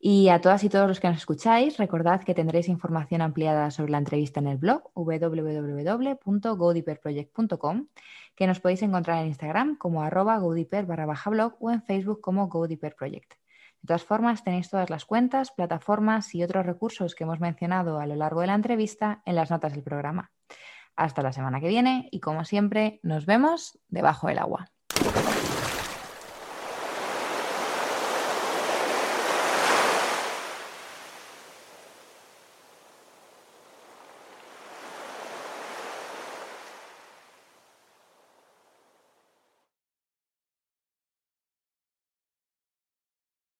Y 0.00 0.28
a 0.28 0.42
todas 0.42 0.64
y 0.64 0.68
todos 0.68 0.86
los 0.86 1.00
que 1.00 1.08
nos 1.08 1.16
escucháis, 1.16 1.78
recordad 1.78 2.22
que 2.22 2.34
tendréis 2.34 2.68
información 2.68 3.22
ampliada 3.22 3.70
sobre 3.70 3.92
la 3.92 3.98
entrevista 3.98 4.40
en 4.40 4.48
el 4.48 4.58
blog 4.58 4.90
www.godiperproject.com, 4.94 7.86
que 8.34 8.46
nos 8.46 8.60
podéis 8.60 8.82
encontrar 8.82 9.22
en 9.22 9.28
Instagram 9.28 9.76
como 9.76 10.02
arroba 10.02 10.36
godiper 10.38 10.84
barra 10.84 11.06
baja 11.06 11.30
blog 11.30 11.56
o 11.60 11.70
en 11.70 11.82
Facebook 11.82 12.20
como 12.20 12.48
godiperproject. 12.48 13.41
De 13.82 13.88
todas 13.88 14.04
formas, 14.04 14.44
tenéis 14.44 14.70
todas 14.70 14.90
las 14.90 15.04
cuentas, 15.04 15.50
plataformas 15.50 16.34
y 16.36 16.44
otros 16.44 16.64
recursos 16.64 17.16
que 17.16 17.24
hemos 17.24 17.40
mencionado 17.40 17.98
a 17.98 18.06
lo 18.06 18.14
largo 18.14 18.40
de 18.40 18.46
la 18.46 18.54
entrevista 18.54 19.22
en 19.26 19.34
las 19.34 19.50
notas 19.50 19.72
del 19.72 19.82
programa. 19.82 20.30
Hasta 20.94 21.22
la 21.22 21.32
semana 21.32 21.60
que 21.60 21.68
viene 21.68 22.08
y 22.12 22.20
como 22.20 22.44
siempre 22.44 23.00
nos 23.02 23.26
vemos 23.26 23.80
debajo 23.88 24.28
del 24.28 24.38
agua. 24.38 24.70